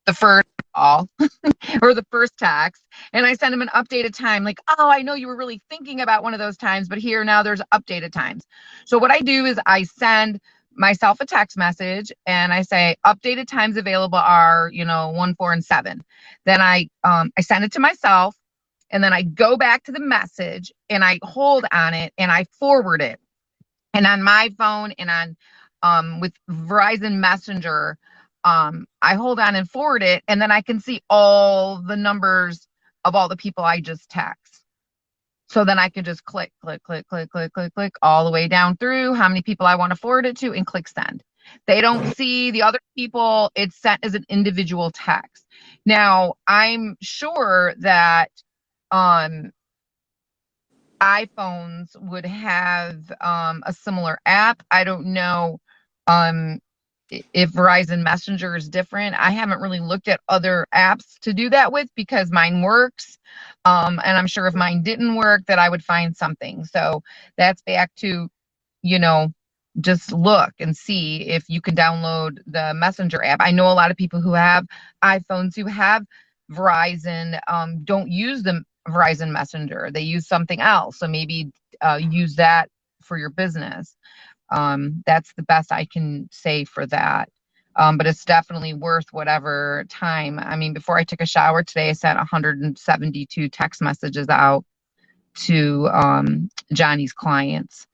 the 0.06 0.14
first 0.14 0.46
call 0.74 1.08
or 1.82 1.94
the 1.94 2.04
first 2.10 2.36
text, 2.38 2.82
and 3.12 3.26
I 3.26 3.34
send 3.34 3.52
them 3.52 3.62
an 3.62 3.68
updated 3.68 4.14
time, 4.14 4.44
like, 4.44 4.58
oh, 4.78 4.88
I 4.88 5.02
know 5.02 5.14
you 5.14 5.26
were 5.26 5.36
really 5.36 5.60
thinking 5.70 6.00
about 6.00 6.22
one 6.22 6.34
of 6.34 6.40
those 6.40 6.56
times, 6.56 6.88
but 6.88 6.98
here 6.98 7.24
now 7.24 7.42
there's 7.42 7.62
updated 7.72 8.12
times. 8.12 8.44
So 8.86 8.98
what 8.98 9.10
I 9.10 9.20
do 9.20 9.44
is 9.44 9.58
I 9.66 9.82
send 9.84 10.40
myself 10.80 11.20
a 11.20 11.26
text 11.26 11.58
message 11.58 12.12
and 12.26 12.54
I 12.54 12.62
say 12.64 12.96
updated 13.06 13.48
times 13.48 13.78
available 13.78 14.18
are, 14.18 14.70
you 14.74 14.86
know, 14.86 15.10
one, 15.10 15.36
four, 15.36 15.54
and 15.54 15.64
seven. 15.64 16.04
Then 16.46 16.62
I 16.62 16.90
um 17.04 17.32
I 17.38 17.42
send 17.42 17.64
it 17.64 17.72
to 17.74 17.80
myself 17.80 18.36
and 18.90 19.04
then 19.04 19.14
I 19.14 19.22
go 19.24 19.58
back 19.58 19.84
to 19.84 19.92
the 19.92 20.00
message 20.00 20.72
and 20.90 21.04
I 21.04 21.20
hold 21.24 21.66
on 21.72 21.94
it 21.94 22.14
and 22.18 22.32
I 22.32 22.46
forward 22.60 23.02
it. 23.02 23.20
And 23.94 24.06
on 24.06 24.22
my 24.22 24.50
phone 24.58 24.92
and 24.98 25.10
on 25.10 25.36
um 25.82 26.20
with 26.20 26.34
Verizon 26.50 27.16
Messenger, 27.18 27.98
um 28.44 28.86
I 29.02 29.14
hold 29.16 29.40
on 29.40 29.56
and 29.56 29.70
forward 29.70 30.02
it 30.04 30.24
and 30.28 30.42
then 30.42 30.52
I 30.52 30.62
can 30.62 30.80
see 30.80 31.02
all 31.10 31.82
the 31.82 31.96
numbers 31.96 32.68
of 33.04 33.14
all 33.16 33.28
the 33.28 33.36
people 33.36 33.64
I 33.64 33.80
just 33.80 34.10
text. 34.10 34.49
So 35.50 35.64
then 35.64 35.80
I 35.80 35.90
can 35.90 36.04
just 36.04 36.24
click, 36.24 36.52
click, 36.62 36.82
click, 36.84 37.08
click, 37.08 37.30
click, 37.30 37.52
click, 37.52 37.74
click 37.74 37.94
all 38.02 38.24
the 38.24 38.32
way 38.32 38.48
down 38.48 38.76
through 38.78 39.14
how 39.14 39.28
many 39.28 39.42
people 39.42 39.66
I 39.66 39.76
want 39.76 39.90
to 39.90 39.96
forward 39.96 40.26
it 40.26 40.38
to 40.38 40.52
and 40.54 40.66
click 40.66 40.88
send. 40.88 41.24
They 41.66 41.82
don't 41.82 42.14
see 42.14 42.52
the 42.52 42.62
other 42.62 42.78
people. 42.96 43.50
It's 43.56 43.76
sent 43.76 44.04
as 44.04 44.14
an 44.14 44.24
individual 44.28 44.92
text. 44.92 45.44
Now, 45.84 46.34
I'm 46.46 46.96
sure 47.02 47.74
that 47.80 48.30
um, 48.92 49.50
iPhones 51.00 51.90
would 52.00 52.26
have 52.26 53.12
um, 53.20 53.64
a 53.66 53.72
similar 53.72 54.18
app. 54.26 54.62
I 54.70 54.84
don't 54.84 55.06
know 55.08 55.58
um, 56.06 56.60
if 57.10 57.52
Verizon 57.52 58.02
Messenger 58.02 58.56
is 58.56 58.68
different. 58.68 59.16
I 59.18 59.30
haven't 59.30 59.60
really 59.60 59.80
looked 59.80 60.08
at 60.08 60.20
other 60.28 60.66
apps 60.74 61.18
to 61.20 61.32
do 61.32 61.50
that 61.50 61.72
with 61.72 61.88
because 61.94 62.30
mine 62.30 62.62
works. 62.62 63.18
Um, 63.64 64.00
and 64.04 64.16
I'm 64.16 64.26
sure 64.26 64.46
if 64.46 64.54
mine 64.54 64.82
didn't 64.82 65.16
work, 65.16 65.42
that 65.46 65.58
I 65.58 65.68
would 65.68 65.84
find 65.84 66.16
something. 66.16 66.64
So 66.64 67.02
that's 67.36 67.62
back 67.62 67.94
to, 67.96 68.28
you 68.82 68.98
know, 68.98 69.32
just 69.80 70.12
look 70.12 70.52
and 70.58 70.76
see 70.76 71.28
if 71.28 71.44
you 71.48 71.60
can 71.60 71.76
download 71.76 72.38
the 72.46 72.74
Messenger 72.74 73.24
app. 73.24 73.40
I 73.40 73.52
know 73.52 73.66
a 73.66 73.74
lot 73.74 73.90
of 73.90 73.96
people 73.96 74.20
who 74.20 74.32
have 74.34 74.66
iPhones 75.04 75.56
who 75.56 75.66
have 75.66 76.04
Verizon 76.52 77.40
um, 77.48 77.84
don't 77.84 78.10
use 78.10 78.42
the 78.42 78.62
Verizon 78.88 79.30
Messenger. 79.30 79.90
They 79.92 80.02
use 80.02 80.26
something 80.26 80.60
else. 80.60 80.98
So 80.98 81.06
maybe 81.06 81.52
uh, 81.82 82.00
use 82.02 82.36
that 82.36 82.68
for 83.02 83.16
your 83.16 83.30
business. 83.30 83.96
Um, 84.50 85.02
that's 85.06 85.32
the 85.34 85.42
best 85.42 85.72
I 85.72 85.86
can 85.86 86.28
say 86.32 86.64
for 86.64 86.86
that. 86.86 87.28
Um, 87.76 87.96
but 87.96 88.06
it's 88.06 88.24
definitely 88.24 88.74
worth 88.74 89.06
whatever 89.12 89.84
time. 89.88 90.38
I 90.38 90.56
mean, 90.56 90.74
before 90.74 90.98
I 90.98 91.04
took 91.04 91.20
a 91.20 91.26
shower 91.26 91.62
today, 91.62 91.90
I 91.90 91.92
sent 91.92 92.18
172 92.18 93.48
text 93.48 93.80
messages 93.80 94.28
out 94.28 94.64
to 95.34 95.88
um, 95.92 96.50
Johnny's 96.72 97.12
clients. 97.12 97.86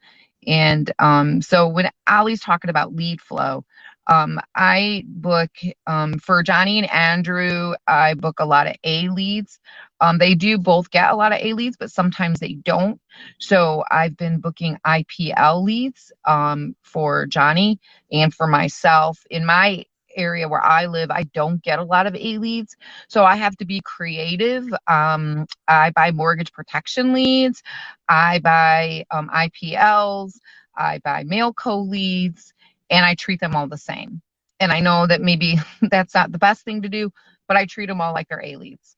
And 0.47 0.91
um, 0.99 1.43
so 1.43 1.69
when 1.69 1.91
Ollie's 2.09 2.41
talking 2.41 2.71
about 2.71 2.95
lead 2.95 3.21
flow, 3.21 3.65
um, 4.09 4.41
I 4.55 5.05
book 5.07 5.51
um, 5.87 6.19
for 6.19 6.43
Johnny 6.43 6.79
and 6.79 6.91
Andrew, 6.91 7.75
I 7.89 8.15
book 8.15 8.39
a 8.39 8.47
lot 8.47 8.69
of 8.69 8.77
A 8.85 9.09
leads. 9.09 9.59
Um, 10.01 10.19
they 10.19 10.35
do 10.37 10.59
both 10.59 10.91
get 10.91 11.11
a 11.13 11.17
lot 11.17 11.33
of 11.33 11.41
A 11.41 11.55
leads, 11.55 11.79
but 11.79 11.93
sometimes 11.93 12.41
they 12.41 12.55
don't. 12.55 13.01
So 13.41 13.85
I've 13.91 14.17
been 14.17 14.41
booking 14.41 14.79
IPL 14.87 15.65
leads 15.65 16.13
um, 16.27 16.77
for 16.83 17.27
Johnny 17.27 17.81
and 18.13 18.35
for 18.35 18.49
myself. 18.49 19.21
In 19.31 19.47
my 19.47 19.85
area 20.17 20.49
where 20.49 20.65
I 20.65 20.87
live, 20.87 21.11
I 21.13 21.25
don't 21.35 21.63
get 21.63 21.81
a 21.81 21.85
lot 21.85 22.07
of 22.09 22.17
A 22.17 22.39
leads. 22.39 22.77
So 23.09 23.25
I 23.25 23.37
have 23.37 23.57
to 23.59 23.67
be 23.67 23.83
creative. 23.85 24.67
Um, 24.89 25.47
I 25.69 25.91
buy 25.93 26.13
mortgage 26.13 26.53
protection 26.53 27.15
leads, 27.15 27.63
I 28.09 28.41
buy 28.41 29.07
um, 29.13 29.31
IPLs, 29.35 30.35
I 30.77 31.01
buy 31.05 31.25
mail 31.25 31.53
co 31.55 31.81
leads, 31.81 32.55
and 32.91 33.07
I 33.07 33.17
treat 33.17 33.41
them 33.41 33.57
all 33.57 33.69
the 33.69 33.79
same. 33.79 34.23
And 34.61 34.73
I 34.73 34.81
know 34.81 35.07
that 35.07 35.23
maybe 35.23 35.57
that's 35.83 36.15
not 36.15 36.33
the 36.33 36.39
best 36.39 36.65
thing 36.65 36.83
to 36.83 36.91
do, 36.91 37.13
but 37.49 37.59
I 37.59 37.67
treat 37.67 37.87
them 37.89 38.01
all 38.03 38.15
like 38.15 38.29
they're 38.29 38.45
A 38.45 38.57
leads. 38.57 38.97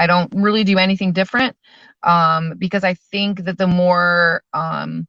I 0.00 0.08
don't 0.08 0.32
really 0.34 0.64
do 0.64 0.78
anything 0.78 1.12
different 1.12 1.56
um, 2.04 2.54
because 2.58 2.84
I 2.84 2.94
think 2.94 3.44
that 3.44 3.58
the 3.58 3.68
more 3.68 4.42
um, 4.54 5.06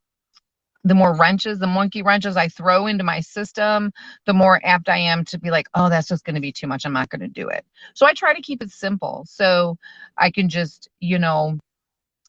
the 0.84 0.95
more 0.95 1.15
wrenches, 1.15 1.60
the 1.60 1.67
monkey 1.67 2.01
wrenches 2.01 2.38
I 2.38 2.47
throw 2.47 2.88
into 2.88 3.04
my 3.04 3.19
system, 3.21 3.91
the 4.25 4.34
more 4.34 4.60
apt 4.63 4.89
I 4.89 4.97
am 4.97 5.25
to 5.25 5.39
be 5.39 5.51
like, 5.51 5.67
oh, 5.75 5.89
that's 5.89 6.08
just 6.08 6.25
going 6.25 6.36
to 6.36 6.41
be 6.41 6.51
too 6.51 6.67
much. 6.67 6.86
I'm 6.86 6.93
not 6.93 7.10
going 7.10 7.21
to 7.21 7.27
do 7.27 7.49
it. 7.49 7.65
So 7.93 8.06
I 8.08 8.13
try 8.13 8.34
to 8.34 8.41
keep 8.41 8.63
it 8.63 8.71
simple. 8.71 9.25
So 9.27 9.77
I 10.17 10.32
can 10.32 10.49
just, 10.49 10.89
you 10.99 11.19
know, 11.19 11.60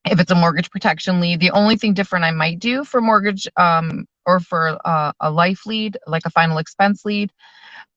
if 0.05 0.21
it's 0.21 0.33
a 0.33 0.37
mortgage 0.37 0.71
protection 0.71 1.21
lead, 1.21 1.41
the 1.41 1.53
only 1.53 1.77
thing 1.77 1.95
different 1.95 2.25
I 2.25 2.33
might 2.33 2.59
do 2.59 2.85
for 2.85 3.01
mortgage 3.01 3.49
um, 3.57 4.07
or 4.27 4.41
for 4.41 4.79
uh, 4.85 5.13
a 5.21 5.31
life 5.31 5.67
lead, 5.67 5.97
like 6.07 6.23
a 6.27 6.31
final 6.31 6.59
expense 6.59 7.05
lead, 7.05 7.33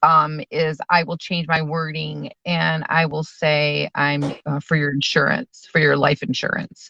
um, 0.04 0.42
is 0.52 0.80
I 0.90 1.04
will 1.04 1.18
change 1.18 1.48
my 1.48 1.62
wording 1.62 2.32
and 2.46 2.86
I 2.90 3.06
will 3.08 3.24
say 3.24 3.90
I'm 3.96 4.34
uh, 4.46 4.60
for 4.60 4.76
your 4.78 4.94
insurance, 4.94 5.68
for 5.72 5.80
your 5.80 5.98
life 5.98 6.24
insurance 6.24 6.90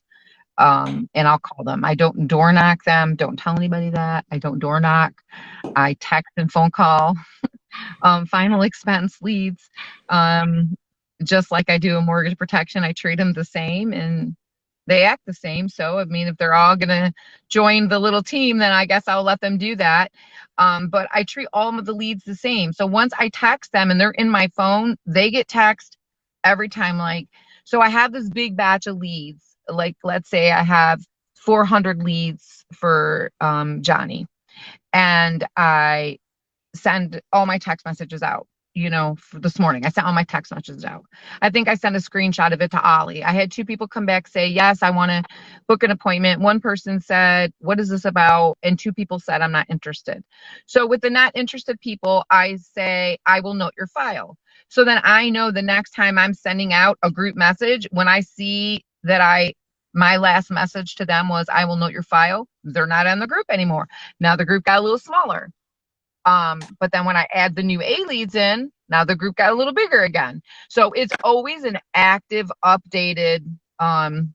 um, 0.60 1.10
and 1.16 1.28
I'll 1.28 1.40
call 1.40 1.66
them. 1.66 1.86
I 1.86 1.96
don't 1.96 2.28
door 2.28 2.54
knock 2.54 2.86
them. 2.86 3.18
Don't 3.18 3.38
tell 3.38 3.58
anybody 3.58 3.92
that. 3.92 4.26
I 4.32 4.40
don't 4.40 4.60
door 4.60 4.82
knock. 4.82 5.14
I 5.76 5.96
text 6.02 6.34
and 6.38 6.52
phone 6.52 6.72
call. 6.72 7.16
um, 8.04 8.28
final 8.28 8.64
expense 8.64 9.20
leads, 9.22 9.70
um, 10.10 10.76
just 11.24 11.52
like 11.52 11.70
I 11.70 11.80
do 11.80 11.98
a 11.98 12.02
mortgage 12.02 12.38
protection. 12.40 12.86
I 12.86 12.94
treat 12.94 13.18
them 13.18 13.34
the 13.34 13.46
same 13.46 13.94
and 13.94 14.38
they 14.88 15.04
act 15.04 15.24
the 15.26 15.34
same. 15.34 15.70
So, 15.70 16.00
I 16.00 16.06
mean, 16.06 16.28
if 16.28 16.38
they're 16.38 16.54
all 16.54 16.76
going 16.76 16.90
to 16.90 17.14
join 17.50 17.88
the 17.90 18.00
little 18.00 18.24
team, 18.24 18.60
then 18.60 18.72
I 18.72 18.86
guess 18.86 19.08
I'll 19.08 19.24
let 19.24 19.42
them 19.42 19.58
do 19.58 19.76
that. 19.78 20.12
Um, 20.58 20.90
but 20.90 21.08
I 21.14 21.24
treat 21.24 21.48
all 21.54 21.78
of 21.78 21.86
the 21.86 21.94
leads 21.94 22.24
the 22.24 22.36
same. 22.36 22.74
So 22.74 22.86
once 22.88 23.14
I 23.20 23.30
text 23.30 23.72
them 23.74 23.92
and 23.92 24.00
they're 24.02 24.12
in 24.12 24.30
my 24.30 24.50
phone, 24.56 24.98
they 25.06 25.32
get 25.32 25.48
text 25.48 25.98
every 26.44 26.70
time. 26.70 26.98
Like, 26.98 27.28
so 27.66 27.82
I 27.82 27.90
have 27.90 28.14
this 28.14 28.30
big 28.30 28.56
batch 28.58 28.88
of 28.88 28.98
leads 28.98 29.44
like 29.70 29.98
let's 30.04 30.30
say 30.30 30.52
I 30.52 30.64
have 30.64 31.02
400 31.36 32.04
leads 32.04 32.66
for 32.74 33.32
um, 33.42 33.82
Johnny, 33.82 34.28
and 34.94 35.46
I 35.58 36.20
send 36.76 37.22
all 37.34 37.46
my 37.46 37.58
text 37.60 37.86
messages 37.86 38.24
out. 38.24 38.48
You 38.76 38.90
know, 38.90 39.18
this 39.34 39.60
morning 39.60 39.86
I 39.86 39.90
sent 39.90 40.08
all 40.08 40.14
my 40.14 40.26
text 40.26 40.54
messages 40.54 40.86
out. 40.86 41.06
I 41.44 41.52
think 41.52 41.70
I 41.70 41.76
sent 41.76 41.98
a 41.98 42.00
screenshot 42.00 42.54
of 42.54 42.62
it 42.62 42.72
to 42.72 42.82
Ollie. 42.82 43.24
I 43.26 43.34
had 43.34 43.52
two 43.52 43.66
people 43.66 43.90
come 43.90 44.08
back 44.08 44.30
say, 44.30 44.48
"Yes, 44.50 44.84
I 44.84 44.92
want 44.92 45.12
to 45.12 45.24
book 45.68 45.84
an 45.84 45.92
appointment." 45.92 46.42
One 46.42 46.62
person 46.62 47.02
said, 47.02 47.54
"What 47.60 47.82
is 47.82 47.90
this 47.90 48.06
about?" 48.06 48.58
and 48.64 48.80
two 48.80 48.94
people 48.94 49.20
said, 49.20 49.42
"I'm 49.44 49.52
not 49.54 49.68
interested." 49.70 50.24
So 50.68 50.88
with 50.88 51.02
the 51.02 51.12
not 51.12 51.34
interested 51.36 51.82
people, 51.82 52.26
I 52.32 52.58
say, 52.58 53.20
"I 53.28 53.42
will 53.42 53.56
note 53.56 53.74
your 53.78 53.90
file." 53.90 54.38
So 54.70 54.86
then 54.86 55.02
I 55.04 55.32
know 55.32 55.52
the 55.52 55.64
next 55.64 55.92
time 55.92 56.18
I'm 56.18 56.36
sending 56.36 56.74
out 56.74 56.98
a 57.04 57.12
group 57.12 57.36
message, 57.38 57.90
when 57.92 58.08
I 58.10 58.22
see 58.22 58.86
that 59.04 59.22
I 59.22 59.56
my 59.96 60.18
last 60.18 60.52
message 60.52 60.96
to 60.98 61.06
them 61.06 61.30
was 61.30 61.48
I 61.52 61.66
will 61.66 61.78
note 61.78 61.94
your 61.94 62.04
file. 62.06 62.48
They're 62.64 62.88
not 62.88 63.08
in 63.10 63.20
the 63.20 63.28
group 63.28 63.48
anymore. 63.52 63.90
Now 64.22 64.38
the 64.38 64.46
group 64.46 64.64
got 64.66 64.80
a 64.80 64.84
little 64.84 65.00
smaller. 65.00 65.52
Um, 66.26 66.62
but 66.80 66.92
then 66.92 67.06
when 67.06 67.18
I 67.18 67.28
add 67.34 67.56
the 67.56 67.64
new 67.64 67.82
A 67.82 68.06
leads 68.08 68.36
in, 68.36 68.72
now 68.90 69.06
the 69.06 69.16
group 69.16 69.36
got 69.38 69.54
a 69.54 69.56
little 69.56 69.74
bigger 69.74 70.02
again. 70.04 70.42
So 70.70 70.92
it's 70.94 71.14
always 71.24 71.64
an 71.66 71.80
active, 71.96 72.52
updated 72.64 73.46
um, 73.80 74.34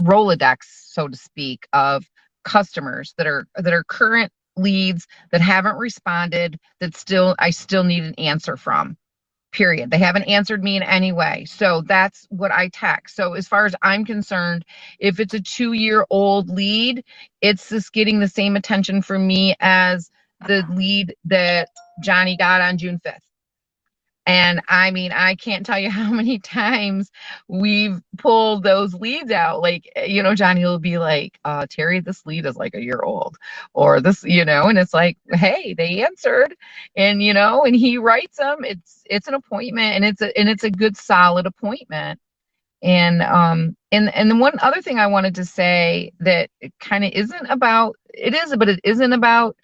Rolodex, 0.00 0.58
so 0.64 1.08
to 1.08 1.16
speak, 1.16 1.66
of 1.72 2.04
customers 2.44 3.14
that 3.18 3.26
are 3.26 3.46
that 3.56 3.72
are 3.72 3.84
current 3.84 4.32
leads 4.56 5.06
that 5.32 5.40
haven't 5.42 5.76
responded 5.78 6.58
that 6.80 6.96
still 6.96 7.36
I 7.38 7.50
still 7.50 7.84
need 7.84 8.04
an 8.04 8.14
answer 8.16 8.56
from 8.56 8.88
period. 9.52 9.90
They 9.90 9.98
haven't 9.98 10.24
answered 10.24 10.62
me 10.62 10.76
in 10.76 10.82
any 10.82 11.12
way. 11.12 11.44
So 11.46 11.82
that's 11.86 12.26
what 12.30 12.52
I 12.52 12.68
text. 12.68 13.16
So 13.16 13.34
as 13.34 13.48
far 13.48 13.66
as 13.66 13.74
I'm 13.82 14.04
concerned, 14.04 14.64
if 14.98 15.20
it's 15.20 15.34
a 15.34 15.40
two 15.40 15.72
year 15.72 16.06
old 16.10 16.50
lead, 16.50 17.04
it's 17.40 17.68
just 17.68 17.92
getting 17.92 18.20
the 18.20 18.28
same 18.28 18.56
attention 18.56 19.02
from 19.02 19.26
me 19.26 19.54
as 19.60 20.10
the 20.46 20.64
lead 20.70 21.14
that 21.24 21.68
Johnny 22.02 22.36
got 22.36 22.60
on 22.60 22.78
June 22.78 23.00
5th. 23.04 23.18
And 24.24 24.60
I 24.68 24.92
mean, 24.92 25.10
I 25.12 25.34
can't 25.34 25.66
tell 25.66 25.78
you 25.78 25.90
how 25.90 26.12
many 26.12 26.38
times 26.38 27.10
we've 27.48 28.00
pulled 28.18 28.62
those 28.62 28.94
leads 28.94 29.32
out. 29.32 29.60
Like, 29.60 29.90
you 30.06 30.22
know, 30.22 30.34
Johnny 30.34 30.64
will 30.64 30.78
be 30.78 30.98
like, 30.98 31.38
uh, 31.44 31.66
Teri, 31.66 32.04
this 32.04 32.24
lead 32.24 32.46
is 32.46 32.56
like 32.56 32.74
a 32.74 32.82
year 32.82 33.00
old. 33.02 33.36
Or 33.74 34.00
this, 34.00 34.22
you 34.24 34.44
know, 34.44 34.68
and 34.68 34.78
it's 34.78 34.94
like, 34.94 35.18
hey, 35.32 35.74
they 35.74 36.04
answered. 36.04 36.54
And, 36.96 37.22
you 37.22 37.34
know, 37.34 37.64
and 37.64 37.74
he 37.74 37.98
writes 37.98 38.38
them. 38.38 38.64
It's 38.64 39.02
it's 39.06 39.28
an 39.28 39.34
appointment 39.34 39.94
and 39.96 40.04
it's 40.04 40.22
a 40.22 40.36
and 40.38 40.48
it's 40.48 40.64
a 40.64 40.70
good 40.70 40.96
solid 40.96 41.46
appointment. 41.46 42.20
And 42.82 43.22
um 43.22 43.76
and 43.92 44.14
and 44.14 44.30
the 44.30 44.36
one 44.36 44.54
other 44.60 44.82
thing 44.82 44.98
I 44.98 45.06
wanted 45.08 45.36
to 45.36 45.44
say 45.44 46.12
that 46.20 46.50
kind 46.80 47.04
of 47.04 47.12
isn't 47.12 47.46
about 47.48 47.96
it 48.14 48.34
is, 48.34 48.56
but 48.56 48.68
it 48.68 48.80
isn't 48.84 49.12
about 49.12 49.56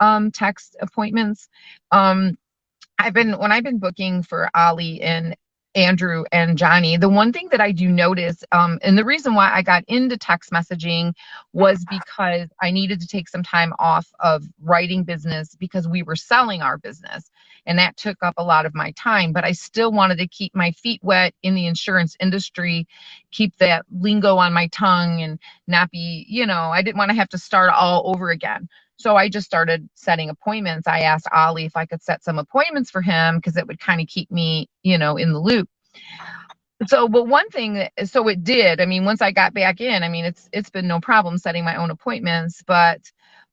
um 0.00 0.30
text 0.32 0.76
appointments. 0.80 1.48
Um 1.92 2.36
I've 2.98 3.14
been 3.14 3.38
when 3.38 3.52
I've 3.52 3.64
been 3.64 3.78
booking 3.78 4.22
for 4.24 4.50
Ollie 4.54 5.02
and 5.02 5.36
Andrew 5.76 6.24
and 6.32 6.58
Johnny. 6.58 6.98
The 6.98 7.10
one 7.10 7.32
thing 7.32 7.48
that 7.52 7.62
I 7.62 7.72
do 7.72 7.88
notice, 7.90 8.44
um, 8.52 8.80
and 8.82 8.98
the 8.98 9.06
reason 9.06 9.34
why 9.36 9.52
I 9.52 9.62
got 9.62 9.84
into 9.88 10.18
text 10.18 10.52
messaging 10.52 11.14
was 11.54 11.86
because 11.86 12.50
I 12.62 12.72
needed 12.72 13.00
to 13.02 13.08
take 13.08 13.28
some 13.30 13.44
time 13.44 13.74
off 13.80 14.08
of 14.20 14.44
writing 14.62 15.04
business 15.04 15.56
because 15.60 15.88
we 15.88 16.04
were 16.04 16.16
selling 16.16 16.62
our 16.62 16.78
business. 16.78 17.30
And 17.66 17.78
that 17.78 17.96
took 17.98 18.18
up 18.22 18.34
a 18.38 18.44
lot 18.44 18.66
of 18.66 18.74
my 18.74 18.92
time, 18.92 19.32
but 19.32 19.44
I 19.44 19.52
still 19.52 19.92
wanted 19.92 20.18
to 20.18 20.28
keep 20.28 20.54
my 20.56 20.72
feet 20.72 21.00
wet 21.04 21.34
in 21.44 21.54
the 21.56 21.68
insurance 21.68 22.16
industry, 22.20 22.88
keep 23.32 23.56
that 23.58 23.86
lingo 23.92 24.38
on 24.38 24.54
my 24.54 24.68
tongue 24.68 25.22
and 25.22 25.40
not 25.68 25.90
be, 25.92 26.26
you 26.28 26.46
know, 26.46 26.70
I 26.74 26.82
didn't 26.82 26.98
want 26.98 27.10
to 27.12 27.16
have 27.16 27.30
to 27.30 27.38
start 27.38 27.70
all 27.72 28.12
over 28.14 28.30
again. 28.30 28.68
So 28.96 29.16
I 29.16 29.28
just 29.28 29.46
started 29.46 29.88
setting 29.94 30.30
appointments. 30.30 30.88
I 30.88 31.00
asked 31.00 31.28
Ollie 31.32 31.66
if 31.66 31.76
I 31.76 31.86
could 31.86 32.02
set 32.02 32.24
some 32.24 32.38
appointments 32.38 32.90
for 32.90 33.02
him 33.02 33.36
because 33.36 33.56
it 33.56 33.66
would 33.66 33.80
kind 33.80 34.00
of 34.00 34.08
keep 34.08 34.30
me, 34.30 34.68
you 34.82 34.98
know, 34.98 35.16
in 35.16 35.32
the 35.32 35.40
loop. 35.40 35.68
So, 36.88 37.08
but 37.08 37.26
one 37.26 37.48
thing, 37.50 37.88
so 38.04 38.28
it 38.28 38.44
did. 38.44 38.80
I 38.80 38.86
mean, 38.86 39.04
once 39.04 39.22
I 39.22 39.32
got 39.32 39.54
back 39.54 39.80
in, 39.80 40.02
I 40.02 40.08
mean, 40.08 40.24
it's 40.26 40.48
it's 40.52 40.70
been 40.70 40.86
no 40.86 41.00
problem 41.00 41.38
setting 41.38 41.64
my 41.64 41.76
own 41.76 41.90
appointments. 41.90 42.62
But, 42.66 43.00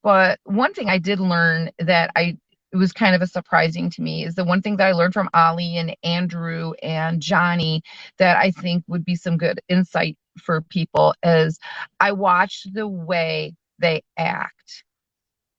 but 0.01 0.39
one 0.43 0.73
thing 0.73 0.89
I 0.89 0.97
did 0.97 1.19
learn 1.19 1.71
that 1.79 2.11
I 2.15 2.37
it 2.73 2.77
was 2.77 2.91
kind 2.91 3.15
of 3.15 3.21
a 3.21 3.27
surprising 3.27 3.89
to 3.91 4.01
me 4.01 4.25
is 4.25 4.35
the 4.35 4.43
one 4.43 4.61
thing 4.61 4.77
that 4.77 4.87
I 4.87 4.93
learned 4.93 5.13
from 5.13 5.29
Ollie 5.33 5.77
and 5.77 5.95
Andrew 6.03 6.73
and 6.81 7.21
Johnny 7.21 7.83
that 8.17 8.37
I 8.37 8.49
think 8.51 8.83
would 8.87 9.05
be 9.05 9.15
some 9.15 9.37
good 9.37 9.61
insight 9.69 10.17
for 10.43 10.61
people 10.61 11.13
is 11.23 11.59
I 11.99 12.13
watched 12.13 12.73
the 12.73 12.87
way 12.87 13.53
they 13.79 14.03
act 14.17 14.83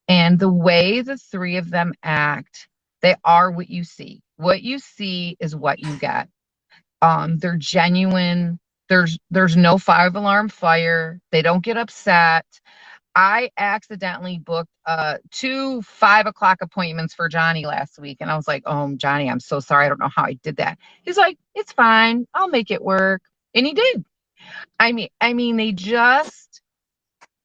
and 0.09 0.38
the 0.40 0.50
way 0.52 1.02
the 1.02 1.18
three 1.18 1.59
of 1.59 1.70
them 1.70 1.94
act, 2.02 2.68
they 3.02 3.16
are 3.24 3.50
what 3.50 3.70
you 3.70 3.84
see. 3.84 4.22
What 4.38 4.62
you 4.62 4.78
see 4.80 5.36
is 5.40 5.57
what 5.57 5.80
you 5.80 5.96
get. 5.98 6.28
Um, 7.02 7.38
they're 7.38 7.57
genuine. 7.59 8.59
There's 8.88 9.18
there's 9.30 9.57
no 9.57 9.78
five 9.78 10.16
alarm 10.16 10.48
fire. 10.48 11.20
They 11.32 11.42
don't 11.42 11.64
get 11.64 11.76
upset. 11.76 12.46
I 13.16 13.50
accidentally 13.59 14.38
booked 14.38 14.70
uh 14.86 15.18
two 15.30 15.82
five 15.82 16.26
o'clock 16.26 16.59
appointments 16.62 17.14
for 17.14 17.28
Johnny 17.28 17.66
last 17.66 17.98
week, 17.98 18.18
and 18.20 18.30
I 18.30 18.36
was 18.36 18.48
like, 18.48 18.64
"Oh, 18.66 18.94
Johnny, 18.96 19.30
I'm 19.30 19.40
so 19.40 19.61
sorry. 19.61 19.86
I 19.86 19.88
don't 19.88 20.00
know 20.00 20.11
how 20.14 20.24
I 20.24 20.34
did 20.42 20.57
that." 20.59 20.78
He's 21.05 21.18
like, 21.18 21.38
"It's 21.55 21.72
fine. 21.72 22.26
I'll 22.34 22.48
make 22.48 22.70
it 22.70 22.82
work," 22.82 23.22
and 23.55 23.66
he 23.66 23.74
did. 23.74 24.05
I 24.80 24.92
mean, 24.92 25.09
I 25.20 25.34
mean, 25.34 25.57
they 25.57 25.72
just 25.72 26.62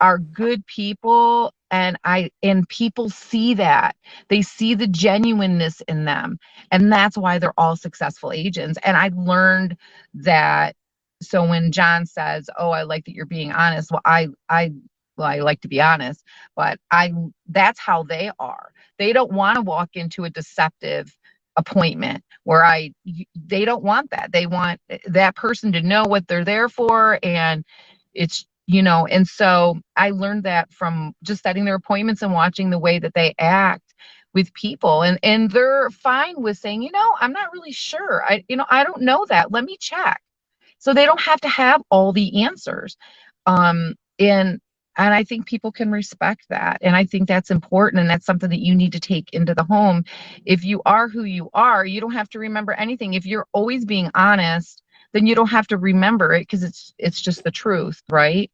are 0.02 0.18
good 0.20 0.66
people 0.66 1.54
and 1.72 1.98
i 2.06 2.32
and 2.44 2.68
people 2.70 3.10
see 3.10 3.54
that. 3.56 3.96
They 4.30 4.42
see 4.44 4.76
the 4.76 4.88
genuineness 4.88 5.82
in 5.88 6.06
them 6.06 6.40
and 6.72 6.92
that's 6.92 7.18
why 7.18 7.40
they're 7.40 7.60
all 7.60 7.76
successful 7.78 8.32
agents. 8.34 8.80
And 8.84 8.98
i 8.98 9.12
learned 9.16 9.78
that 10.16 10.76
so 11.22 11.46
when 11.48 11.72
john 11.72 12.06
says 12.06 12.50
oh 12.60 12.72
i 12.72 12.84
like 12.84 13.06
that 13.06 13.14
you're 13.16 13.26
being 13.28 13.52
honest 13.54 13.92
well 13.92 14.02
i 14.06 14.28
i 14.50 14.72
well 15.18 15.28
i 15.28 15.40
like 15.40 15.62
to 15.62 15.68
be 15.70 15.82
honest 15.82 16.24
but 16.56 16.80
i 16.92 17.14
that's 17.50 17.80
how 17.80 18.04
they 18.04 18.32
are. 18.40 18.72
They 19.00 19.14
don't 19.14 19.34
want 19.34 19.58
to 19.58 19.64
walk 19.64 19.92
into 19.96 20.26
a 20.26 20.32
deceptive 20.32 21.16
appointment 21.58 22.24
where 22.46 22.66
i 22.66 22.94
they 23.48 23.66
don't 23.66 23.84
want 23.84 24.12
that. 24.12 24.32
They 24.34 24.48
want 24.48 24.82
eh, 24.90 25.00
that 25.08 25.36
person 25.38 25.74
to 25.74 25.82
know 25.84 26.06
what 26.06 26.28
they're 26.28 26.46
there 26.46 26.70
for 26.70 27.20
and 27.24 27.66
it's 28.16 28.46
you 28.70 28.84
know 28.84 29.08
and 29.08 29.28
so 29.28 29.78
i 29.98 30.12
learned 30.12 30.44
that 30.46 30.72
from 30.74 31.14
just 31.24 31.44
setting 31.44 31.66
their 31.66 31.76
appointments 31.76 32.24
and 32.24 32.34
watching 32.34 32.72
the 32.72 32.80
way 32.80 33.00
that 33.00 33.16
they 33.16 33.36
act 33.40 33.96
with 34.36 34.54
people 34.56 35.04
and 35.04 35.20
and 35.24 35.52
they're 35.52 35.90
fine 35.92 36.36
with 36.42 36.58
saying 36.58 36.84
you 36.84 36.92
know 36.94 37.12
i'm 37.22 37.34
not 37.34 37.54
really 37.54 37.74
sure. 37.74 38.24
I 38.26 38.46
you 38.50 38.58
know 38.58 38.68
i 38.72 38.86
don't 38.86 39.04
know 39.04 39.26
that. 39.30 39.52
Let 39.52 39.66
me 39.66 39.78
check. 39.82 40.22
So 40.80 40.94
they 40.94 41.06
don't 41.06 41.22
have 41.22 41.42
to 41.42 41.50
have 41.50 41.82
all 41.92 42.14
the 42.14 42.44
answers 42.46 42.98
um 43.48 43.96
and 44.20 44.60
and 44.98 45.14
i 45.16 45.24
think 45.26 45.48
people 45.48 45.72
can 45.74 45.92
respect 45.92 46.46
that 46.50 46.80
and 46.84 46.96
i 46.96 47.06
think 47.06 47.28
that's 47.28 47.52
important 47.52 48.02
and 48.02 48.10
that's 48.10 48.26
something 48.28 48.50
that 48.52 48.62
you 48.62 48.76
need 48.76 48.94
to 48.94 49.02
take 49.02 49.30
into 49.34 49.56
the 49.56 49.66
home. 49.66 50.06
If 50.46 50.66
you 50.66 50.82
are 50.86 51.10
who 51.10 51.26
you 51.26 51.50
are 51.54 51.86
you 51.86 52.02
don't 52.02 52.14
have 52.14 52.30
to 52.32 52.40
remember 52.40 52.74
anything. 52.74 53.16
If 53.16 53.26
you're 53.28 53.48
always 53.54 53.86
being 53.86 54.12
honest 54.16 54.84
then 55.14 55.28
you 55.28 55.36
don't 55.36 55.48
have 55.52 55.68
to 55.68 55.78
remember 55.78 56.34
it 56.34 56.42
because 56.42 56.64
it's 56.64 56.94
it's 57.00 57.22
just 57.22 57.44
the 57.44 57.52
truth 57.52 58.02
right 58.12 58.52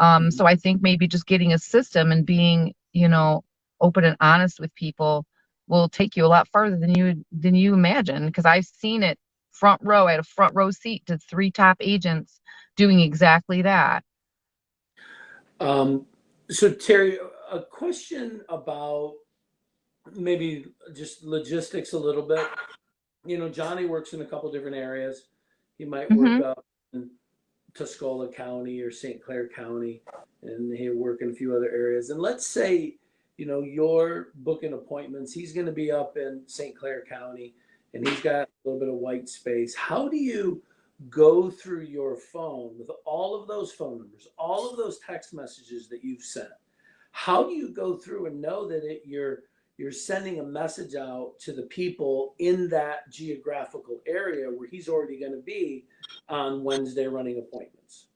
um 0.00 0.30
so 0.32 0.46
i 0.46 0.56
think 0.56 0.82
maybe 0.82 1.08
just 1.08 1.26
getting 1.26 1.54
a 1.54 1.58
system 1.60 2.12
and 2.12 2.26
being 2.26 2.74
you 2.94 3.08
know 3.08 3.44
open 3.82 4.04
and 4.04 4.18
honest 4.20 4.60
with 4.60 4.74
people 4.76 5.26
will 5.68 5.88
take 5.90 6.16
you 6.16 6.26
a 6.26 6.28
lot 6.28 6.48
farther 6.48 6.78
than 6.78 6.94
you 6.96 7.24
than 7.32 7.54
you 7.56 7.74
imagine 7.74 8.26
because 8.26 8.46
i've 8.46 8.66
seen 8.66 9.04
it 9.04 9.18
front 9.52 9.80
row 9.84 10.06
I 10.08 10.12
had 10.12 10.20
a 10.20 10.24
front 10.24 10.54
row 10.54 10.70
seat 10.72 11.06
to 11.06 11.18
three 11.18 11.50
top 11.50 11.78
agents 11.80 12.40
doing 12.76 13.00
exactly 13.00 13.62
that 13.62 14.04
Um, 15.60 16.06
so 16.50 16.70
Teri, 16.72 17.18
a 17.52 17.60
question 17.62 18.42
about 18.48 19.14
maybe 20.14 20.66
just 20.94 21.24
logistics 21.24 21.92
a 21.94 21.98
little 21.98 22.22
bit. 22.22 22.48
You 23.26 23.38
know, 23.38 23.48
Johnny 23.50 23.86
works 23.86 24.14
in 24.14 24.22
a 24.22 24.26
couple 24.26 24.52
different 24.52 24.76
areas. 24.76 25.24
He 25.80 25.86
might 25.86 26.10
work 26.10 26.28
Mhm. 26.28 26.42
up 26.42 26.66
in 26.92 27.10
Tuscola 27.72 28.30
County 28.30 28.82
or 28.82 28.90
St. 28.90 29.22
Clair 29.22 29.48
County, 29.48 30.02
and 30.42 30.76
he'll 30.76 30.94
work 30.94 31.22
in 31.22 31.30
a 31.30 31.32
few 31.32 31.56
other 31.56 31.70
areas. 31.70 32.10
And 32.10 32.20
let's 32.20 32.46
say, 32.46 32.98
you 33.38 33.46
know, 33.46 33.62
you're 33.62 34.30
booking 34.34 34.74
appointments. 34.74 35.32
He's 35.32 35.54
going 35.54 35.64
to 35.64 35.72
be 35.72 35.90
up 35.90 36.18
in 36.18 36.46
St. 36.46 36.76
Clair 36.76 37.02
County, 37.08 37.54
and 37.94 38.06
he's 38.06 38.20
got 38.20 38.46
a 38.46 38.68
little 38.68 38.78
bit 38.78 38.90
of 38.90 38.96
white 38.96 39.26
space. 39.26 39.74
How 39.74 40.06
do 40.06 40.18
you 40.18 40.62
go 41.08 41.50
through 41.50 41.84
your 41.84 42.14
phone 42.14 42.76
with 42.76 42.90
all 43.06 43.34
of 43.34 43.48
those 43.48 43.72
phone 43.72 44.00
numbers, 44.00 44.28
all 44.36 44.68
of 44.68 44.76
those 44.76 44.98
text 44.98 45.32
messages 45.32 45.88
that 45.88 46.04
you've 46.04 46.22
sent? 46.22 46.52
How 47.12 47.42
do 47.42 47.54
you 47.54 47.70
go 47.70 47.96
through 47.96 48.26
and 48.26 48.38
know 48.38 48.68
that 48.68 48.84
it, 48.84 49.00
you're 49.06 49.44
you're 49.80 49.90
sending 49.90 50.40
a 50.40 50.44
message 50.44 50.94
out 50.94 51.32
to 51.38 51.54
the 51.54 51.62
people 51.62 52.34
in 52.38 52.68
that 52.68 53.10
geographical 53.10 53.98
area 54.06 54.46
where 54.46 54.68
he's 54.68 54.90
already 54.90 55.18
going 55.18 55.32
to 55.32 55.40
be 55.40 55.86
on 56.28 56.62
Wednesday 56.62 57.06
running 57.06 57.38
appointments? 57.38 58.08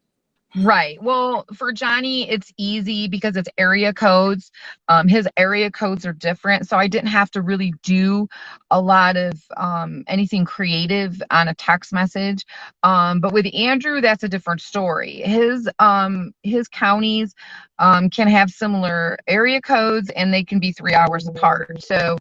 Right. 0.57 1.03
Well, 1.03 1.47
for 1.55 1.73
Johnny, 1.73 2.31
it's 2.31 2.53
easy 2.59 3.09
because 3.09 3.37
it's 3.37 3.49
area 3.59 3.93
codes. 3.93 4.53
Um, 4.89 5.09
his 5.09 5.29
area 5.37 5.71
codes 5.71 6.07
are 6.07 6.13
different, 6.13 6.69
so 6.69 6.77
I 6.77 6.89
didn't 6.89 7.09
have 7.09 7.31
to 7.33 7.43
really 7.43 7.73
do 7.83 8.29
a 8.71 8.81
lot 8.81 9.17
of 9.17 9.33
um, 9.57 10.05
anything 10.09 10.45
creative 10.45 11.21
on 11.31 11.49
a 11.49 11.55
text 11.55 11.93
message. 11.93 12.45
Um, 12.85 13.21
but 13.21 13.33
with 13.33 13.47
Andrew, 13.55 14.03
that's 14.03 14.25
a 14.25 14.29
different 14.29 14.61
story. 14.61 15.23
His 15.25 15.69
um, 15.81 16.33
his 16.45 16.69
counties 16.69 17.35
um, 17.81 18.11
can 18.11 18.29
have 18.29 18.51
similar 18.51 19.19
area 19.27 19.61
codes, 19.61 20.11
and 20.11 20.33
they 20.35 20.45
can 20.45 20.61
be 20.61 20.73
three 20.73 20.95
hours 20.95 21.29
apart. 21.29 21.83
So, 21.83 22.19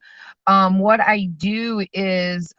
um, 0.48 0.80
what 0.80 1.02
I 1.02 1.26
do 1.38 1.86
is 1.94 2.54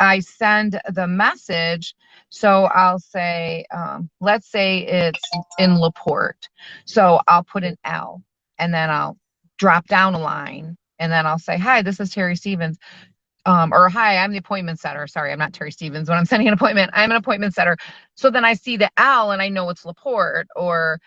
I 0.00 0.20
send 0.20 0.80
the 0.92 1.06
message. 1.06 1.94
So 2.30 2.64
I'll 2.66 2.98
say, 2.98 3.64
um, 3.74 4.10
let's 4.20 4.50
say 4.50 4.80
it's 4.80 5.20
in 5.58 5.78
Laporte. 5.78 6.48
So 6.84 7.20
I'll 7.28 7.44
put 7.44 7.64
an 7.64 7.76
L 7.84 8.22
and 8.58 8.74
then 8.74 8.90
I'll 8.90 9.16
drop 9.58 9.86
down 9.86 10.14
a 10.14 10.18
line 10.20 10.76
and 10.98 11.12
then 11.12 11.26
I'll 11.26 11.38
say, 11.38 11.58
hi, 11.58 11.82
this 11.82 12.00
is 12.00 12.10
Teri 12.10 12.36
Stevens. 12.36 12.78
Um, 13.46 13.72
or 13.74 13.88
hi, 13.88 14.18
I'm 14.18 14.32
the 14.32 14.38
appointment 14.38 14.80
setter. 14.80 15.06
Sorry, 15.06 15.32
I'm 15.32 15.38
not 15.38 15.52
Teri 15.52 15.72
Stevens. 15.72 16.08
When 16.08 16.18
I'm 16.18 16.24
sending 16.26 16.48
an 16.48 16.54
appointment, 16.54 16.90
I'm 16.94 17.10
an 17.10 17.16
appointment 17.16 17.54
setter. 17.54 17.76
So 18.14 18.30
then 18.30 18.44
I 18.44 18.54
see 18.54 18.76
the 18.76 18.90
L 18.96 19.32
and 19.32 19.42
I 19.42 19.48
know 19.48 19.70
it's 19.70 19.84
Laporte 19.84 20.48
or 20.56 21.00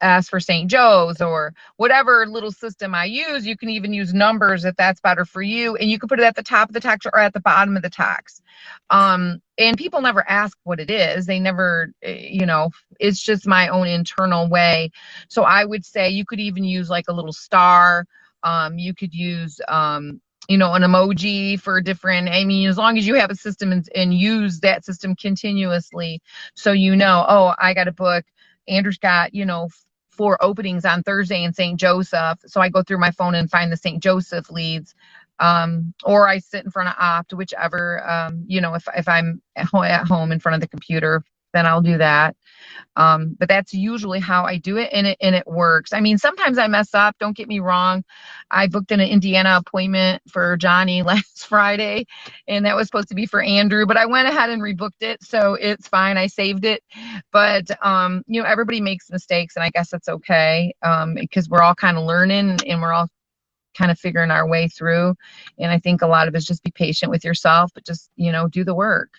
ask 0.00 0.30
for 0.30 0.40
St. 0.40 0.70
Joe's 0.70 1.20
or 1.20 1.54
whatever 1.76 2.26
little 2.26 2.52
system 2.52 2.94
I 2.94 3.04
use. 3.04 3.46
You 3.46 3.56
can 3.56 3.68
even 3.68 3.92
use 3.92 4.14
numbers 4.14 4.64
if 4.64 4.76
that's 4.76 5.00
better 5.00 5.24
for 5.24 5.42
you. 5.42 5.76
And 5.76 5.90
you 5.90 5.98
can 5.98 6.08
put 6.08 6.20
it 6.20 6.24
at 6.24 6.36
the 6.36 6.42
top 6.42 6.68
of 6.68 6.74
the 6.74 6.80
text 6.80 7.06
or 7.06 7.18
at 7.18 7.32
the 7.32 7.40
bottom 7.40 7.76
of 7.76 7.82
the 7.82 7.90
text. 7.90 8.42
Um, 8.90 9.40
and 9.58 9.76
people 9.76 10.00
never 10.00 10.28
ask 10.28 10.56
what 10.64 10.80
it 10.80 10.90
is. 10.90 11.26
They 11.26 11.38
never, 11.40 11.92
eh, 12.02 12.28
you 12.30 12.46
know, 12.46 12.70
it's 12.98 13.22
just 13.22 13.46
my 13.46 13.68
own 13.68 13.86
internal 13.86 14.48
way. 14.48 14.90
So 15.28 15.42
I 15.42 15.64
would 15.64 15.84
say 15.84 16.08
you 16.08 16.24
could 16.24 16.40
even 16.40 16.64
use 16.64 16.88
like 16.90 17.08
a 17.08 17.12
little 17.12 17.32
star. 17.32 18.06
Um, 18.42 18.78
you 18.78 18.94
could 18.94 19.14
use, 19.14 19.60
um, 19.68 20.20
you 20.48 20.56
know, 20.58 20.72
an 20.72 20.82
emoji 20.82 21.60
for 21.60 21.80
different. 21.80 22.28
I 22.28 22.44
mean, 22.44 22.68
as 22.68 22.78
long 22.78 22.98
as 22.98 23.06
you 23.06 23.14
have 23.14 23.30
a 23.30 23.36
system 23.36 23.70
and, 23.70 23.88
and 23.94 24.14
use 24.14 24.60
that 24.60 24.84
system 24.84 25.14
continuously, 25.14 26.20
so 26.54 26.72
you 26.72 26.96
know, 26.96 27.24
oh, 27.28 27.54
I 27.58 27.74
got 27.74 27.86
a 27.86 27.92
book. 27.92 28.24
Andrew's 28.70 28.98
got, 28.98 29.34
you 29.34 29.44
know, 29.46 29.68
four 30.10 30.42
openings 30.42 30.84
on 30.84 31.02
Thursday 31.02 31.44
in 31.44 31.52
St. 31.52 31.78
Joseph. 31.78 32.38
So 32.46 32.60
I 32.60 32.68
go 32.68 32.82
through 32.82 32.98
my 32.98 33.10
phone 33.10 33.34
and 33.34 33.50
find 33.50 33.72
the 33.72 33.76
St. 33.76 34.02
Joseph 34.02 34.50
leads. 34.50 34.94
Um, 35.40 35.94
or 36.04 36.28
I 36.28 36.38
sit 36.38 36.64
in 36.66 36.70
front 36.70 36.90
of 36.90 36.96
Opt, 36.98 37.32
whichever, 37.32 38.06
um, 38.08 38.44
you 38.46 38.60
know, 38.60 38.74
if, 38.74 38.86
if 38.96 39.08
I'm 39.08 39.42
at 39.56 40.06
home 40.06 40.32
in 40.32 40.40
front 40.40 40.54
of 40.54 40.60
the 40.60 40.68
computer 40.68 41.24
then 41.52 41.66
I'll 41.66 41.82
do 41.82 41.98
that. 41.98 42.36
Um, 42.96 43.36
but 43.38 43.48
that's 43.48 43.72
usually 43.74 44.20
how 44.20 44.44
I 44.44 44.58
do 44.58 44.76
it 44.76 44.90
and 44.92 45.06
it 45.06 45.18
and 45.20 45.34
it 45.34 45.46
works. 45.46 45.92
I 45.92 46.00
mean, 46.00 46.18
sometimes 46.18 46.58
I 46.58 46.66
mess 46.68 46.94
up, 46.94 47.16
don't 47.20 47.36
get 47.36 47.48
me 47.48 47.60
wrong. 47.60 48.04
I 48.50 48.66
booked 48.68 48.92
an 48.92 49.00
Indiana 49.00 49.56
appointment 49.58 50.22
for 50.28 50.56
Johnny 50.58 51.02
last 51.04 51.46
Friday 51.46 52.06
and 52.48 52.66
that 52.66 52.76
was 52.76 52.88
supposed 52.88 53.08
to 53.10 53.14
be 53.14 53.26
for 53.26 53.42
Andrew, 53.42 53.86
but 53.86 53.96
I 53.96 54.06
went 54.06 54.28
ahead 54.28 54.50
and 54.50 54.62
rebooked 54.62 55.02
it, 55.02 55.22
so 55.24 55.54
it's 55.54 55.88
fine. 55.88 56.18
I 56.18 56.26
saved 56.28 56.64
it. 56.66 56.82
But 57.32 57.70
um, 57.84 58.22
you 58.26 58.42
know, 58.42 58.48
everybody 58.48 58.80
makes 58.80 59.10
mistakes 59.10 59.56
and 59.56 59.64
I 59.64 59.70
guess 59.70 59.90
that's 59.90 60.08
okay. 60.08 60.74
Um, 60.82 61.14
because 61.14 61.48
we're 61.48 61.62
all 61.62 61.74
kind 61.76 61.98
of 61.98 62.04
learning 62.04 62.58
and 62.66 62.82
we're 62.82 62.92
all 62.92 63.08
kind 63.76 63.90
of 63.90 63.98
figuring 63.98 64.30
our 64.32 64.48
way 64.48 64.68
through. 64.68 65.14
And 65.58 65.72
I 65.72 65.78
think 65.80 66.02
a 66.02 66.06
lot 66.08 66.28
of 66.28 66.34
it 66.34 66.38
is 66.38 66.46
just 66.46 66.62
be 66.64 66.72
patient 66.72 67.10
with 67.10 67.24
yourself, 67.24 67.72
but 67.74 67.86
just, 67.86 68.10
you 68.16 68.32
know, 68.32 68.48
do 68.48 68.64
the 68.64 68.74
work. 68.74 69.10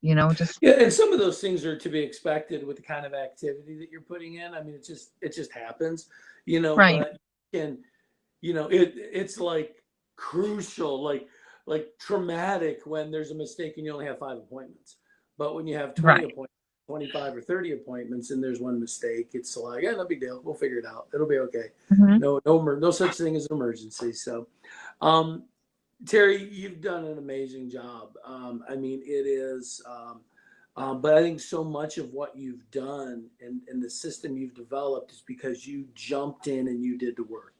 You 0.00 0.14
know, 0.14 0.32
just 0.32 0.58
Yeah, 0.62 0.80
and 0.82 0.92
some 0.92 1.12
of 1.12 1.18
those 1.18 1.40
things 1.40 1.64
are 1.64 1.76
to 1.76 1.88
be 1.88 1.98
expected 2.00 2.64
with 2.64 2.76
the 2.76 2.82
kind 2.82 3.04
of 3.04 3.14
activity 3.14 3.76
that 3.78 3.90
you're 3.90 4.00
putting 4.00 4.34
in. 4.34 4.54
I 4.54 4.62
mean, 4.62 4.74
it 4.74 4.84
just 4.84 5.12
it 5.20 5.34
just 5.34 5.52
happens, 5.52 6.08
you 6.46 6.60
know. 6.60 6.76
Right. 6.76 7.04
And 7.52 7.78
you 8.40 8.54
know, 8.54 8.68
it 8.68 8.92
it's 8.96 9.38
like 9.38 9.82
crucial, 10.16 11.02
like 11.02 11.28
like 11.66 11.88
traumatic 11.98 12.82
when 12.84 13.10
there's 13.10 13.30
a 13.32 13.34
mistake 13.34 13.74
and 13.76 13.84
you 13.84 13.92
only 13.92 14.06
have 14.06 14.18
five 14.18 14.38
appointments. 14.38 14.96
But 15.36 15.54
when 15.54 15.66
you 15.66 15.76
have 15.76 15.94
20 15.94 16.20
Right. 16.20 16.24
appointments, 16.24 16.54
25 16.86 17.36
or 17.36 17.42
30 17.42 17.72
appointments 17.72 18.30
and 18.30 18.42
there's 18.42 18.60
one 18.60 18.80
mistake, 18.80 19.30
it's 19.34 19.56
like, 19.56 19.82
yeah, 19.82 19.92
no 19.92 20.06
big 20.06 20.20
deal. 20.20 20.40
We'll 20.42 20.54
figure 20.54 20.78
it 20.78 20.86
out. 20.86 21.08
It'll 21.12 21.28
be 21.28 21.38
okay. 21.38 21.72
Mhm. 21.90 22.18
No, 22.20 22.40
no, 22.46 22.62
no 22.62 22.90
such 22.90 23.16
thing 23.16 23.36
as 23.36 23.46
an 23.50 23.56
emergency. 23.56 24.12
So, 24.12 24.48
um, 25.00 25.44
Teri, 26.04 26.48
you've 26.52 26.80
done 26.80 27.04
an 27.04 27.18
amazing 27.18 27.68
job. 27.68 28.16
Um, 28.24 28.62
I 28.68 28.76
mean, 28.76 29.02
it 29.04 29.26
is, 29.26 29.82
um, 29.88 30.20
um, 30.76 31.00
but 31.00 31.14
I 31.14 31.22
think 31.22 31.40
so 31.40 31.64
much 31.64 31.98
of 31.98 32.12
what 32.12 32.36
you've 32.36 32.70
done 32.70 33.28
and, 33.40 33.60
and 33.68 33.82
the 33.82 33.90
system 33.90 34.36
you've 34.36 34.54
developed 34.54 35.10
is 35.10 35.24
because 35.26 35.66
you 35.66 35.86
jumped 35.94 36.46
in 36.46 36.68
and 36.68 36.84
you 36.84 36.96
did 36.96 37.16
the 37.16 37.24
work 37.24 37.54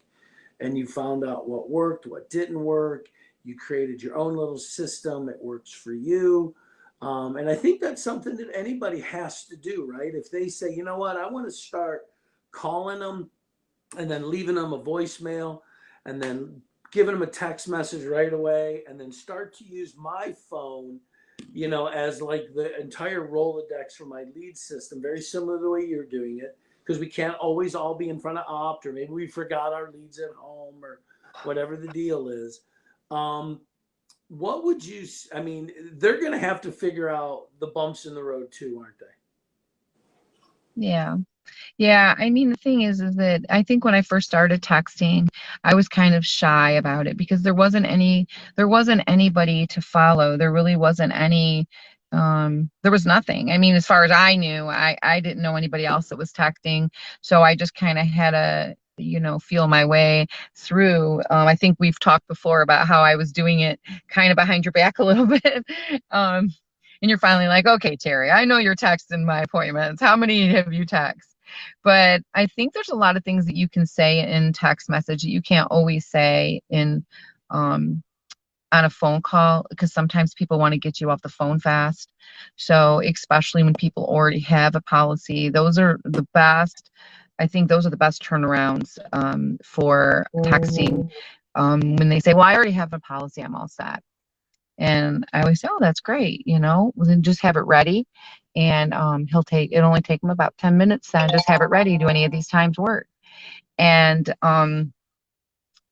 and 0.61 0.79
you 0.79 0.87
found 0.87 1.25
out 1.25 1.49
what 1.49 1.69
worked, 1.69 2.07
what 2.07 2.31
didn't 2.31 2.61
work. 2.61 3.09
You 3.43 3.57
created 3.57 4.03
your 4.03 4.17
own 4.17 4.37
little 4.37 4.59
system 4.59 5.27
that 5.27 5.43
works 5.43 5.73
for 5.73 5.93
you. 5.93 6.55
Um, 7.03 7.37
and 7.37 7.49
I 7.49 7.57
think 7.57 7.81
that's 7.81 8.03
something 8.03 8.37
that 8.37 8.51
anybody 8.55 9.01
has 9.01 9.45
to 9.47 9.57
do, 9.57 9.89
right? 9.91 10.15
If 10.15 10.31
they 10.31 10.49
say, 10.49 10.73
you 10.73 10.85
know 10.85 10.97
what, 10.97 11.17
I 11.17 11.29
want 11.29 11.47
to 11.47 11.53
start 11.53 12.03
calling 12.53 13.01
them 13.01 13.31
and 13.97 14.09
then 14.09 14.31
leaving 14.31 14.57
them 14.57 14.73
a 14.73 14.81
voicemail 14.81 15.63
and 16.05 16.23
then 16.23 16.63
giving 16.91 17.15
them 17.15 17.23
a 17.23 17.27
text 17.27 17.69
message 17.69 18.05
right 18.05 18.33
away 18.33 18.83
and 18.89 18.99
then 18.99 19.13
start 19.13 19.55
to 19.57 19.65
use 19.65 19.95
my 19.97 20.35
phone 20.51 21.01
you 21.53 21.69
know 21.69 21.87
as 21.87 22.21
like 22.21 22.47
the 22.55 22.79
entire 22.81 23.27
rolodex 23.27 23.93
for 23.97 24.07
my 24.07 24.25
lead 24.35 24.57
system 24.57 25.01
very 25.01 25.21
similar 25.21 25.57
to 25.57 25.63
the 25.63 25.71
way 25.71 25.85
you're 25.85 26.05
doing 26.05 26.39
it 26.39 26.57
because 26.85 26.99
we 26.99 27.07
can't 27.07 27.37
always 27.37 27.75
all 27.75 27.95
be 27.95 28.09
in 28.09 28.19
front 28.19 28.39
of 28.39 28.45
opt 28.49 28.87
or 28.87 28.93
maybe 28.93 29.13
we 29.13 29.27
forgot 29.27 29.73
our 29.73 29.91
leads 29.93 30.19
at 30.19 30.31
home 30.37 30.83
or 30.83 31.01
whatever 31.45 31.77
the 31.77 31.89
deal 31.89 32.29
is 32.29 32.63
um 33.11 33.61
what 34.29 34.65
would 34.65 34.85
you 34.85 35.07
i 35.35 35.41
mean 35.41 35.71
they're 35.95 36.21
going 36.21 36.33
to 36.33 36.39
have 36.39 36.61
to 36.61 36.73
figure 36.73 37.09
out 37.09 37.47
the 37.61 37.69
bumps 37.69 38.05
in 38.07 38.15
the 38.15 38.23
road 38.23 38.51
too 38.51 38.81
aren't 38.83 38.99
they 38.99 39.07
Yeah. 40.79 41.17
Yeah, 41.79 42.15
I 42.19 42.31
mean 42.31 42.51
the 42.51 42.57
thing 42.57 42.83
is 42.83 43.01
is 43.01 43.15
that 43.17 43.43
I 43.51 43.63
think 43.63 43.85
when 43.85 43.95
I 43.95 44.03
first 44.03 44.27
started 44.29 44.63
texting, 44.63 45.29
I 45.65 45.75
was 45.75 45.89
kind 45.89 46.15
of 46.15 46.27
shy 46.27 46.73
about 46.73 47.07
it 47.07 47.17
because 47.17 47.43
there 47.43 47.55
wasn't 47.55 47.87
any 47.87 48.27
there 48.57 48.69
wasn't 48.69 49.03
anybody 49.07 49.67
to 49.69 49.81
follow. 49.81 50.37
There 50.37 50.53
really 50.53 50.77
wasn't 50.77 51.13
any 51.15 51.67
um 52.13 52.71
there 52.83 52.93
was 52.93 53.07
nothing. 53.07 53.51
I 53.51 53.59
mean, 53.59 53.75
as 53.75 53.87
far 53.87 54.05
as 54.05 54.11
I 54.11 54.37
knew, 54.37 54.67
I 54.67 54.97
I 55.03 55.21
didn't 55.21 55.43
know 55.43 55.57
anybody 55.57 55.87
else 55.87 56.09
that 56.09 56.17
was 56.19 56.33
texting, 56.33 56.91
so 57.21 57.43
I 57.43 57.55
just 57.55 57.75
kind 57.75 57.99
of 57.99 58.07
had 58.07 58.31
to 58.33 58.77
you 58.99 59.21
know 59.21 59.39
feel 59.39 59.69
my 59.69 59.85
way 59.85 60.27
through. 60.57 61.21
Um, 61.31 61.47
i 61.49 61.55
think 61.55 61.77
we've 61.79 62.01
talked 62.01 62.27
before 62.29 62.63
about 62.63 62.87
how 62.89 63.01
i 63.03 63.15
was 63.17 63.33
doing 63.33 63.61
it 63.61 63.81
kind 64.09 64.31
of 64.33 64.37
behind 64.37 64.65
your 64.65 64.73
back 64.73 64.99
a 64.99 65.05
little 65.05 65.27
bit. 65.43 65.65
Um, 66.11 66.51
and 67.01 67.09
you're 67.09 67.19
finally 67.19 67.47
like 67.49 67.67
okay 67.67 67.97
teri 67.97 68.33
i 68.33 68.45
know 68.45 68.59
you're 68.59 68.75
texting 68.77 69.25
my 69.25 69.43
appointments. 69.43 70.03
How 70.03 70.17
many 70.17 70.49
have 70.49 70.73
you 70.73 70.85
text 70.85 71.37
but 71.85 72.23
i 72.35 72.47
think 72.47 72.73
there's 72.73 72.89
a 72.89 72.97
lot 72.97 73.17
of 73.17 73.25
things 73.25 73.47
that 73.47 73.57
you 73.57 73.69
can 73.69 73.87
say 73.87 74.21
in 74.21 74.53
text 74.53 74.89
message 74.89 75.23
that 75.23 75.31
you 75.31 75.43
can't 75.43 75.69
always 75.71 76.07
say 76.07 76.61
in 76.71 77.05
um, 77.51 78.03
on 78.73 78.85
a 78.85 78.91
phone 78.91 79.23
call 79.23 79.67
because 79.71 79.93
sometimes 79.93 80.35
people 80.35 80.59
want 80.59 80.73
to 80.73 80.79
get 80.79 81.01
you 81.01 81.11
off 81.11 81.23
the 81.23 81.29
phone 81.29 81.59
fast. 81.59 82.13
So 82.57 83.01
especially 83.03 83.63
when 83.63 83.75
people 83.75 84.05
already 84.05 84.41
have 84.41 84.75
a 84.75 84.81
policy 84.83 85.49
those 85.49 85.79
are 85.79 85.99
the 86.05 86.27
best 86.35 86.91
i 87.39 87.47
think 87.47 87.69
those 87.69 87.87
are 87.87 87.91
the 87.91 87.97
best 87.97 88.23
turnarounds 88.23 88.99
um, 89.13 89.59
for 89.63 90.27
texting. 90.39 91.11
Um, 91.55 91.97
when 91.97 92.09
they 92.09 92.21
say 92.21 92.35
well 92.35 92.45
i 92.45 92.55
already 92.55 92.73
have 92.73 92.93
a 92.93 93.01
policy 93.01 93.43
i'm 93.43 93.55
all 93.55 93.69
set 93.69 94.03
and 94.79 95.27
I 95.33 95.43
always 95.43 95.61
say, 95.61 95.69
"Oh, 95.71 95.79
that's 95.81 96.01
great," 96.01 96.47
you 96.47 96.59
know. 96.59 96.93
Well, 96.95 97.09
then 97.09 97.23
just 97.23 97.43
have 97.43 97.57
it 97.57 97.61
ready, 97.67 98.07
and 98.57 98.95
um, 98.95 99.27
he'll 99.27 99.43
take. 99.43 99.73
It 99.73 99.79
only 99.81 100.01
take 100.03 100.23
him 100.23 100.31
about 100.31 100.57
ten 100.59 100.77
minutes. 100.77 101.11
Then 101.11 101.29
just 101.31 101.49
have 101.49 101.63
it 101.63 101.67
ready. 101.71 101.99
Do 101.99 102.09
any 102.09 102.25
of 102.25 102.33
these 102.33 102.49
times 102.49 102.79
work? 102.79 103.07
And 103.79 104.33
um, 104.43 104.93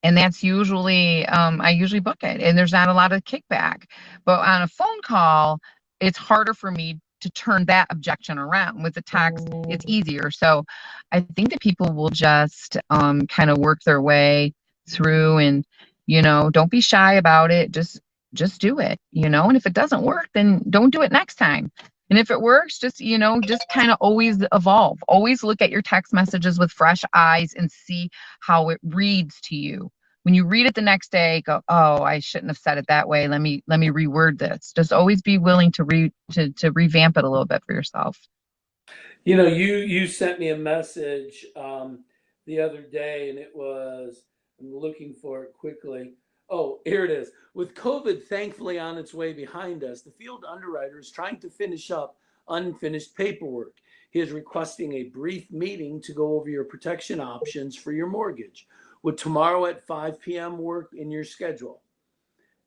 and 0.02 0.16
that's 0.16 0.42
usually 0.42 1.26
um, 1.26 1.60
I 1.60 1.70
usually 1.70 2.00
book 2.00 2.22
it, 2.22 2.40
and 2.40 2.56
there's 2.56 2.72
not 2.72 2.88
a 2.88 2.94
lot 2.94 3.12
of 3.12 3.24
kickback. 3.24 3.84
But 4.24 4.40
on 4.40 4.62
a 4.62 4.68
phone 4.68 5.02
call, 5.02 5.58
it's 6.00 6.18
harder 6.18 6.54
for 6.54 6.70
me 6.70 7.00
to 7.20 7.30
turn 7.30 7.64
that 7.66 7.88
objection 7.90 8.38
around. 8.38 8.82
With 8.82 8.94
the 8.94 9.02
text, 9.02 9.48
it's 9.68 9.84
easier. 9.88 10.30
So 10.30 10.64
I 11.12 11.20
think 11.20 11.50
that 11.50 11.60
people 11.60 11.92
will 11.92 12.10
just 12.10 12.76
um, 12.90 13.26
kind 13.26 13.50
of 13.50 13.58
work 13.58 13.80
their 13.84 14.00
way 14.00 14.54
through, 14.88 15.38
and 15.38 15.64
you 16.06 16.22
know, 16.22 16.50
don't 16.50 16.70
be 16.70 16.80
shy 16.80 17.14
about 17.14 17.50
it. 17.50 17.72
Just 17.72 18.00
just 18.34 18.60
do 18.60 18.78
it, 18.78 18.98
you 19.12 19.28
know. 19.28 19.48
And 19.48 19.56
if 19.56 19.66
it 19.66 19.72
doesn't 19.72 20.02
work, 20.02 20.28
then 20.34 20.62
don't 20.68 20.90
do 20.90 21.02
it 21.02 21.12
next 21.12 21.36
time. 21.36 21.70
And 22.10 22.18
if 22.18 22.30
it 22.30 22.40
works, 22.40 22.78
just, 22.78 23.00
you 23.00 23.18
know, 23.18 23.40
just 23.40 23.66
kind 23.72 23.90
of 23.90 23.96
always 24.00 24.38
evolve. 24.52 24.98
Always 25.08 25.42
look 25.42 25.60
at 25.60 25.70
your 25.70 25.82
text 25.82 26.12
messages 26.12 26.58
with 26.58 26.70
fresh 26.70 27.02
eyes 27.12 27.52
and 27.54 27.70
see 27.70 28.10
how 28.40 28.68
it 28.68 28.80
reads 28.82 29.40
to 29.42 29.56
you. 29.56 29.90
When 30.22 30.34
you 30.34 30.44
read 30.44 30.66
it 30.66 30.74
the 30.74 30.82
next 30.82 31.12
day, 31.12 31.42
go, 31.42 31.62
"Oh, 31.68 32.02
I 32.02 32.18
shouldn't 32.18 32.50
have 32.50 32.58
said 32.58 32.78
it 32.78 32.86
that 32.88 33.08
way. 33.08 33.28
Let 33.28 33.40
me 33.40 33.62
let 33.68 33.78
me 33.78 33.90
reword 33.90 34.38
this." 34.38 34.72
Just 34.74 34.92
always 34.92 35.22
be 35.22 35.38
willing 35.38 35.70
to 35.72 35.84
re 35.84 36.12
to 36.32 36.50
to 36.54 36.72
revamp 36.72 37.16
it 37.16 37.24
a 37.24 37.30
little 37.30 37.44
bit 37.46 37.62
for 37.64 37.74
yourself. 37.74 38.18
You 39.24 39.36
know, 39.36 39.46
you 39.46 39.76
you 39.76 40.06
sent 40.08 40.40
me 40.40 40.48
a 40.48 40.56
message 40.56 41.46
um, 41.54 42.04
the 42.44 42.60
other 42.60 42.82
day, 42.82 43.30
and 43.30 43.38
it 43.38 43.52
was 43.54 44.24
I'm 44.60 44.74
looking 44.74 45.14
for 45.14 45.44
it 45.44 45.52
quickly. 45.52 46.14
Oh, 46.48 46.80
here 46.84 47.04
it 47.04 47.10
is. 47.10 47.30
With 47.54 47.74
COVID 47.74 48.24
thankfully 48.24 48.78
on 48.78 48.98
its 48.98 49.12
way 49.12 49.32
behind 49.32 49.82
us, 49.82 50.02
the 50.02 50.12
field 50.12 50.44
underwriter 50.48 50.98
is 50.98 51.10
trying 51.10 51.40
to 51.40 51.50
finish 51.50 51.90
up 51.90 52.16
unfinished 52.48 53.16
paperwork. 53.16 53.74
He 54.10 54.20
is 54.20 54.30
requesting 54.30 54.92
a 54.94 55.04
brief 55.04 55.50
meeting 55.50 56.00
to 56.02 56.12
go 56.12 56.38
over 56.38 56.48
your 56.48 56.64
protection 56.64 57.20
options 57.20 57.76
for 57.76 57.92
your 57.92 58.06
mortgage. 58.06 58.68
Would 59.02 59.18
tomorrow 59.18 59.66
at 59.66 59.86
5 59.86 60.20
p.m. 60.20 60.58
work 60.58 60.90
in 60.94 61.10
your 61.10 61.24
schedule? 61.24 61.82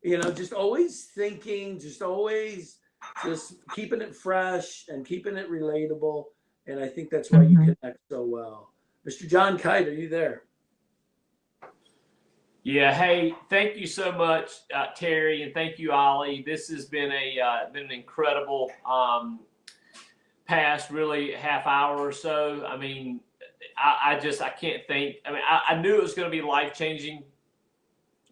You 0.02 0.18
know, 0.18 0.32
just 0.32 0.54
always 0.54 1.06
thinking, 1.06 1.80
just 1.80 2.02
always 2.02 2.78
just 3.24 3.56
keeping 3.74 4.02
it 4.02 4.16
fresh 4.16 4.86
and 4.90 5.06
keeping 5.06 5.38
it 5.38 5.50
relatable. 5.50 6.26
And 6.68 6.80
I 6.80 6.88
think 6.88 7.10
that's 7.10 7.32
why 7.32 7.44
you 7.44 7.58
Mhm. 7.58 7.78
connect 7.80 8.00
so 8.10 8.24
well. 8.24 8.74
Mr. 9.08 9.28
John 9.28 9.58
Kite, 9.58 9.88
are 9.88 9.94
you 9.94 10.10
there? 10.10 10.44
Yeah. 12.64 12.94
Hey, 12.94 13.34
thank 13.50 13.78
you 13.78 13.88
so 13.88 14.12
much, 14.12 14.52
uh, 14.76 14.88
Teri, 14.98 15.44
and 15.44 15.54
thank 15.54 15.80
you, 15.80 15.94
Ollie. 15.94 16.44
This 16.46 16.68
has 16.70 16.86
been 16.86 17.10
a 17.12 17.40
uh, 17.40 17.72
been 17.72 17.86
an 17.86 17.92
incredible 17.92 18.70
um, 18.86 19.40
past, 20.46 20.92
really 20.92 21.32
half 21.32 21.66
hour 21.68 21.98
or 21.98 22.12
so. 22.12 22.66
I 22.68 22.76
mean, 22.76 23.22
I, 23.78 24.12
I 24.12 24.20
just 24.20 24.42
I 24.42 24.50
can't 24.50 24.86
think. 24.88 25.18
I 25.26 25.32
mean, 25.32 25.42
I, 25.50 25.62
I 25.70 25.82
knew 25.82 25.96
it 25.96 26.02
was 26.02 26.14
going 26.14 26.30
to 26.30 26.36
be 26.36 26.42
life 26.42 26.74
changing, 26.74 27.24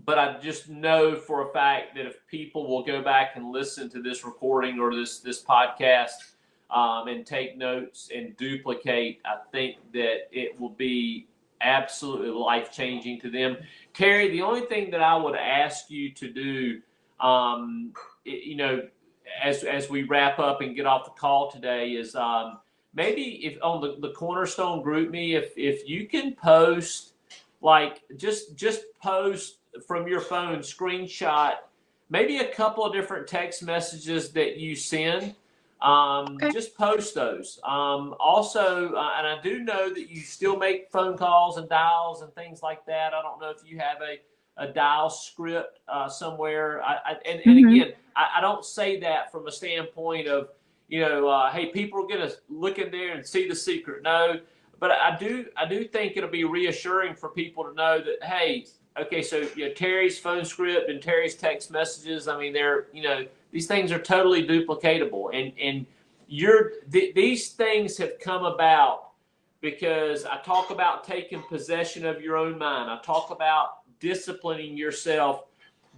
but 0.04 0.20
I 0.20 0.38
just 0.40 0.68
know 0.68 1.16
for 1.16 1.50
a 1.50 1.54
fact 1.54 1.96
that 1.96 2.06
if 2.06 2.28
people 2.28 2.68
will 2.68 2.84
go 2.84 3.02
back 3.02 3.38
and 3.38 3.50
listen 3.50 3.90
to 3.92 4.02
this 4.02 4.26
recording 4.26 4.78
or 4.78 4.94
this 4.94 5.20
this 5.20 5.42
podcast 5.42 6.34
um, 6.70 7.08
and 7.08 7.26
take 7.26 7.58
notes 7.58 8.10
and 8.14 8.36
duplicate, 8.36 9.22
I 9.24 9.38
think 9.54 9.78
that 9.94 10.28
it 10.34 10.60
will 10.60 10.72
be 10.72 11.28
absolutely 11.62 12.30
life 12.30 12.72
changing 12.72 13.20
to 13.22 13.30
them. 13.30 13.58
Teri, 13.98 14.32
the 14.32 14.42
only 14.42 14.62
thing 14.62 14.92
that 14.92 15.02
I 15.02 15.16
would 15.16 15.36
ask 15.36 15.90
you 15.90 16.12
to 16.12 16.32
do, 16.32 16.82
um, 17.20 17.94
you 18.24 18.56
know, 18.56 18.88
as 19.42 19.64
as 19.64 19.90
we 19.90 20.04
wrap 20.04 20.40
up 20.40 20.62
and 20.62 20.76
get 20.76 20.86
off 20.86 21.06
the 21.06 21.12
call 21.12 21.50
today, 21.50 21.92
is 21.92 22.16
um, 22.16 22.60
maybe 22.94 23.46
if 23.46 23.58
on 23.64 23.82
the, 23.82 23.96
the 24.00 24.14
Cornerstone 24.14 24.84
GroupMe, 24.84 25.36
if 25.36 25.54
if 25.58 25.90
you 25.90 26.08
can 26.08 26.36
post 26.36 27.14
like 27.62 28.04
just 28.18 28.56
just 28.56 28.82
post 29.02 29.58
from 29.88 30.08
your 30.08 30.22
phone 30.22 30.60
screenshot 30.60 31.56
maybe 32.10 32.38
a 32.38 32.54
couple 32.54 32.86
of 32.86 32.94
different 32.94 33.28
text 33.28 33.64
messages 33.64 34.32
that 34.32 34.58
you 34.58 34.76
send 34.76 35.36
Um, 35.82 36.36
Okay. 36.36 36.52
Just 36.52 36.76
post 36.76 37.14
those. 37.16 37.60
Um, 37.64 38.16
also, 38.20 38.94
uh, 38.96 39.14
and 39.18 39.28
I 39.28 39.40
do 39.44 39.60
know 39.60 39.94
that 39.94 40.10
you 40.10 40.22
still 40.22 40.58
make 40.58 40.90
phone 40.92 41.18
calls 41.18 41.58
and 41.58 41.70
dials 41.70 42.22
and 42.22 42.34
things 42.34 42.64
like 42.64 42.86
that. 42.88 43.14
I 43.14 43.22
don't 43.22 43.40
know 43.40 43.50
if 43.52 43.62
you 43.66 43.78
have 43.80 43.98
a, 44.02 44.20
a 44.58 44.72
dial 44.74 45.10
script 45.10 45.80
uh, 45.88 46.10
somewhere. 46.10 46.82
I, 46.84 46.94
I, 47.06 47.12
and, 47.26 47.42
and 47.42 47.58
Mhm. 47.60 47.74
again, 47.74 47.94
I, 48.16 48.38
I 48.38 48.42
don't 48.42 48.66
say 48.66 49.00
that 49.02 49.32
from 49.32 49.48
a 49.48 49.52
standpoint 49.52 50.28
of, 50.28 50.50
you 50.88 51.02
know, 51.02 51.28
uh, 51.28 51.52
hey, 51.52 51.68
people 51.68 52.04
are 52.04 52.08
going 52.08 52.28
to 52.28 52.36
look 52.50 52.80
in 52.80 52.90
there 52.92 53.14
and 53.14 53.26
see 53.26 53.48
the 53.48 53.56
secret. 53.56 54.02
No, 54.04 54.40
but 54.80 54.92
I 54.92 55.16
do, 55.18 55.46
I 55.58 55.68
do 55.68 55.84
think 55.84 56.18
it'll 56.18 56.30
be 56.30 56.44
reassuring 56.44 57.14
for 57.16 57.30
people 57.30 57.64
to 57.66 57.74
know 57.74 58.00
that, 58.00 58.24
hey, 58.24 58.66
okay, 59.00 59.22
so 59.22 59.48
you 59.56 59.68
know, 59.68 59.74
Teri's 59.74 60.18
phone 60.18 60.46
script 60.46 60.90
and 60.90 61.02
Teri's 61.02 61.36
text 61.36 61.72
messages. 61.72 62.28
I 62.28 62.38
mean, 62.38 62.54
they're, 62.54 62.88
you 62.94 63.04
know, 63.04 63.26
these 63.52 63.68
things 63.68 63.92
are 63.92 64.00
totally 64.00 64.46
duplicatable, 64.46 65.30
and 65.34 65.54
and 65.62 65.86
you're 66.28 66.72
th- 66.92 67.16
these 67.16 67.50
things 67.50 67.98
have 67.98 68.20
come 68.20 68.46
about 68.46 69.10
because 69.62 70.26
I 70.26 70.38
talk 70.38 70.70
about 70.70 71.04
taking 71.04 71.42
possession 71.44 72.06
of 72.06 72.22
your 72.22 72.38
own 72.38 72.58
mind. 72.58 72.90
I 72.90 73.00
talk 73.04 73.32
about 73.32 73.80
disciplining 74.00 74.78
yourself, 74.78 75.46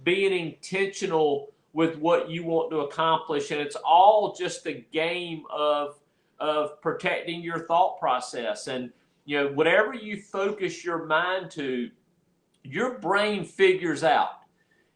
being 0.04 0.32
intentional 0.32 1.48
with 1.72 1.96
what 1.98 2.30
you 2.30 2.44
want 2.44 2.70
to 2.70 2.80
accomplish, 2.80 3.50
and 3.50 3.60
it's 3.60 3.76
all 3.76 4.34
just 4.34 4.66
a 4.66 4.84
game 4.92 5.44
of 5.50 5.96
of 6.38 6.80
protecting 6.80 7.42
your 7.42 7.66
thought 7.66 7.98
process 7.98 8.66
and 8.66 8.90
you 9.26 9.36
know 9.36 9.48
whatever 9.48 9.92
you 9.92 10.16
focus 10.20 10.82
your 10.82 11.04
mind 11.04 11.50
to 11.50 11.90
your 12.62 12.98
brain 12.98 13.44
figures 13.44 14.04
out 14.04 14.40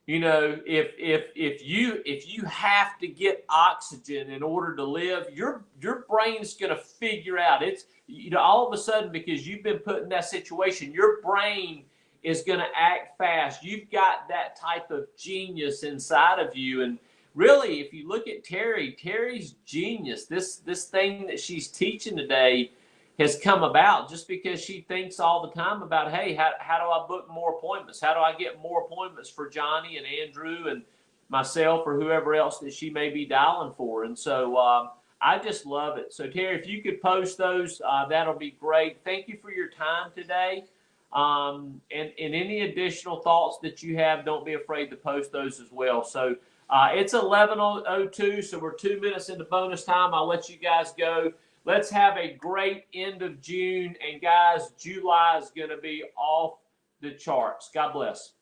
you 0.07 0.21
know 0.21 0.59
if 0.67 0.93
if 0.99 1.27
if 1.35 1.67
you 1.67 2.03
if 2.05 2.29
you 2.29 2.43
have 2.45 2.99
to 2.99 3.09
get 3.09 3.45
oxygen 3.49 4.31
in 4.31 4.43
order 4.43 4.77
to 4.77 4.85
live 4.85 5.27
your 5.33 5.65
your 5.81 6.05
brain's 6.09 6.55
going 6.55 6.71
to 6.71 6.77
figure 6.77 7.39
out. 7.39 7.63
It's 7.63 7.85
you 8.07 8.31
know 8.31 8.41
all 8.41 8.67
of 8.67 8.73
a 8.75 8.79
sudden 8.79 9.11
because 9.11 9.47
you've 9.47 9.63
been 9.63 9.79
put 9.79 10.03
in 10.03 10.09
that 10.11 10.27
situation 10.27 10.93
your 10.93 11.23
brain 11.23 11.85
is 12.23 12.43
going 12.43 12.59
to 12.59 12.69
act 12.75 13.19
fast. 13.19 13.63
You've 13.63 13.91
got 13.91 14.29
that 14.29 14.57
type 14.57 14.91
of 14.91 15.07
genius 15.19 15.83
inside 15.83 16.39
of 16.39 16.57
you. 16.57 16.83
And 16.83 16.99
really 17.35 17.81
if 17.81 17.93
you 17.93 18.09
look 18.09 18.29
at 18.29 18.45
teri 18.45 18.99
teri's 18.99 19.55
genius. 19.65 20.27
This 20.27 20.57
this 20.57 20.85
thing 20.85 21.27
that 21.29 21.41
she's 21.41 21.69
teaching 21.69 22.17
today 22.17 22.73
has 23.19 23.39
come 23.39 23.63
about 23.63 24.11
just 24.11 24.27
because 24.27 24.61
she 24.61 24.81
thinks 24.81 25.21
all 25.21 25.47
the 25.47 25.53
time 25.53 25.83
about, 25.83 26.13
hey, 26.13 26.35
how, 26.35 26.51
how 26.59 26.79
do 26.79 26.85
I 26.87 27.07
book 27.07 27.29
more 27.31 27.57
appointments? 27.57 28.01
How 28.01 28.13
do 28.13 28.21
I 28.21 28.35
get 28.35 28.61
more 28.61 28.83
appointments 28.83 29.31
for 29.31 29.49
Johnny 29.49 29.99
and 29.99 30.07
Andrew 30.07 30.69
and 30.69 30.83
myself 31.29 31.87
or 31.87 31.95
whoever 31.95 32.35
else 32.35 32.59
that 32.59 32.73
she 32.73 32.91
may 32.91 33.11
be 33.11 33.25
dialing 33.25 33.73
for? 33.77 34.05
And 34.05 34.19
so 34.19 34.57
um, 34.57 34.91
I 35.21 35.39
just 35.39 35.65
love 35.65 35.97
it. 35.97 36.13
So, 36.13 36.27
Teri, 36.27 36.59
if 36.59 36.67
you 36.67 36.83
could 36.83 37.01
post 37.01 37.39
those, 37.39 37.81
uh, 37.87 38.07
that'll 38.09 38.39
be 38.39 38.51
great. 38.51 38.99
Thank 39.05 39.29
you 39.29 39.39
for 39.41 39.53
your 39.53 39.71
time 39.71 40.11
today. 40.15 40.65
Um, 41.13 41.81
and, 41.93 42.11
and 42.21 42.35
any 42.35 42.63
additional 42.63 43.21
thoughts 43.21 43.59
that 43.63 43.81
you 43.81 43.97
have, 43.97 44.25
don't 44.25 44.45
be 44.45 44.55
afraid 44.55 44.91
to 44.91 44.97
post 44.97 45.31
those 45.31 45.61
as 45.61 45.71
well. 45.71 46.05
So, 46.05 46.35
uh, 46.69 46.89
it's 46.93 47.15
11.02, 47.15 48.43
so 48.43 48.59
we're 48.59 48.75
two 48.75 48.99
minutes 49.01 49.29
into 49.29 49.45
bonus 49.45 49.85
time. 49.85 50.15
I'll 50.15 50.27
let 50.27 50.49
you 50.49 50.57
guys 50.57 50.93
go. 50.99 51.33
Let's 51.67 51.89
have 51.91 52.19
a 52.19 52.35
great 52.35 52.85
end 52.93 53.23
of 53.23 53.41
June. 53.41 53.97
And 54.07 54.21
guys, 54.21 54.73
July 54.79 55.39
is 55.39 55.51
going 55.57 55.71
to 55.71 55.79
be 55.79 56.05
off 56.17 56.59
the 57.01 57.13
charts. 57.13 57.71
God 57.73 57.93
bless. 57.93 58.33